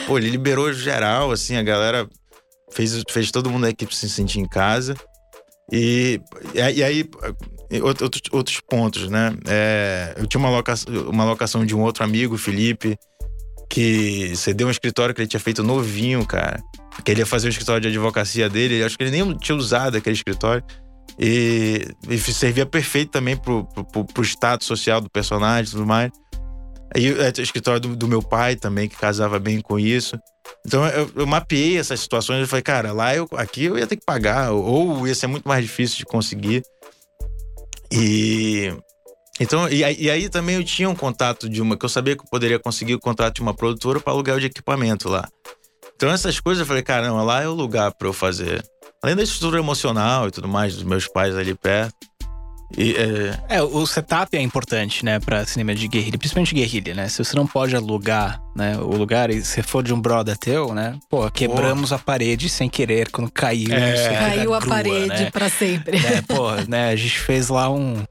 pô, 0.09 0.17
ele 0.19 0.31
liberou 0.31 0.73
geral, 0.73 1.31
assim, 1.31 1.57
a 1.57 1.63
galera 1.63 2.09
fez, 2.73 3.03
fez 3.11 3.31
todo 3.31 3.51
mundo 3.51 3.63
da 3.63 3.71
equipe 3.71 3.95
se 3.95 4.09
sentir 4.09 4.41
em 4.41 4.49
casa. 4.49 4.97
E, 5.71 6.19
e 6.55 6.61
aí- 6.63 6.83
aí, 6.83 7.05
out- 7.83 8.03
outros, 8.03 8.23
outros 8.33 8.59
pontos, 8.61 9.09
né? 9.11 9.37
É, 9.47 10.15
eu 10.17 10.27
tinha 10.27 10.39
uma 10.41 10.49
locação, 10.49 10.93
uma 11.11 11.25
locação 11.27 11.65
de 11.67 11.77
um 11.77 11.83
outro 11.83 12.03
amigo, 12.03 12.39
Felipe, 12.39 12.97
que 13.69 14.35
cedeu 14.35 14.67
um 14.67 14.71
escritório 14.71 15.15
que 15.15 15.21
ele 15.21 15.29
tinha 15.29 15.39
feito 15.41 15.63
novinho, 15.63 16.25
cara. 16.25 16.59
Que 17.05 17.11
ele 17.11 17.21
ia 17.21 17.27
fazer 17.27 17.49
o 17.49 17.51
escritório 17.51 17.83
de 17.83 17.89
advocacia 17.89 18.49
dele. 18.49 18.83
Acho 18.83 18.97
que 18.97 19.05
ele 19.05 19.11
nem 19.11 19.37
tinha 19.37 19.55
usado 19.57 19.99
aquele 19.99 20.17
escritório. 20.17 20.65
E, 21.19 21.87
e 22.09 22.17
servia 22.19 22.65
perfeito 22.65 23.11
também 23.11 23.37
pro, 23.37 23.65
pro, 23.67 23.85
pro- 23.85 24.05
pro 24.07 24.23
status 24.25 24.67
social 24.67 25.03
do 25.03 25.11
personagem 25.11 25.69
e 25.69 25.71
tudo 25.73 25.85
mais. 25.85 26.11
Aí 26.95 27.07
é, 27.09 27.33
o 27.37 27.43
escritório 27.43 27.81
do, 27.81 27.97
do 27.97 28.09
meu 28.09 28.23
pai 28.23 28.57
também, 28.57 28.89
que 28.89 28.97
casava 28.97 29.39
bem 29.39 29.61
com 29.61 29.79
isso. 29.79 30.19
Então 30.67 30.87
eu, 30.87 31.11
eu 31.15 31.27
mapeei 31.27 31.79
essas 31.79 32.01
situações 32.01 32.43
e 32.43 32.47
falei, 32.47 32.63
cara, 32.63 32.93
lá 32.93 33.15
eu, 33.15 33.29
aqui 33.33 33.65
eu 33.65 33.79
ia 33.79 33.87
ter 33.87 33.97
que 33.97 34.05
pagar, 34.05 34.53
ou 34.53 35.07
ia 35.07 35.15
ser 35.15 35.27
muito 35.27 35.47
mais 35.47 35.65
difícil 35.65 35.99
de 35.99 36.05
conseguir. 36.05 36.63
E. 37.93 38.73
Então, 39.41 39.69
e, 39.69 39.79
e 39.79 40.11
aí 40.11 40.29
também 40.29 40.57
eu 40.57 40.65
tinha 40.65 40.91
um 40.91 40.97
contato 40.97 41.49
de 41.49 41.63
uma, 41.63 41.77
que 41.77 41.85
eu 41.85 41.89
sabia 41.89 42.17
que 42.17 42.23
eu 42.23 42.29
poderia 42.29 42.59
conseguir 42.59 42.95
o 42.95 43.01
contato 43.01 43.37
de 43.37 43.41
uma 43.41 43.55
produtora 43.55 44.01
para 44.01 44.13
aluguel 44.13 44.41
de 44.41 44.47
equipamento 44.47 45.09
lá. 45.09 45.29
Então 45.95 46.11
essas 46.11 46.41
coisas 46.41 46.61
eu 46.61 46.67
falei, 46.67 46.83
caramba, 46.83 47.23
lá 47.23 47.43
é 47.43 47.49
o 47.49 47.55
lugar 47.55 47.93
para 47.95 48.09
eu 48.09 48.13
fazer. 48.13 48.65
Além 49.03 49.15
da 49.15 49.23
estrutura 49.23 49.59
emocional 49.61 50.27
e 50.27 50.31
tudo 50.33 50.49
mais, 50.49 50.75
dos 50.75 50.83
meus 50.83 51.07
pais 51.07 51.37
ali 51.37 51.55
perto. 51.55 51.95
E, 52.77 52.95
é, 53.49 53.57
É, 53.57 53.63
o 53.63 53.87
setup 53.87 54.37
é 54.37 54.41
importante, 54.43 55.05
né, 55.05 55.19
pra 55.19 55.45
cinema 55.47 55.75
de 55.75 55.89
guerrilha, 55.89 56.19
principalmente 56.19 56.55
guerrilha, 56.55 56.95
né? 56.95 57.09
Se 57.09 57.25
você 57.25 57.35
não 57.35 57.47
pode 57.47 57.75
alugar, 57.75 58.41
né, 58.55 58.77
o 58.79 58.95
lugar, 58.97 59.31
e 59.31 59.43
se 59.43 59.63
for 59.63 59.83
de 59.83 59.93
um 59.95 60.01
brother 60.01 60.37
teu, 60.37 60.75
né? 60.75 60.99
Pô, 61.09 61.31
quebramos 61.31 61.93
a 61.93 61.99
parede 61.99 62.49
sem 62.49 62.69
querer 62.69 63.11
quando 63.11 63.31
caiu. 63.31 63.73
É. 63.73 64.15
Caiu 64.19 64.53
a 64.55 64.59
grua, 64.61 64.75
parede 64.75 65.09
Né? 65.09 65.31
pra 65.31 65.49
sempre. 65.49 65.97
É, 65.97 66.21
pô, 66.23 66.53
né, 66.69 66.91
a 66.91 66.97
gente 66.97 67.19
fez 67.19 67.49
lá 67.49 67.71
um. 67.71 68.03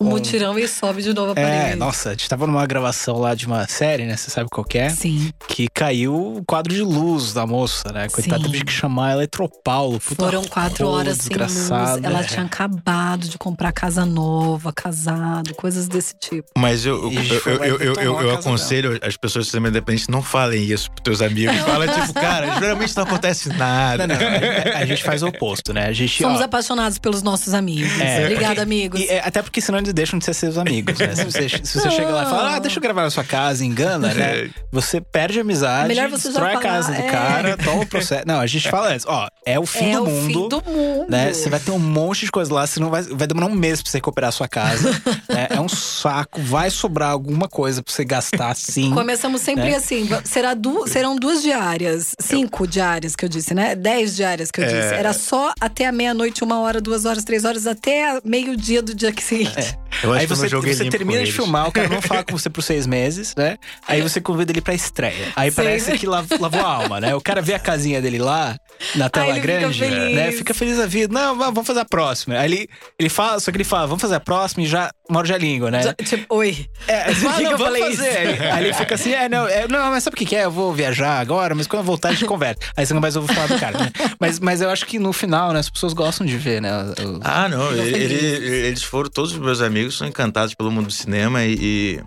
O 0.00 0.04
Um- 0.04 0.08
mutirão 0.10 0.58
e 0.58 0.66
sobe 0.68 1.02
de 1.02 1.12
novo 1.12 1.32
a 1.32 1.34
parede. 1.34 1.72
É, 1.72 1.76
nossa, 1.76 2.10
a 2.10 2.12
gente 2.12 2.28
tava 2.28 2.46
numa 2.46 2.64
gravação 2.66 3.18
lá 3.18 3.34
de 3.34 3.46
uma 3.46 3.66
série, 3.68 4.04
né? 4.06 4.16
Você 4.16 4.30
sabe 4.30 4.48
qual 4.50 4.64
que 4.64 4.78
é? 4.78 4.88
Sim. 4.90 5.30
Que 5.48 5.66
caiu 5.72 6.14
o 6.38 6.44
quadro 6.44 6.72
de 6.74 6.82
luz 6.82 7.32
da 7.32 7.46
moça, 7.46 7.92
né? 7.92 8.08
Coitada, 8.08 8.44
Sim. 8.44 8.50
teve 8.50 8.64
que 8.64 8.72
chamar 8.72 9.12
Eletropaulo. 9.12 10.00
Puta 10.00 10.24
Foram 10.24 10.44
quatro 10.44 10.84
rolo 10.86 10.98
horas 10.98 11.18
sem 11.18 11.36
luz. 11.36 11.70
Ela 12.02 12.20
É. 12.20 12.24
tinha 12.24 12.44
acabado 12.44 13.28
de 13.28 13.36
comprar 13.38 13.72
casa 13.72 14.04
nova, 14.04 14.72
casado, 14.72 15.54
coisas 15.54 15.88
desse 15.88 16.14
tipo. 16.18 16.48
Mas 16.56 16.84
eu, 16.86 17.10
eu, 17.12 17.22
eu, 17.64 17.76
eu, 17.80 17.94
eu, 17.94 18.20
eu 18.22 18.30
aconselho 18.34 18.98
as 19.02 19.16
pessoas 19.16 19.46
do 19.46 19.50
cinema 19.50 19.68
independente 19.68 20.10
não 20.10 20.22
falem 20.22 20.62
isso 20.64 20.90
pros 20.90 21.02
teus 21.02 21.22
amigos. 21.22 21.56
Fala 21.64 21.86
tipo, 21.88 22.12
cara, 22.14 22.58
geralmente 22.60 22.96
não 22.96 23.02
acontece 23.04 23.48
nada. 23.50 24.06
Não, 24.06 24.14
não, 24.16 24.26
a, 24.26 24.78
a 24.78 24.86
gente 24.86 25.02
faz 25.02 25.22
o 25.22 25.28
oposto, 25.28 25.72
né? 25.72 25.86
A 25.86 25.92
gente. 25.92 26.22
Somos 26.22 26.40
ó, 26.40 26.44
apaixonados 26.44 26.98
pelos 26.98 27.22
nossos 27.22 27.54
amigos. 27.54 27.98
É, 28.00 28.22
Obrigada, 28.22 28.46
porque- 28.48 28.60
amigos. 28.60 29.00
E, 29.00 29.08
é, 29.08 29.20
até 29.26 29.42
porque 29.42 29.60
senão 29.60 29.73
senão 29.74 29.78
eles 29.78 29.92
deixam 29.92 30.18
de 30.18 30.24
ser 30.24 30.34
seus 30.34 30.56
amigos, 30.58 30.98
né? 30.98 31.14
Se 31.14 31.24
você, 31.24 31.48
se 31.48 31.78
você 31.80 31.90
chega 31.90 32.10
lá 32.10 32.22
e 32.22 32.26
fala, 32.26 32.56
ah, 32.56 32.58
deixa 32.58 32.78
eu 32.78 32.82
gravar 32.82 33.02
na 33.02 33.10
sua 33.10 33.24
casa, 33.24 33.64
engana, 33.64 34.12
né? 34.14 34.50
Você 34.70 35.00
perde 35.00 35.38
a 35.38 35.42
amizade, 35.42 35.86
Melhor 35.86 36.10
você 36.10 36.26
destrói 36.28 36.48
a 36.48 36.60
falar, 36.60 36.62
casa 36.62 36.92
do 36.92 36.98
é. 37.00 37.02
cara, 37.08 37.56
toma 37.56 37.82
o 37.82 37.86
processo. 37.86 38.24
Não, 38.26 38.40
a 38.40 38.46
gente 38.46 38.68
fala 38.68 38.88
antes, 38.92 39.06
ó, 39.06 39.28
é 39.46 39.56
o 39.56 39.64
fim 39.64 39.92
é 39.92 39.96
do 39.96 40.02
o 40.02 40.06
mundo. 40.10 40.26
fim 40.26 40.48
do 40.48 40.62
mundo. 40.64 41.06
Né? 41.08 41.32
Você 41.32 41.48
vai 41.48 41.60
ter 41.60 41.70
um 41.70 41.78
monte 41.78 42.24
de 42.24 42.32
coisa 42.32 42.52
lá, 42.52 42.66
você 42.66 42.80
não 42.80 42.90
vai, 42.90 43.02
vai 43.02 43.26
demorar 43.28 43.46
um 43.46 43.54
mês 43.54 43.80
pra 43.80 43.88
você 43.90 43.98
recuperar 43.98 44.30
a 44.30 44.32
sua 44.32 44.48
casa. 44.48 44.90
né? 45.30 45.46
É 45.50 45.60
um 45.60 45.68
saco, 45.68 46.40
vai 46.42 46.70
sobrar 46.70 47.10
alguma 47.10 47.48
coisa 47.48 47.82
pra 47.84 47.92
você 47.94 48.04
gastar 48.04 48.54
sim. 48.56 48.90
Começamos 48.90 49.42
sempre 49.42 49.70
né? 49.70 49.76
assim, 49.76 50.08
será 50.24 50.54
du- 50.54 50.88
serão 50.88 51.14
duas 51.14 51.40
diárias, 51.40 52.16
cinco 52.18 52.66
diárias 52.66 53.14
que 53.14 53.24
eu 53.24 53.28
disse, 53.28 53.54
né? 53.54 53.76
Dez 53.76 54.16
diárias 54.16 54.50
que 54.50 54.60
eu 54.60 54.64
disse. 54.64 54.76
Era 54.94 55.12
só 55.12 55.52
até 55.60 55.86
a 55.86 55.92
meia-noite, 55.92 56.42
uma 56.42 56.58
hora, 56.58 56.80
duas 56.80 57.04
horas, 57.04 57.22
três 57.22 57.44
horas, 57.44 57.64
até 57.68 58.20
meio-dia 58.24 58.82
do 58.82 58.92
dia 58.92 59.12
que 59.12 59.22
seguinte. 59.22 59.53
Eu 59.56 59.62
acho 59.62 59.83
Aí 60.16 60.26
você, 60.26 60.48
você 60.48 60.88
termina 60.90 61.22
de 61.22 61.32
filmar, 61.32 61.68
o 61.68 61.72
cara 61.72 61.88
não 61.88 62.00
fala 62.02 62.22
com 62.24 62.36
você 62.36 62.50
por 62.50 62.62
seis 62.62 62.86
meses, 62.86 63.34
né? 63.36 63.56
Aí 63.86 64.00
você 64.02 64.20
convida 64.20 64.52
ele 64.52 64.60
pra 64.60 64.74
estreia. 64.74 65.32
Aí 65.36 65.50
Sim. 65.50 65.56
parece 65.56 65.98
que 65.98 66.06
lav- 66.06 66.30
lavou 66.40 66.60
a 66.60 66.64
alma, 66.68 67.00
né? 67.00 67.14
O 67.14 67.20
cara 67.20 67.40
vê 67.40 67.54
a 67.54 67.58
casinha 67.58 68.00
dele 68.02 68.18
lá, 68.18 68.56
na 68.94 69.08
tela 69.08 69.28
ele 69.28 69.40
fica 69.40 69.58
grande, 69.58 69.78
feliz. 69.78 70.14
né? 70.14 70.32
Fica 70.32 70.54
feliz 70.54 70.78
a 70.80 70.86
vida. 70.86 71.12
Não, 71.12 71.36
va- 71.38 71.46
vamos 71.50 71.66
fazer 71.66 71.80
a 71.80 71.84
próxima. 71.84 72.38
Aí 72.38 72.46
ele, 72.52 72.68
ele 72.98 73.08
fala, 73.08 73.38
só 73.40 73.50
que 73.50 73.56
ele 73.56 73.64
fala, 73.64 73.86
vamos 73.86 74.02
fazer 74.02 74.14
a 74.16 74.20
próxima 74.20 74.62
e 74.64 74.66
já 74.66 74.90
morde 75.08 75.32
a 75.32 75.38
língua, 75.38 75.70
né? 75.70 75.82
Já- 75.82 75.94
tipo, 75.94 76.34
oi. 76.34 76.66
É, 76.88 77.04
Por 77.14 77.34
que 77.34 77.42
não, 77.42 77.50
vamos 77.52 77.60
falei 77.66 77.82
fazer. 77.82 78.32
isso? 78.34 78.42
Aí, 78.52 78.64
ele 78.64 78.72
fica 78.74 78.94
assim, 78.94 79.12
é, 79.12 79.28
não, 79.28 79.46
é, 79.46 79.68
não, 79.68 79.90
mas 79.90 80.02
sabe 80.04 80.14
o 80.14 80.16
que, 80.18 80.26
que 80.26 80.36
é? 80.36 80.44
Eu 80.44 80.50
vou 80.50 80.72
viajar 80.72 81.20
agora, 81.20 81.54
mas 81.54 81.66
quando 81.66 81.80
eu 81.80 81.84
voltar 81.86 82.08
a 82.08 82.12
gente 82.12 82.24
conversa. 82.24 82.58
Aí 82.76 82.84
você 82.86 82.94
não 82.94 83.00
mais 83.00 83.16
ouve 83.16 83.32
falar 83.34 83.46
do 83.46 83.58
cara, 83.58 83.78
né? 83.78 83.90
Mas, 84.20 84.40
mas 84.40 84.60
eu 84.60 84.70
acho 84.70 84.86
que 84.86 84.98
no 84.98 85.12
final, 85.12 85.52
né, 85.52 85.60
as 85.60 85.68
pessoas 85.70 85.92
gostam 85.92 86.26
de 86.26 86.36
ver, 86.36 86.60
né? 86.62 86.70
os- 86.84 87.20
Ah, 87.22 87.48
não. 87.48 87.70
Ele- 87.74 88.66
eles 88.68 88.82
foram, 88.82 89.10
todos 89.10 89.32
os 89.32 89.38
meus 89.38 89.60
amigos 89.60 89.83
são 89.90 90.06
encantados 90.06 90.54
pelo 90.54 90.70
mundo 90.70 90.86
do 90.86 90.92
cinema 90.92 91.44
e, 91.44 91.54
e- 91.54 92.00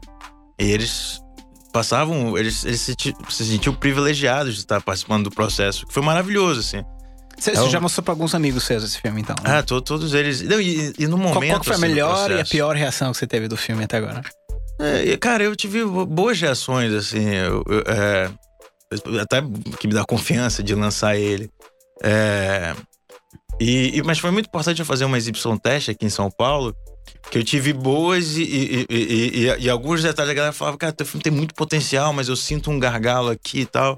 e 0.59 0.71
eles 0.71 1.19
passavam, 1.73 2.37
eles, 2.37 2.63
eles 2.65 2.81
se, 2.81 2.95
se 3.29 3.45
sentiam 3.45 3.73
privilegiados 3.75 4.55
de 4.55 4.59
estar 4.61 4.81
participando 4.81 5.25
do 5.25 5.31
processo, 5.31 5.85
que 5.85 5.93
foi 5.93 6.01
maravilhoso, 6.03 6.59
assim. 6.61 6.83
Você, 7.37 7.51
um- 7.59 7.69
já 7.69 7.79
mostrou 7.79 8.03
pra 8.03 8.13
alguns 8.13 8.33
amigos 8.33 8.63
seus 8.63 8.83
esse 8.83 8.99
filme, 8.99 9.21
então? 9.21 9.35
né? 9.43 9.57
Ah, 9.59 9.61
to- 9.63 9.81
todos 9.81 10.13
eles. 10.15 10.41
Não, 10.41 10.59
e, 10.59 10.91
e 10.97 11.05
no 11.07 11.17
qual, 11.17 11.33
momento. 11.35 11.49
qual 11.51 11.59
que 11.59 11.65
foi 11.67 11.75
a 11.75 11.77
assim, 11.77 11.87
melhor 11.87 12.31
e 12.31 12.39
a 12.41 12.45
pior 12.45 12.75
reação 12.75 13.11
que 13.11 13.17
você 13.19 13.27
teve 13.27 13.47
do 13.47 13.55
filme 13.55 13.83
até 13.83 13.97
agora? 13.97 14.21
É, 14.79 15.15
cara, 15.17 15.43
eu 15.43 15.55
tive 15.55 15.83
bo- 15.85 16.05
boas 16.05 16.39
reações, 16.41 16.91
assim. 16.93 17.25
eu- 17.29 17.63
eu, 17.67 17.83
é, 17.85 18.31
até 19.21 19.41
que 19.79 19.87
me 19.87 19.93
dá 19.93 20.03
confiança 20.03 20.63
de 20.63 20.73
lançar 20.73 21.15
ele. 21.15 21.49
É, 22.03 22.73
e, 23.59 23.97
e- 23.97 24.03
mas 24.03 24.17
foi 24.17 24.31
muito 24.31 24.47
importante 24.47 24.79
eu 24.79 24.85
fazer 24.85 25.05
uma 25.05 25.17
exibição 25.17 25.57
teste 25.57 25.91
aqui 25.91 26.05
em 26.05 26.09
São 26.09 26.31
Paulo. 26.31 26.75
Que 27.29 27.37
eu 27.37 27.43
tive 27.43 27.73
boas 27.73 28.37
e, 28.37 28.43
e, 28.43 28.85
e- 28.89 29.55
e- 29.59 29.69
alguns 29.69 30.01
detalhes 30.01 30.31
a 30.31 30.33
galera 30.33 30.53
falava, 30.53 30.77
cara, 30.77 30.93
teu 30.93 31.05
filme 31.05 31.21
tem 31.23 31.31
muito 31.33 31.53
potencial, 31.53 32.13
mas 32.13 32.29
eu 32.29 32.35
sinto 32.35 32.71
um 32.71 32.79
gargalo 32.79 33.29
aqui 33.29 33.61
e 33.61 33.65
tal. 33.65 33.97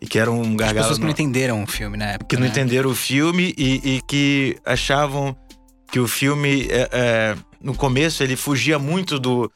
E 0.00 0.06
que 0.06 0.18
era 0.18 0.30
um 0.30 0.42
As 0.42 0.48
gargalo. 0.56 0.78
pessoas 0.78 0.98
que 0.98 1.04
não 1.04 1.10
entenderam 1.10 1.62
o 1.62 1.66
filme 1.66 1.96
na 1.96 2.12
época. 2.12 2.26
que 2.28 2.36
não 2.36 2.42
né? 2.44 2.48
entenderam 2.48 2.90
o 2.90 2.94
filme 2.94 3.54
e, 3.58 3.96
e 3.96 4.02
que 4.08 4.56
achavam 4.64 5.36
que 5.92 5.98
o 6.00 6.06
filme, 6.08 6.66
é, 6.70 6.88
é, 6.92 7.36
no 7.60 7.74
começo, 7.74 8.22
ele 8.22 8.36
fugia 8.36 8.78
muito 8.78 9.18
do, 9.18 9.50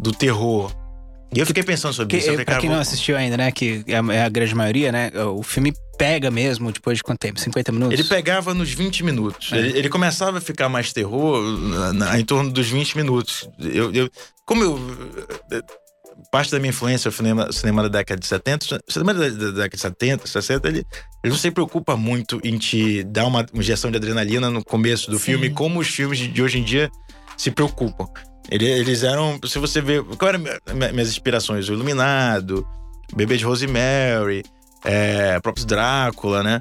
do 0.00 0.10
terror. 0.12 0.72
E 1.34 1.40
eu 1.40 1.46
fiquei 1.46 1.62
pensando 1.62 1.92
sobre 1.94 2.10
Que, 2.10 2.16
isso. 2.18 2.28
Eu 2.28 2.32
falei, 2.34 2.44
pra 2.44 2.58
quem 2.58 2.68
não 2.68 2.76
vou- 2.76 2.82
assistiu 2.82 3.16
ainda, 3.16 3.36
né? 3.36 3.50
Que 3.50 3.82
é 3.86 3.96
a, 3.98 4.14
é 4.14 4.22
a 4.24 4.28
grande 4.28 4.54
maioria, 4.54 4.92
né? 4.92 5.10
O 5.36 5.42
filme 5.42 5.72
pega 5.98 6.30
mesmo 6.30 6.70
depois 6.72 6.98
de 6.98 7.02
quanto 7.02 7.18
tempo? 7.18 7.40
50 7.40 7.72
minutos? 7.72 7.98
ele 7.98 8.08
pegava 8.08 8.52
nos 8.54 8.70
20 8.72 9.02
minutos. 9.04 9.52
É. 9.52 9.58
Ele, 9.58 9.78
ele 9.78 9.88
começava 9.88 10.38
a 10.38 10.40
ficar 10.40 10.68
mais 10.68 10.92
terror 10.92 11.42
na- 11.58 11.92
na- 11.92 12.20
em 12.20 12.24
torno 12.24 12.50
dos 12.50 12.68
20 12.68 12.96
minutos. 12.96 13.48
Eu, 13.58 13.92
eu- 13.92 14.10
como 14.46 14.62
eu. 14.62 14.78
Parte 16.30 16.50
da 16.52 16.58
minha 16.60 16.70
influência 16.70 17.08
é 17.08 17.10
o 17.10 17.12
cinema, 17.12 17.50
cinema 17.52 17.82
da 17.82 17.88
década 17.88 18.20
de 18.20 18.26
70. 18.26 18.80
O 18.88 18.92
cinema 18.92 19.12
da, 19.14 19.28
da 19.28 19.50
década 19.50 19.68
de 19.76 19.80
70, 19.80 20.26
60, 20.26 20.68
ele, 20.68 20.78
ele 21.24 21.32
não 21.32 21.36
se 21.36 21.50
preocupa 21.50 21.96
muito 21.96 22.40
em 22.44 22.56
te 22.56 23.02
dar 23.04 23.26
uma 23.26 23.44
injeção 23.52 23.90
de 23.90 23.96
adrenalina 23.96 24.48
no 24.48 24.64
começo 24.64 25.10
do 25.10 25.18
Sim. 25.18 25.24
filme, 25.24 25.50
como 25.50 25.80
os 25.80 25.88
filmes 25.88 26.18
de 26.18 26.40
hoje 26.42 26.58
em 26.58 26.62
dia 26.64 26.88
se 27.36 27.50
preocupam. 27.50 28.06
Ele- 28.50 28.68
eles 28.68 29.02
eram. 29.02 29.38
Se 29.46 29.58
você 29.58 29.80
ver. 29.80 30.02
Qual 30.04 30.28
eram 30.28 30.40
minha- 30.40 30.92
minhas 30.92 31.08
inspirações? 31.08 31.68
O 31.68 31.72
Iluminado, 31.72 32.66
Bebê 33.14 33.36
de 33.36 33.44
Rosemary, 33.44 34.42
é, 34.84 35.38
Drácula, 35.66 36.42
né? 36.42 36.60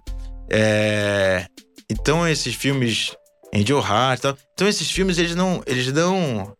É, 0.49 1.45
então 1.89 2.27
esses 2.27 2.55
filmes. 2.55 3.15
Angel 3.55 3.77
Heart 3.79 4.21
tal. 4.21 4.37
Então 4.53 4.67
esses 4.67 4.89
filmes, 4.89 5.17
eles 5.19 5.35
não. 5.35 5.61
Eles 5.67 5.91
não 5.93 6.55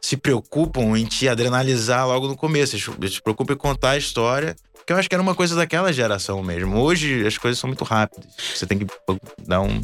se 0.00 0.16
preocupam 0.16 0.96
em 0.98 1.04
te 1.04 1.28
adrenalizar 1.28 2.06
logo 2.06 2.28
no 2.28 2.36
começo. 2.36 2.76
Eles, 2.76 2.88
eles 3.00 3.14
se 3.14 3.22
preocupam 3.22 3.54
em 3.54 3.58
contar 3.58 3.90
a 3.90 3.96
história. 3.98 4.54
Que 4.86 4.92
eu 4.92 4.96
acho 4.96 5.08
que 5.08 5.14
era 5.14 5.22
uma 5.22 5.34
coisa 5.34 5.54
daquela 5.54 5.92
geração 5.92 6.42
mesmo. 6.42 6.76
Hoje 6.78 7.24
as 7.26 7.38
coisas 7.38 7.58
são 7.58 7.68
muito 7.68 7.84
rápidas. 7.84 8.26
Você 8.54 8.66
tem 8.66 8.78
que 8.78 8.86
dar 9.46 9.60
um. 9.60 9.80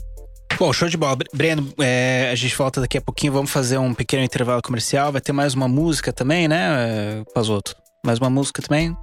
Bom, 0.56 0.72
show 0.72 0.88
de 0.88 0.96
bola. 0.96 1.16
Bre- 1.16 1.28
Breno, 1.32 1.72
é, 1.80 2.30
a 2.32 2.34
gente 2.34 2.56
volta 2.56 2.80
daqui 2.80 2.98
a 2.98 3.00
pouquinho. 3.00 3.32
Vamos 3.32 3.50
fazer 3.50 3.78
um 3.78 3.94
pequeno 3.94 4.22
intervalo 4.24 4.61
comercial. 4.62 5.12
Vai 5.12 5.20
ter 5.20 5.32
mais 5.32 5.54
uma 5.54 5.68
música 5.68 6.12
também, 6.12 6.48
né, 6.48 7.20
é, 7.20 7.24
Pazoto? 7.34 7.76
Mais 8.04 8.18
uma 8.18 8.30
música 8.30 8.61
também? 8.62 8.96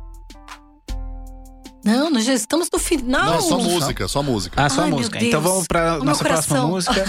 Não, 1.86 2.10
nós 2.10 2.26
já 2.26 2.34
estamos 2.34 2.68
no 2.74 2.80
final. 2.80 3.36
Não, 3.36 3.42
só 3.42 3.60
música, 3.60 4.08
só 4.08 4.24
música. 4.24 4.60
Ah, 4.60 4.68
só 4.68 4.82
Ai, 4.82 4.90
música. 4.90 5.24
Então 5.24 5.40
vamos 5.40 5.68
meu 5.72 6.04
nossa 6.04 6.24
próxima 6.24 6.66
música. 6.66 7.06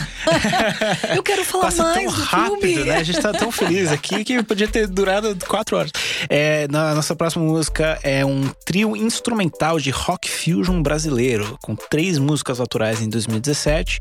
Eu 1.17 1.23
quero 1.23 1.47
falar 1.47 1.65
Passa 1.65 1.83
mais 1.83 1.95
tão 1.97 2.05
do 2.05 2.11
rápido, 2.11 2.61
filme. 2.61 2.85
né? 2.85 2.97
A 2.99 3.03
gente 3.03 3.19
tá 3.19 3.33
tão 3.33 3.51
feliz 3.51 3.91
aqui 3.91 4.23
que 4.23 4.43
podia 4.43 4.69
ter 4.69 4.87
durado 4.87 5.35
quatro 5.47 5.79
horas. 5.79 5.91
É, 6.29 6.69
na 6.69 6.95
nossa 6.95 7.17
próxima 7.17 7.43
música 7.43 7.99
é 8.03 8.23
um 8.23 8.47
trio 8.67 8.95
instrumental 8.95 9.81
de 9.81 9.89
rock 9.91 10.31
fusion 10.31 10.83
brasileiro, 10.83 11.57
com 11.62 11.75
três 11.75 12.19
músicas 12.19 12.61
autorais 12.61 13.01
em 13.01 13.09
2017. 13.09 13.99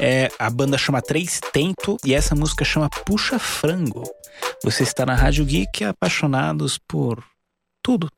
É, 0.00 0.28
a 0.40 0.50
banda 0.50 0.76
chama 0.76 1.00
Três 1.00 1.38
Tento 1.52 1.96
e 2.04 2.12
essa 2.12 2.34
música 2.34 2.64
chama 2.64 2.90
Puxa 3.04 3.38
Frango. 3.38 4.02
Você 4.64 4.82
está 4.82 5.06
na 5.06 5.14
Rádio 5.14 5.44
Geek, 5.44 5.84
apaixonados 5.84 6.78
por 6.88 7.22
tudo. 7.80 8.08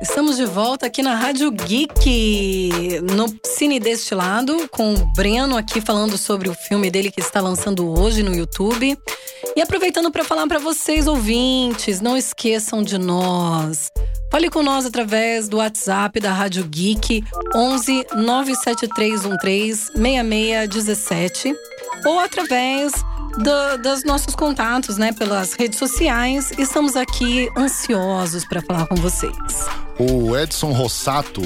Estamos 0.00 0.36
de 0.36 0.44
volta 0.44 0.86
aqui 0.86 1.02
na 1.02 1.14
Rádio 1.14 1.50
Geek, 1.50 3.00
no 3.14 3.26
Cine 3.44 3.80
Destilado, 3.80 4.68
com 4.68 4.94
o 4.94 5.06
Breno 5.14 5.56
aqui 5.56 5.80
falando 5.80 6.18
sobre 6.18 6.48
o 6.48 6.54
filme 6.54 6.90
dele 6.90 7.10
que 7.10 7.20
está 7.20 7.40
lançando 7.40 7.88
hoje 7.88 8.22
no 8.22 8.34
YouTube. 8.34 8.98
E 9.56 9.62
aproveitando 9.62 10.10
para 10.10 10.24
falar 10.24 10.46
para 10.46 10.58
vocês, 10.58 11.06
ouvintes, 11.06 12.00
não 12.00 12.16
esqueçam 12.16 12.82
de 12.82 12.98
nós. 12.98 13.90
Fale 14.30 14.50
com 14.50 14.62
nós 14.62 14.84
através 14.84 15.48
do 15.48 15.56
WhatsApp 15.56 16.20
da 16.20 16.32
Rádio 16.32 16.64
Geek 16.64 17.24
11 17.54 18.06
97313 18.14 19.92
6617 19.94 21.54
ou 22.04 22.18
através 22.18 22.92
do- 23.36 23.78
dos 23.82 24.04
nossos 24.04 24.34
contatos, 24.34 24.96
né, 24.96 25.12
pelas 25.12 25.52
redes 25.52 25.78
sociais. 25.78 26.50
Estamos 26.58 26.96
aqui 26.96 27.48
ansiosos 27.56 28.44
para 28.44 28.60
falar 28.62 28.86
com 28.86 28.96
vocês. 28.96 29.32
O 29.98 30.36
Edson 30.36 30.72
Rossato, 30.72 31.42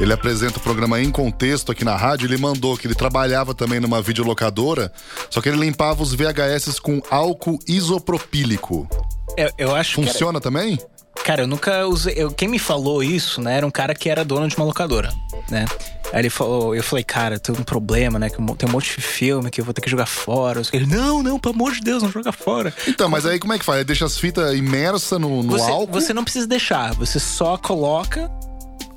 ele 0.00 0.12
apresenta 0.12 0.58
o 0.58 0.60
programa 0.60 1.00
Em 1.00 1.10
Contexto 1.10 1.70
aqui 1.72 1.84
na 1.84 1.96
rádio. 1.96 2.26
Ele 2.26 2.36
mandou 2.36 2.76
que 2.76 2.86
ele 2.86 2.94
trabalhava 2.94 3.54
também 3.54 3.78
numa 3.80 4.02
videolocadora, 4.02 4.92
só 5.30 5.40
que 5.40 5.48
ele 5.48 5.58
limpava 5.58 6.02
os 6.02 6.12
VHS 6.14 6.78
com 6.80 7.00
álcool 7.10 7.58
isopropílico. 7.68 8.88
Eu, 9.36 9.50
eu 9.58 9.74
acho 9.74 9.96
que. 9.96 10.06
Funciona 10.06 10.40
também? 10.40 10.78
Cara, 11.22 11.42
eu 11.42 11.46
nunca 11.46 11.86
usei. 11.86 12.14
Eu, 12.16 12.30
quem 12.30 12.48
me 12.48 12.58
falou 12.58 13.02
isso, 13.02 13.40
né, 13.40 13.56
era 13.56 13.66
um 13.66 13.70
cara 13.70 13.94
que 13.94 14.10
era 14.10 14.24
dono 14.24 14.48
de 14.48 14.56
uma 14.56 14.64
locadora, 14.64 15.12
né? 15.50 15.64
Aí 16.12 16.20
ele 16.20 16.30
falou, 16.30 16.76
eu 16.76 16.82
falei, 16.82 17.02
cara, 17.02 17.38
tem 17.40 17.54
um 17.54 17.62
problema, 17.64 18.18
né? 18.18 18.28
Que 18.30 18.36
tem 18.36 18.68
um 18.68 18.72
monte 18.72 18.96
de 18.96 19.02
filme 19.02 19.50
que 19.50 19.60
eu 19.60 19.64
vou 19.64 19.74
ter 19.74 19.80
que 19.80 19.90
jogar 19.90 20.06
fora. 20.06 20.62
Ele, 20.72 20.86
não, 20.86 21.22
não, 21.22 21.38
pelo 21.40 21.54
amor 21.54 21.72
de 21.72 21.80
Deus, 21.80 22.02
não 22.02 22.10
joga 22.10 22.30
fora. 22.30 22.72
Então, 22.86 23.08
mas 23.08 23.26
aí 23.26 23.38
como 23.38 23.52
é 23.52 23.58
que 23.58 23.64
faz? 23.64 23.84
Deixa 23.84 24.04
as 24.04 24.18
fitas 24.18 24.54
imersas 24.54 25.18
no, 25.18 25.42
no 25.42 25.52
Você, 25.58 25.70
álcool? 25.70 25.92
você 25.92 26.14
não 26.14 26.22
precisa 26.22 26.46
deixar, 26.46 26.94
você 26.94 27.18
só 27.18 27.56
coloca 27.56 28.30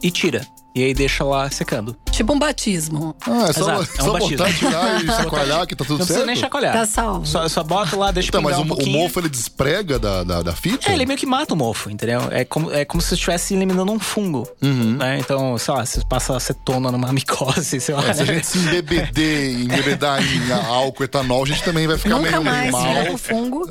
e 0.03 0.11
tira. 0.11 0.45
E 0.77 0.83
aí 0.83 0.93
deixa 0.93 1.23
lá 1.23 1.49
secando. 1.49 1.95
Tipo 2.11 2.33
um 2.33 2.39
batismo. 2.39 3.15
Ah, 3.27 3.47
é 3.49 3.53
só, 3.53 3.61
Exato, 3.61 3.89
é 3.97 4.01
um 4.03 4.05
só 4.05 4.13
batismo. 4.13 4.37
botar, 4.37 4.53
tirar 4.53 5.03
e 5.03 5.07
chacoalhar 5.07 5.65
que 5.67 5.75
tá 5.75 5.83
tudo 5.83 5.89
Não 5.91 5.97
precisa 5.97 6.19
certo? 6.19 6.27
nem 6.27 6.35
chacoalhar. 6.35 6.73
Tá 6.73 6.85
salvo. 6.85 7.25
Só, 7.25 7.47
só 7.49 7.63
bota 7.63 7.95
lá, 7.95 8.11
deixa 8.11 8.29
Então, 8.29 8.41
mas 8.43 8.57
o, 8.57 8.61
um 8.61 8.63
o 8.63 8.67
pouquinho. 8.67 8.99
mofo 8.99 9.19
ele 9.19 9.29
desprega 9.29 9.97
da, 9.97 10.23
da, 10.23 10.41
da 10.43 10.53
fita? 10.53 10.89
É, 10.89 10.93
ele 10.93 11.05
meio 11.07 11.17
que 11.19 11.25
mata 11.25 11.55
o 11.55 11.57
mofo, 11.57 11.89
entendeu? 11.89 12.21
É 12.31 12.45
como, 12.45 12.71
é 12.71 12.85
como 12.85 13.01
se 13.01 13.09
você 13.09 13.15
estivesse 13.15 13.55
eliminando 13.55 13.91
um 13.91 13.97
fungo. 13.99 14.47
Uhum. 14.61 14.97
Né? 14.97 15.17
Então, 15.19 15.57
sei 15.57 15.73
lá, 15.73 15.83
você 15.85 16.01
passa 16.07 16.35
acetona 16.35 16.91
numa 16.91 17.11
micose, 17.13 17.79
sei 17.79 17.95
lá. 17.95 18.07
É, 18.09 18.13
se 18.13 18.21
a 18.21 18.25
gente 18.25 18.45
se 18.45 18.59
embebeder, 18.59 19.59
embebedar 19.61 20.21
em 20.21 20.51
álcool, 20.51 21.03
etanol, 21.05 21.43
a 21.43 21.47
gente 21.47 21.63
também 21.63 21.87
vai 21.87 21.97
ficar 21.97 22.15
Nunca 22.15 22.29
meio, 22.39 22.43
mais 22.43 22.61
meio 22.61 22.71
mal. 22.71 22.95
fica 22.95 23.11
com 23.11 23.17
fungo. 23.17 23.67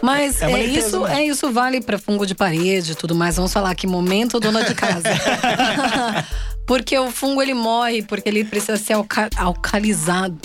Mas 0.00 0.40
É 0.42 0.50
é, 0.52 0.64
isso, 0.64 1.00
né? 1.00 1.20
é 1.22 1.26
isso 1.26 1.50
vale 1.52 1.80
para 1.80 1.98
fungo 1.98 2.26
de 2.26 2.34
parede 2.34 2.92
e 2.92 2.94
tudo 2.94 3.14
mais. 3.14 3.36
Vamos 3.36 3.52
falar 3.52 3.74
que 3.74 3.86
momento 3.86 4.38
dona 4.38 4.62
de 4.62 4.74
casa. 4.74 5.02
porque 6.66 6.98
o 6.98 7.10
fungo 7.10 7.42
ele 7.42 7.54
morre 7.54 8.02
porque 8.02 8.28
ele 8.28 8.44
precisa 8.44 8.76
ser 8.76 8.94
alca- 8.94 9.30
alcalizado. 9.36 10.38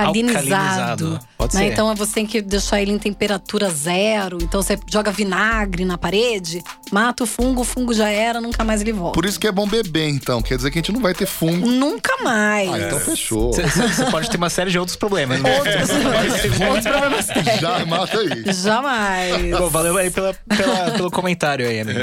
Alcalinizado. 0.00 1.04
Alcalinizado, 1.06 1.20
pode 1.36 1.54
né? 1.54 1.60
ser. 1.60 1.72
Então 1.72 1.94
você 1.94 2.12
tem 2.14 2.26
que 2.26 2.40
deixar 2.40 2.80
ele 2.80 2.92
em 2.92 2.98
temperatura 2.98 3.70
zero. 3.70 4.38
Então 4.40 4.62
você 4.62 4.78
joga 4.90 5.10
vinagre 5.12 5.84
na 5.84 5.98
parede, 5.98 6.62
mata 6.90 7.24
o 7.24 7.26
fungo, 7.26 7.60
o 7.62 7.64
fungo 7.64 7.92
já 7.92 8.08
era, 8.08 8.40
nunca 8.40 8.64
mais 8.64 8.80
ele 8.80 8.92
volta. 8.92 9.14
Por 9.14 9.24
isso 9.26 9.38
que 9.38 9.46
é 9.46 9.52
bom 9.52 9.66
beber, 9.68 10.08
então. 10.08 10.40
Quer 10.42 10.56
dizer 10.56 10.70
que 10.70 10.78
a 10.78 10.80
gente 10.82 10.92
não 10.92 11.00
vai 11.00 11.14
ter 11.14 11.26
fungo. 11.26 11.66
Nunca 11.66 12.22
mais. 12.22 12.70
Ah, 12.72 12.78
então 12.78 13.00
fechou. 13.00 13.52
Você 13.52 14.04
pode 14.10 14.30
ter 14.30 14.36
uma 14.36 14.50
série 14.50 14.70
de 14.70 14.78
outros 14.78 14.96
problemas, 14.96 15.40
né? 15.40 15.58
Outros, 15.58 15.90
outros 16.68 16.84
problemas 16.86 17.24
sérios. 17.26 17.60
Já 17.60 17.84
mata 17.86 18.18
aí. 18.18 18.52
Jamais. 18.52 19.58
Bom, 19.58 19.68
valeu 19.68 19.96
aí 19.96 20.10
pela, 20.10 20.34
pela- 20.48 20.90
pelo 20.92 21.10
comentário 21.10 21.66
aí, 21.68 21.80
amigo. 21.80 22.00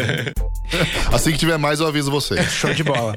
Assim 1.12 1.32
que 1.32 1.38
tiver 1.38 1.58
mais, 1.58 1.80
eu 1.80 1.88
aviso 1.88 2.12
você. 2.12 2.42
Show 2.44 2.74
de 2.74 2.84
bola. 2.84 3.16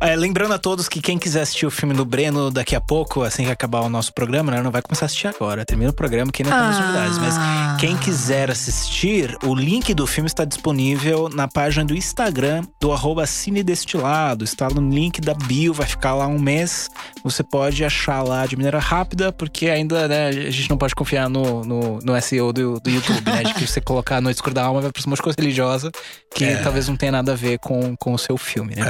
É, 0.00 0.14
lembrando 0.14 0.54
a 0.54 0.58
todos 0.58 0.88
que 0.88 1.00
quem 1.00 1.18
quiser 1.18 1.42
assistir 1.42 1.66
o 1.66 1.70
filme 1.70 1.94
do 1.94 2.04
Breno 2.04 2.50
daqui 2.50 2.76
a 2.76 2.80
pouco, 2.80 3.22
assim 3.22 3.44
que 3.44 3.50
acabar 3.50 3.80
o 3.80 3.88
nosso 3.88 4.11
programa, 4.12 4.52
né? 4.52 4.62
Não 4.62 4.70
vai 4.70 4.82
começar 4.82 5.04
a 5.04 5.06
assistir 5.06 5.26
agora. 5.28 5.64
Termina 5.64 5.90
o 5.90 5.94
programa 5.94 6.30
que 6.30 6.42
ainda 6.42 6.54
temos 6.56 6.76
Ah. 6.76 6.80
novidades. 6.80 7.18
Mas 7.18 7.80
quem 7.80 7.96
quiser 7.96 8.50
assistir, 8.50 9.36
o 9.44 9.54
link 9.54 9.92
do 9.94 10.06
filme 10.06 10.26
está 10.28 10.44
disponível 10.44 11.28
na 11.28 11.48
página 11.48 11.84
do 11.84 11.94
Instagram 11.94 12.62
do 12.80 12.92
arroba 12.92 13.26
Cine 13.26 13.62
Destilado. 13.62 14.44
Está 14.44 14.68
no 14.68 14.88
link 14.90 15.20
da 15.20 15.34
bio, 15.34 15.72
vai 15.74 15.86
ficar 15.86 16.14
lá 16.14 16.26
um 16.26 16.38
mês. 16.38 16.88
Você 17.24 17.42
pode 17.42 17.84
achar 17.84 18.22
lá 18.22 18.46
de 18.46 18.56
maneira 18.56 18.78
rápida, 18.78 19.32
porque 19.32 19.68
ainda 19.68 20.06
né, 20.08 20.28
a 20.28 20.50
gente 20.50 20.68
não 20.70 20.76
pode 20.78 20.94
confiar 20.94 21.28
no, 21.28 21.64
no, 21.64 21.98
no 22.00 22.20
SEO 22.22 22.52
do, 22.52 22.80
do 22.80 22.90
YouTube, 22.90 23.22
né? 23.30 23.42
De 23.44 23.54
que 23.54 23.66
você 23.66 23.80
colocar 23.80 24.20
Noite 24.20 24.36
Escura 24.36 24.54
da 24.54 24.64
Alma 24.64 24.80
vai 24.80 24.90
pra 24.92 25.02
uma 25.06 25.16
coisa 25.16 25.36
religiosa 25.38 25.90
que 26.34 26.56
talvez 26.62 26.88
não 26.88 26.96
tenha 26.96 27.12
nada 27.12 27.32
a 27.32 27.34
ver 27.36 27.58
com, 27.58 27.94
com 27.96 28.14
o 28.14 28.18
seu 28.18 28.36
filme, 28.38 28.74
né? 28.74 28.82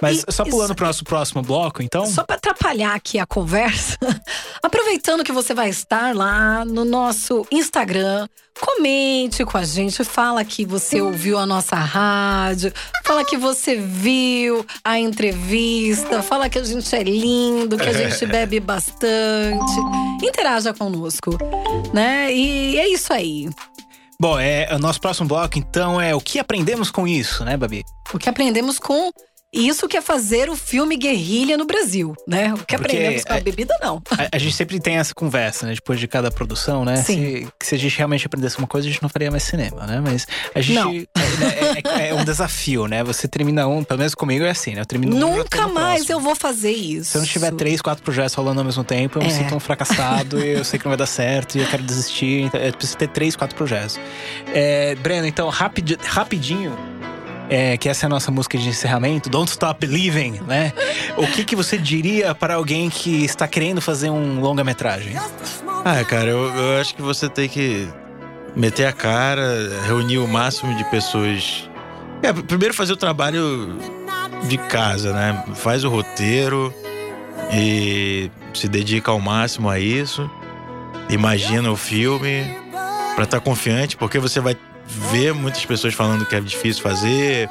Mas 0.00 0.24
E- 0.28 0.32
só 0.32 0.44
pulando 0.44 0.74
pro 0.74 0.86
nosso 0.86 1.02
próximo 1.04 1.42
bloco, 1.42 1.82
então. 1.82 2.06
Só 2.06 2.22
para 2.24 2.36
atrapalhar 2.36 2.94
aqui 2.94 3.18
a 3.18 3.26
conversa, 3.26 3.98
aproveitando 4.64 5.22
que 5.22 5.30
você 5.30 5.52
vai 5.52 5.68
estar 5.68 6.14
lá 6.14 6.64
no 6.64 6.84
nosso 6.84 7.46
Instagram, 7.50 8.26
comente 8.58 9.44
com 9.44 9.58
a 9.58 9.64
gente, 9.64 10.02
fala 10.04 10.42
que 10.42 10.64
você 10.64 11.02
ouviu 11.02 11.38
a 11.38 11.44
nossa 11.44 11.76
rádio, 11.76 12.72
fala 13.04 13.24
que 13.24 13.36
você 13.36 13.76
viu 13.76 14.64
a 14.82 14.98
entrevista, 14.98 16.22
fala 16.22 16.48
que 16.48 16.58
a 16.58 16.64
gente 16.64 16.96
é 16.96 17.02
lindo, 17.02 17.76
que 17.76 17.88
a 17.88 17.92
gente 17.92 18.24
bebe 18.26 18.58
bastante. 18.58 19.74
Interaja 20.22 20.72
conosco, 20.72 21.36
né? 21.92 22.32
E 22.32 22.78
é 22.78 22.88
isso 22.88 23.12
aí. 23.12 23.50
Bom, 24.18 24.38
é, 24.38 24.68
o 24.74 24.78
nosso 24.78 25.00
próximo 25.00 25.28
bloco, 25.28 25.58
então, 25.58 26.00
é 26.00 26.14
o 26.14 26.20
que 26.20 26.38
aprendemos 26.38 26.90
com 26.90 27.06
isso, 27.06 27.44
né, 27.44 27.56
Babi? 27.56 27.84
O 28.12 28.18
que 28.18 28.30
aprendemos 28.30 28.78
com 28.78 29.10
isso 29.54 29.86
que 29.88 29.96
é 29.96 30.00
fazer 30.02 30.50
o 30.50 30.56
filme 30.56 30.96
Guerrilha 30.96 31.56
no 31.56 31.64
Brasil, 31.64 32.14
né? 32.26 32.52
O 32.52 32.56
que 32.58 32.60
Porque, 32.60 32.76
aprendemos 32.76 33.24
com 33.24 33.32
a 33.32 33.36
é, 33.36 33.40
bebida, 33.40 33.74
não. 33.80 34.02
A, 34.10 34.36
a 34.36 34.38
gente 34.38 34.54
sempre 34.54 34.78
tem 34.80 34.96
essa 34.96 35.14
conversa, 35.14 35.66
né? 35.66 35.74
Depois 35.74 35.98
de 36.00 36.06
cada 36.08 36.30
produção, 36.30 36.84
né? 36.84 36.96
Sim. 36.96 37.04
Se, 37.44 37.48
que 37.58 37.66
se 37.66 37.74
a 37.74 37.78
gente 37.78 37.96
realmente 37.96 38.26
aprendesse 38.26 38.58
uma 38.58 38.66
coisa, 38.66 38.86
a 38.88 38.90
gente 38.90 39.02
não 39.02 39.08
faria 39.08 39.30
mais 39.30 39.42
cinema, 39.42 39.86
né? 39.86 40.00
Mas 40.04 40.26
a 40.54 40.60
gente. 40.60 40.74
Não. 40.74 40.90
É, 40.92 42.04
é- 42.04 42.08
é 42.10 42.14
um 42.14 42.24
desafio, 42.24 42.86
né? 42.86 43.02
Você 43.04 43.26
termina 43.28 43.66
um, 43.66 43.82
pelo 43.84 43.98
menos 43.98 44.14
comigo 44.14 44.44
é 44.44 44.50
assim, 44.50 44.74
né? 44.74 44.80
Eu 44.82 44.86
termino 44.86 45.14
um, 45.16 45.20
já 45.20 45.26
tô 45.26 45.36
Nunca 45.36 45.68
mais 45.68 45.94
próximo. 46.04 46.12
eu 46.16 46.20
vou 46.20 46.34
fazer 46.34 46.72
isso. 46.72 47.10
Se 47.12 47.16
eu 47.18 47.20
não 47.22 47.28
tiver 47.28 47.52
três, 47.52 47.80
quatro 47.80 48.02
projetos 48.04 48.34
rolando 48.34 48.60
ao 48.60 48.64
mesmo 48.64 48.84
tempo, 48.84 49.18
eu 49.18 49.22
me 49.22 49.28
É. 49.28 49.32
sinto 49.32 49.54
um 49.54 49.60
fracassado 49.60 50.38
e 50.44 50.50
eu 50.54 50.64
sei 50.64 50.78
que 50.78 50.84
não 50.84 50.90
vai 50.90 50.96
dar 50.98 51.06
certo 51.06 51.56
e 51.56 51.60
eu 51.60 51.66
quero 51.66 51.82
desistir. 51.82 52.42
Então, 52.42 52.60
eu 52.60 52.72
preciso 52.72 52.96
ter 52.98 53.08
três, 53.08 53.34
quatro 53.36 53.56
projetos. 53.56 53.98
É, 54.52 54.94
Breno, 54.96 55.26
então, 55.26 55.48
rapidi- 55.48 55.98
rapidinho. 56.02 56.76
É, 57.50 57.76
que 57.76 57.88
essa 57.88 58.04
é 58.04 58.06
a 58.06 58.10
nossa 58.10 58.30
música 58.30 58.56
de 58.58 58.68
encerramento, 58.68 59.28
Don't 59.28 59.50
Stop 59.50 59.86
Believing, 59.86 60.40
né? 60.46 60.72
O 61.16 61.26
que, 61.26 61.44
que 61.44 61.54
você 61.56 61.76
diria 61.78 62.34
para 62.34 62.54
alguém 62.54 62.88
que 62.90 63.24
está 63.24 63.46
querendo 63.46 63.80
fazer 63.80 64.10
um 64.10 64.40
longa-metragem? 64.40 65.14
Ah, 65.84 66.02
cara, 66.04 66.28
eu, 66.30 66.54
eu 66.54 66.80
acho 66.80 66.94
que 66.94 67.02
você 67.02 67.28
tem 67.28 67.48
que 67.48 67.86
meter 68.56 68.86
a 68.86 68.92
cara, 68.92 69.44
reunir 69.86 70.18
o 70.18 70.26
máximo 70.28 70.74
de 70.76 70.84
pessoas. 70.84 71.68
É, 72.22 72.32
pr- 72.32 72.42
primeiro 72.42 72.72
fazer 72.72 72.92
o 72.94 72.96
trabalho 72.96 73.76
de 74.48 74.56
casa, 74.56 75.12
né? 75.12 75.44
Faz 75.56 75.84
o 75.84 75.88
roteiro 75.90 76.72
e 77.52 78.30
se 78.54 78.68
dedica 78.68 79.10
ao 79.10 79.20
máximo 79.20 79.68
a 79.68 79.78
isso. 79.78 80.30
Imagina 81.10 81.70
o 81.70 81.76
filme 81.76 82.44
pra 83.14 83.24
estar 83.24 83.40
confiante, 83.40 83.96
porque 83.96 84.18
você 84.18 84.40
vai 84.40 84.56
ver 84.86 85.32
muitas 85.34 85.64
pessoas 85.64 85.94
falando 85.94 86.24
que 86.26 86.34
é 86.34 86.40
difícil 86.40 86.82
fazer, 86.82 87.48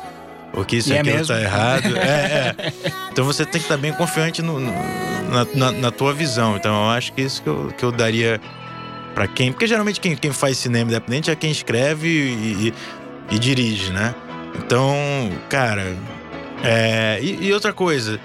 ou 0.53 0.63
que 0.63 0.77
isso 0.77 0.89
E 0.89 0.93
é 0.97 0.99
aquilo 0.99 1.17
mesmo. 1.17 1.33
tá 1.35 1.41
errado. 1.41 1.83
É, 1.97 2.55
é. 2.59 2.73
Então 3.11 3.25
você 3.25 3.43
tem 3.43 3.53
que 3.53 3.65
estar 3.65 3.77
bem 3.77 3.93
confiante 3.93 4.41
no- 4.41 4.59
no- 4.59 4.71
na, 5.29 5.45
na- 5.55 5.71
na 5.71 5.91
tua 5.91 6.13
visão. 6.13 6.55
Então 6.55 6.83
eu 6.85 6.89
acho 6.91 7.11
que 7.13 7.21
isso 7.21 7.41
que 7.41 7.49
eu, 7.49 7.73
que 7.77 7.83
eu 7.83 7.91
daria 7.91 8.39
pra 9.15 9.27
quem. 9.27 9.51
Porque 9.51 9.65
geralmente 9.67 9.99
quem, 9.99 10.15
quem 10.15 10.31
faz 10.31 10.57
cinema 10.57 10.89
independente 10.91 11.29
é 11.31 11.35
quem 11.35 11.51
escreve 11.51 12.07
e, 12.07 12.67
e- 12.69 12.73
e 13.35 13.39
dirige, 13.39 13.91
né? 13.91 14.13
Então, 14.55 14.95
cara. 15.49 15.95
é, 16.63 17.19
e, 17.21 17.47
e 17.47 17.53
outra 17.53 17.73
coisa. 17.73 18.19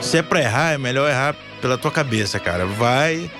Se 0.00 0.18
é 0.18 0.22
pra 0.22 0.40
errar, 0.40 0.72
é 0.72 0.78
melhor 0.78 1.08
errar 1.08 1.34
pela 1.60 1.76
tua 1.78 1.90
cabeça, 1.90 2.38
cara. 2.38 2.66
Vai. 2.66 3.30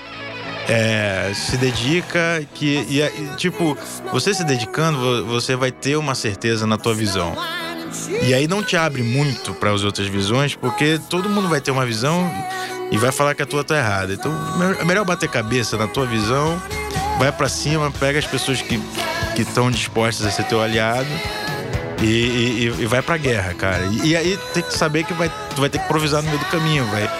É, 0.69 1.33
se 1.35 1.57
dedica 1.57 2.43
que 2.55 2.87
e, 2.89 3.01
e, 3.03 3.37
tipo 3.37 3.77
você 4.13 4.33
se 4.33 4.45
dedicando 4.45 4.99
vo- 4.99 5.25
você 5.27 5.55
vai 5.57 5.71
ter 5.71 5.97
uma 5.97 6.15
certeza 6.15 6.67
na 6.67 6.77
tua 6.79 6.95
visão 6.95 7.35
e 8.23 8.33
aí 8.35 8.49
não 8.49 8.63
te 8.63 8.77
abre 8.77 9.03
muito 9.03 9.53
para 9.55 9.71
as 9.71 9.85
outras 9.85 10.07
visões, 10.09 10.55
porque 10.57 10.99
todo 11.09 11.29
mundo 11.29 11.49
vai 11.49 11.61
ter 11.61 11.71
uma 11.71 11.87
visão 11.87 12.29
e 12.91 12.99
vai 12.99 13.13
falar 13.13 13.35
que 13.35 13.43
a 13.43 13.47
tua 13.47 13.63
tá 13.63 13.77
errada. 13.77 14.13
Então 14.13 14.33
é 14.81 14.85
melhor 14.85 15.05
bater 15.05 15.29
cabeça 15.29 15.77
na 15.77 15.87
tua 15.87 16.05
visão, 16.07 16.61
vai 17.19 17.31
para 17.31 17.49
cima, 17.49 17.91
pega 17.93 18.19
as 18.19 18.27
pessoas 18.27 18.61
que 18.61 18.81
que 19.37 19.43
estão 19.43 19.71
dispostas 19.71 20.27
a 20.27 20.31
ser 20.31 20.45
teu 20.45 20.61
aliado 20.63 21.09
e, 22.03 22.07
e- 22.07 22.75
e 22.81 22.87
vai 22.87 23.01
pra 23.03 23.17
guerra, 23.17 23.53
cara. 23.55 23.85
E 24.03 24.17
aí 24.17 24.39
tem 24.53 24.63
que 24.63 24.73
saber 24.77 25.05
que 25.05 25.13
vai, 25.15 25.31
tu 25.55 25.61
vai 25.61 25.69
ter 25.71 25.79
que 25.79 25.85
improvisar 25.85 26.23
no 26.23 26.29
meio 26.29 26.39
do 26.41 26.47
caminho, 26.47 26.85
vai, 26.87 27.11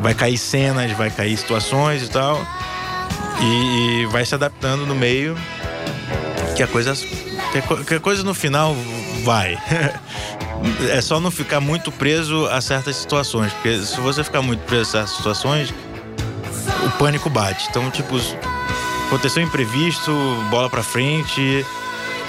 vai 0.00 0.14
cair 0.14 0.38
cenas, 0.38 0.90
vai 0.92 1.10
cair 1.10 1.36
situações 1.36 2.02
e 2.02 2.08
tal. 2.08 2.46
E, 3.40 4.02
e 4.02 4.06
vai 4.06 4.24
se 4.24 4.34
adaptando 4.34 4.84
no 4.84 4.94
meio 4.94 5.36
que 6.56 6.62
a 6.62 6.66
coisa 6.66 6.92
que 7.86 7.94
a, 7.94 8.00
coisa 8.00 8.22
no 8.22 8.34
final 8.34 8.74
vai. 9.22 9.56
é 10.90 11.00
só 11.00 11.20
não 11.20 11.30
ficar 11.30 11.60
muito 11.60 11.90
preso 11.90 12.46
a 12.46 12.60
certas 12.60 12.96
situações, 12.96 13.52
porque 13.52 13.80
se 13.80 14.00
você 14.00 14.22
ficar 14.24 14.42
muito 14.42 14.60
preso 14.60 14.82
a 14.82 14.84
certas 14.84 15.16
situações, 15.16 15.74
o 16.84 16.90
pânico 16.98 17.30
bate. 17.30 17.66
Então, 17.70 17.90
tipo, 17.90 18.16
aconteceu 19.06 19.42
imprevisto, 19.42 20.12
bola 20.50 20.68
pra 20.68 20.82
frente, 20.82 21.64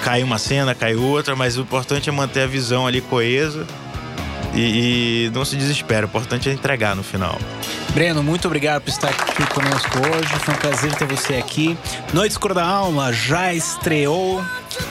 cai 0.02 0.22
uma 0.22 0.38
cena, 0.38 0.74
cai 0.74 0.94
outra, 0.94 1.36
mas 1.36 1.58
o 1.58 1.62
importante 1.62 2.08
é 2.08 2.12
manter 2.12 2.42
a 2.42 2.46
visão 2.46 2.86
ali 2.86 3.00
coesa 3.00 3.66
e, 4.54 5.26
e 5.26 5.30
não 5.34 5.44
se 5.44 5.56
desespera. 5.56 6.06
O 6.06 6.08
importante 6.08 6.48
é 6.48 6.52
entregar 6.52 6.96
no 6.96 7.02
final. 7.02 7.38
Breno, 7.94 8.22
muito 8.22 8.46
obrigado 8.46 8.82
por 8.82 8.90
estar 8.90 9.08
aqui 9.08 9.44
conosco 9.52 9.98
hoje. 9.98 10.28
Foi 10.44 10.54
um 10.54 10.56
prazer 10.58 10.94
ter 10.94 11.06
você 11.06 11.34
aqui. 11.34 11.76
Noite 12.14 12.32
Escura 12.32 12.54
da 12.54 12.64
Alma 12.64 13.12
já 13.12 13.52
estreou. 13.52 14.42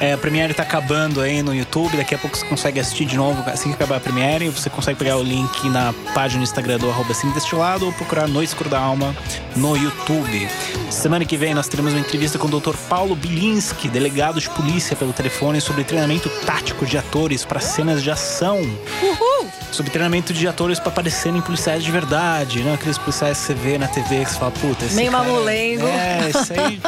É, 0.01 0.13
a 0.13 0.17
Premiere 0.17 0.53
tá 0.53 0.63
acabando 0.63 1.21
aí 1.21 1.41
no 1.41 1.55
YouTube. 1.55 1.95
Daqui 1.95 2.13
a 2.13 2.17
pouco 2.17 2.35
você 2.35 2.45
consegue 2.45 2.79
assistir 2.79 3.05
de 3.05 3.15
novo 3.15 3.41
assim 3.49 3.69
que 3.69 3.75
acabar 3.75 3.97
a 3.97 3.99
Premiere. 4.01 4.49
Você 4.49 4.69
consegue 4.69 4.99
pegar 4.99 5.15
o 5.15 5.23
link 5.23 5.69
na 5.69 5.93
página 6.13 6.41
do 6.41 6.43
Instagram 6.43 6.77
do 6.77 6.89
arroba 6.89 7.13
Cine 7.13 7.31
Destilado 7.31 7.85
ou 7.85 7.93
procurar 7.93 8.27
Noite 8.27 8.49
Escura 8.49 8.69
da 8.69 8.79
Alma 8.79 9.15
no 9.55 9.77
YouTube. 9.77 10.49
Semana 10.89 11.23
que 11.23 11.37
vem 11.37 11.53
nós 11.53 11.69
teremos 11.69 11.93
uma 11.93 12.01
entrevista 12.01 12.37
com 12.37 12.47
o 12.47 12.59
Dr. 12.59 12.75
Paulo 12.89 13.15
Bilinski, 13.15 13.87
delegado 13.87 14.41
de 14.41 14.49
polícia 14.49 14.95
pelo 14.95 15.13
telefone, 15.13 15.61
sobre 15.61 15.85
treinamento 15.85 16.29
tático 16.45 16.85
de 16.85 16.97
atores 16.97 17.45
para 17.45 17.61
cenas 17.61 18.03
de 18.03 18.11
ação 18.11 18.59
Uhul! 19.01 19.49
sobre 19.71 19.91
treinamento 19.91 20.33
de 20.33 20.47
atores 20.47 20.79
pra 20.79 20.89
aparecerem 20.89 21.41
policiais 21.41 21.83
de 21.83 21.91
verdade, 21.91 22.63
não 22.63 22.73
aqueles 22.89 22.97
policiais 22.97 23.37
que 23.39 23.43
você 23.45 23.53
vê 23.53 23.77
na 23.77 23.87
TV 23.87 24.25
que 24.25 24.31
você 24.31 24.39
fala, 24.39 24.51
puta, 24.51 24.85
esse 24.85 24.95
Meio 24.95 25.11
cara- 25.11 25.23
mamulengo. 25.23 25.85
É, 25.87 26.29
isso 26.29 26.53
aí, 26.53 26.81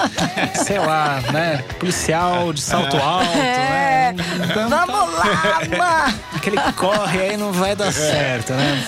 sei 0.56 0.80
lá, 0.80 1.22
né? 1.32 1.64
Policial 1.80 2.52
de 2.52 2.62
salto 2.62 2.97
alto, 2.97 3.26
É. 3.30 3.36
né? 3.38 3.91
Então, 4.14 4.70
Vamos 4.70 5.14
lá, 5.14 5.62
mano! 5.78 6.20
Aquele 6.36 6.57
que 6.59 6.74
corre 6.74 7.20
aí 7.20 7.38
não 7.38 7.51
vai 7.51 7.76
dar 7.76 7.91
certo, 7.91 8.53
né? 8.53 8.84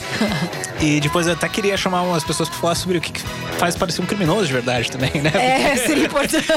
E 0.79 0.99
depois 0.99 1.27
eu 1.27 1.33
até 1.33 1.47
queria 1.47 1.77
chamar 1.77 2.01
umas 2.01 2.23
pessoas 2.23 2.49
pra 2.49 2.57
falar 2.57 2.75
sobre 2.75 2.97
o 2.97 3.01
que 3.01 3.13
faz 3.57 3.75
parecer 3.75 4.01
um 4.01 4.05
criminoso 4.05 4.47
de 4.47 4.53
verdade 4.53 4.91
também, 4.91 5.11
né? 5.21 5.31
É, 5.35 5.75
seria 5.77 6.05
importante. 6.05 6.43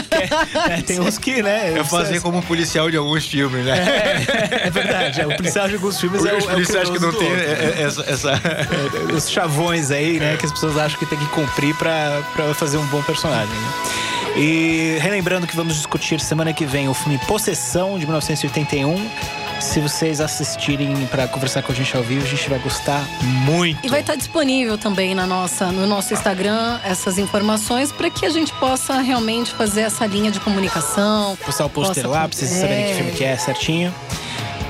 É, 0.70 0.82
tem 0.82 0.98
uns 1.00 1.18
que, 1.18 1.42
né? 1.42 1.72
Eu 1.76 1.84
fazer 1.84 2.20
como 2.20 2.42
policial 2.42 2.90
de 2.90 2.96
alguns 2.96 3.26
filmes, 3.26 3.64
né? 3.64 3.78
É, 3.78 4.66
é 4.66 4.70
verdade, 4.70 5.20
é, 5.20 5.26
o 5.26 5.36
policial 5.36 5.68
de 5.68 5.74
alguns 5.74 6.00
filmes 6.00 6.24
é 6.24 6.32
o, 6.32 6.38
Os 6.38 6.44
é 6.44 6.46
o 6.46 6.50
policiais 6.52 6.90
que 6.90 6.98
não 6.98 7.12
tem 7.12 7.28
outro. 7.30 7.44
é- 7.44 7.74
é- 7.78 7.82
essa, 7.82 8.02
essa- 8.10 8.40
os 9.14 9.30
chavões 9.30 9.90
aí, 9.90 10.18
né? 10.18 10.36
Que 10.36 10.46
as 10.46 10.52
pessoas 10.52 10.76
acham 10.78 10.98
que 10.98 11.06
tem 11.06 11.18
que 11.18 11.26
cumprir 11.26 11.74
pra, 11.76 12.20
pra 12.34 12.54
fazer 12.54 12.78
um 12.78 12.86
bom 12.86 13.02
personagem, 13.02 13.54
né? 13.54 13.72
E 14.37 14.99
relembrando 15.01 15.47
que 15.47 15.57
vamos 15.57 15.74
discutir 15.76 16.20
semana 16.20 16.53
que 16.53 16.66
vem 16.66 16.89
o 16.89 16.95
filme 16.95 17.18
Possessão, 17.26 17.99
de 17.99 18.05
1981. 18.05 19.09
Se 19.59 19.80
vocês 19.80 20.20
assistirem 20.20 20.95
pra 21.07 21.26
conversar 21.26 21.62
com 21.62 21.72
a 21.72 21.74
gente 21.74 21.97
ao 21.97 22.03
vivo, 22.03 22.26
a 22.26 22.28
gente 22.28 22.47
vai 22.51 22.59
gostar 22.59 23.03
muito. 23.47 23.78
E 23.87 23.89
vai 23.89 24.01
estar 24.01 24.14
disponível 24.14 24.76
também 24.76 25.14
na 25.14 25.26
nossa, 25.26 25.72
no 25.72 25.87
nosso 25.87 26.12
Instagram 26.12 26.78
essas 26.84 27.16
informações 27.16 27.91
para 27.91 28.11
que 28.11 28.26
a 28.26 28.30
gente 28.30 28.53
possa 28.55 29.01
realmente 29.01 29.53
fazer 29.53 29.80
essa 29.82 30.05
linha 30.05 30.30
de 30.30 30.39
comunicação. 30.41 31.37
postar 31.45 31.64
o 31.64 31.70
pôster 31.70 32.07
lá 32.07 32.28
pra 32.28 32.37
vocês 32.37 32.51
saberem 32.51 32.84
que 32.84 32.91
É. 32.91 32.95
filme 32.97 33.12
que 33.12 33.24
é 33.24 33.37
certinho. 33.39 33.95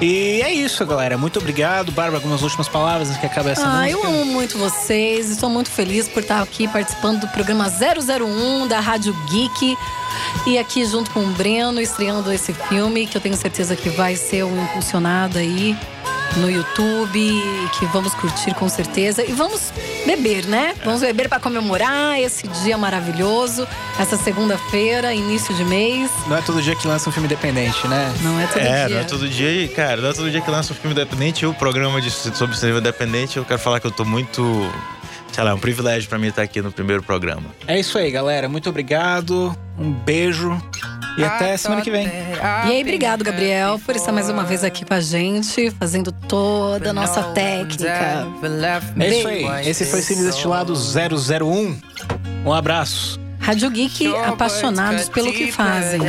E 0.01 0.43
é 0.43 0.53
isso, 0.53 0.85
galera. 0.85 1.17
Muito 1.17 1.39
obrigado. 1.39 1.91
Bárbara, 1.91 2.19
algumas 2.19 2.43
últimas 2.43 2.69
palavras 2.69 3.09
antes 3.09 3.19
que 3.21 3.27
acabe 3.27 3.51
essa 3.51 3.67
Ah, 3.67 3.83
música. 3.83 3.91
eu 3.93 4.05
amo 4.05 4.25
muito 4.27 4.59
vocês. 4.59 5.31
Estou 5.31 5.49
muito 5.49 5.71
feliz 5.71 6.07
por 6.07 6.23
estar 6.23 6.43
aqui 6.43 6.69
participando 6.69 7.21
do 7.21 7.29
programa 7.29 7.67
001 7.71 8.67
da 8.69 8.79
Rádio 8.79 9.15
Geek. 9.31 9.77
E 10.47 10.59
aqui 10.59 10.85
junto 10.85 11.11
com 11.13 11.21
o 11.21 11.29
Breno, 11.29 11.81
estreando 11.81 12.31
esse 12.31 12.53
filme, 12.53 13.07
que 13.07 13.17
eu 13.17 13.21
tenho 13.23 13.37
certeza 13.37 13.75
que 13.75 13.89
vai 13.89 14.17
ser 14.17 14.45
um 14.45 14.65
impulsionado 14.65 15.39
aí 15.39 15.75
no 16.37 16.51
YouTube, 16.51 17.43
que 17.79 17.87
vamos 17.87 18.15
curtir 18.15 18.55
com 18.55 18.69
certeza. 18.69 19.23
E 19.25 19.33
vamos 19.33 19.73
beber, 20.07 20.47
né? 20.47 20.75
Vamos 20.85 21.01
beber 21.01 21.29
para 21.29 21.41
comemorar 21.41 22.19
esse 22.21 22.47
dia 22.49 22.77
maravilhoso, 22.79 23.67
essa 23.99 24.17
segunda-feira, 24.17 25.13
início 25.15 25.55
de 25.55 25.65
mês. 25.65 26.11
Não 26.29 26.37
é 26.37 26.43
todo 26.43 26.61
dia 26.63 26.75
que 26.77 26.87
lança 26.87 27.09
um 27.09 27.13
filme 27.13 27.27
independente, 27.27 27.87
né? 27.89 28.13
Não 28.23 28.39
é 28.41 28.47
todo 28.47 28.59
É, 28.63 28.87
dia. 28.87 28.95
não 28.97 29.03
é 29.03 29.05
todo 29.05 29.29
dia, 29.29 29.51
e, 29.65 29.69
cara, 29.69 30.01
não 30.01 30.11
é 30.11 30.13
todo 30.13 30.31
dia 30.31 30.41
que 30.41 30.51
lança 30.51 30.73
um 30.73 30.77
filme 30.77 30.93
independente 30.93 31.45
e 31.45 31.47
o 31.47 31.55
programa 31.55 32.01
de, 32.01 32.11
sobre 32.11 32.57
cinema 32.57 32.79
independente. 32.79 33.37
Eu 33.37 33.45
quero 33.45 33.59
falar 33.61 33.81
que 33.81 33.87
eu 33.87 33.91
tô 33.91 34.05
muito. 34.05 34.43
Sei 35.33 35.45
lá, 35.45 35.51
é 35.51 35.55
um 35.55 35.59
privilégio 35.59 36.09
pra 36.09 36.19
mim 36.19 36.29
estar 36.29 36.41
aqui 36.43 36.63
no 36.63 36.73
primeiro 36.73 37.03
programa. 37.03 37.45
É 37.67 37.79
isso 37.79 37.99
aí, 37.99 38.11
galera. 38.11 38.49
Muito 38.49 38.71
obrigado. 38.71 39.55
Um 39.79 39.91
beijo. 39.93 40.57
E 41.17 41.25
até 41.25 41.57
semana 41.57 41.81
que 41.81 41.91
vem. 41.91 42.07
E 42.07 42.71
aí, 42.71 42.81
obrigado, 42.83 43.25
Gabriel, 43.25 43.81
por 43.85 43.97
estar 43.97 44.13
mais 44.13 44.29
uma 44.29 44.45
vez 44.45 44.63
aqui 44.63 44.85
com 44.85 44.95
a 44.95 45.01
gente, 45.01 45.71
fazendo 45.73 46.13
toda 46.13 46.91
a 46.91 46.93
nossa 46.93 47.23
técnica. 47.33 48.27
É 48.99 49.09
isso 49.09 49.29
aí. 49.29 49.69
Esse 49.69 49.87
foi 49.87 50.03
Cine 50.03 50.25
Destilado 50.25 50.75
001. 50.75 51.79
Um 52.45 52.53
abraço. 52.53 53.19
Rádio 53.39 53.71
Geek, 53.71 54.15
apaixonados 54.17 55.09
pelo 55.09 55.33
que 55.33 55.53
fazem. 55.53 56.01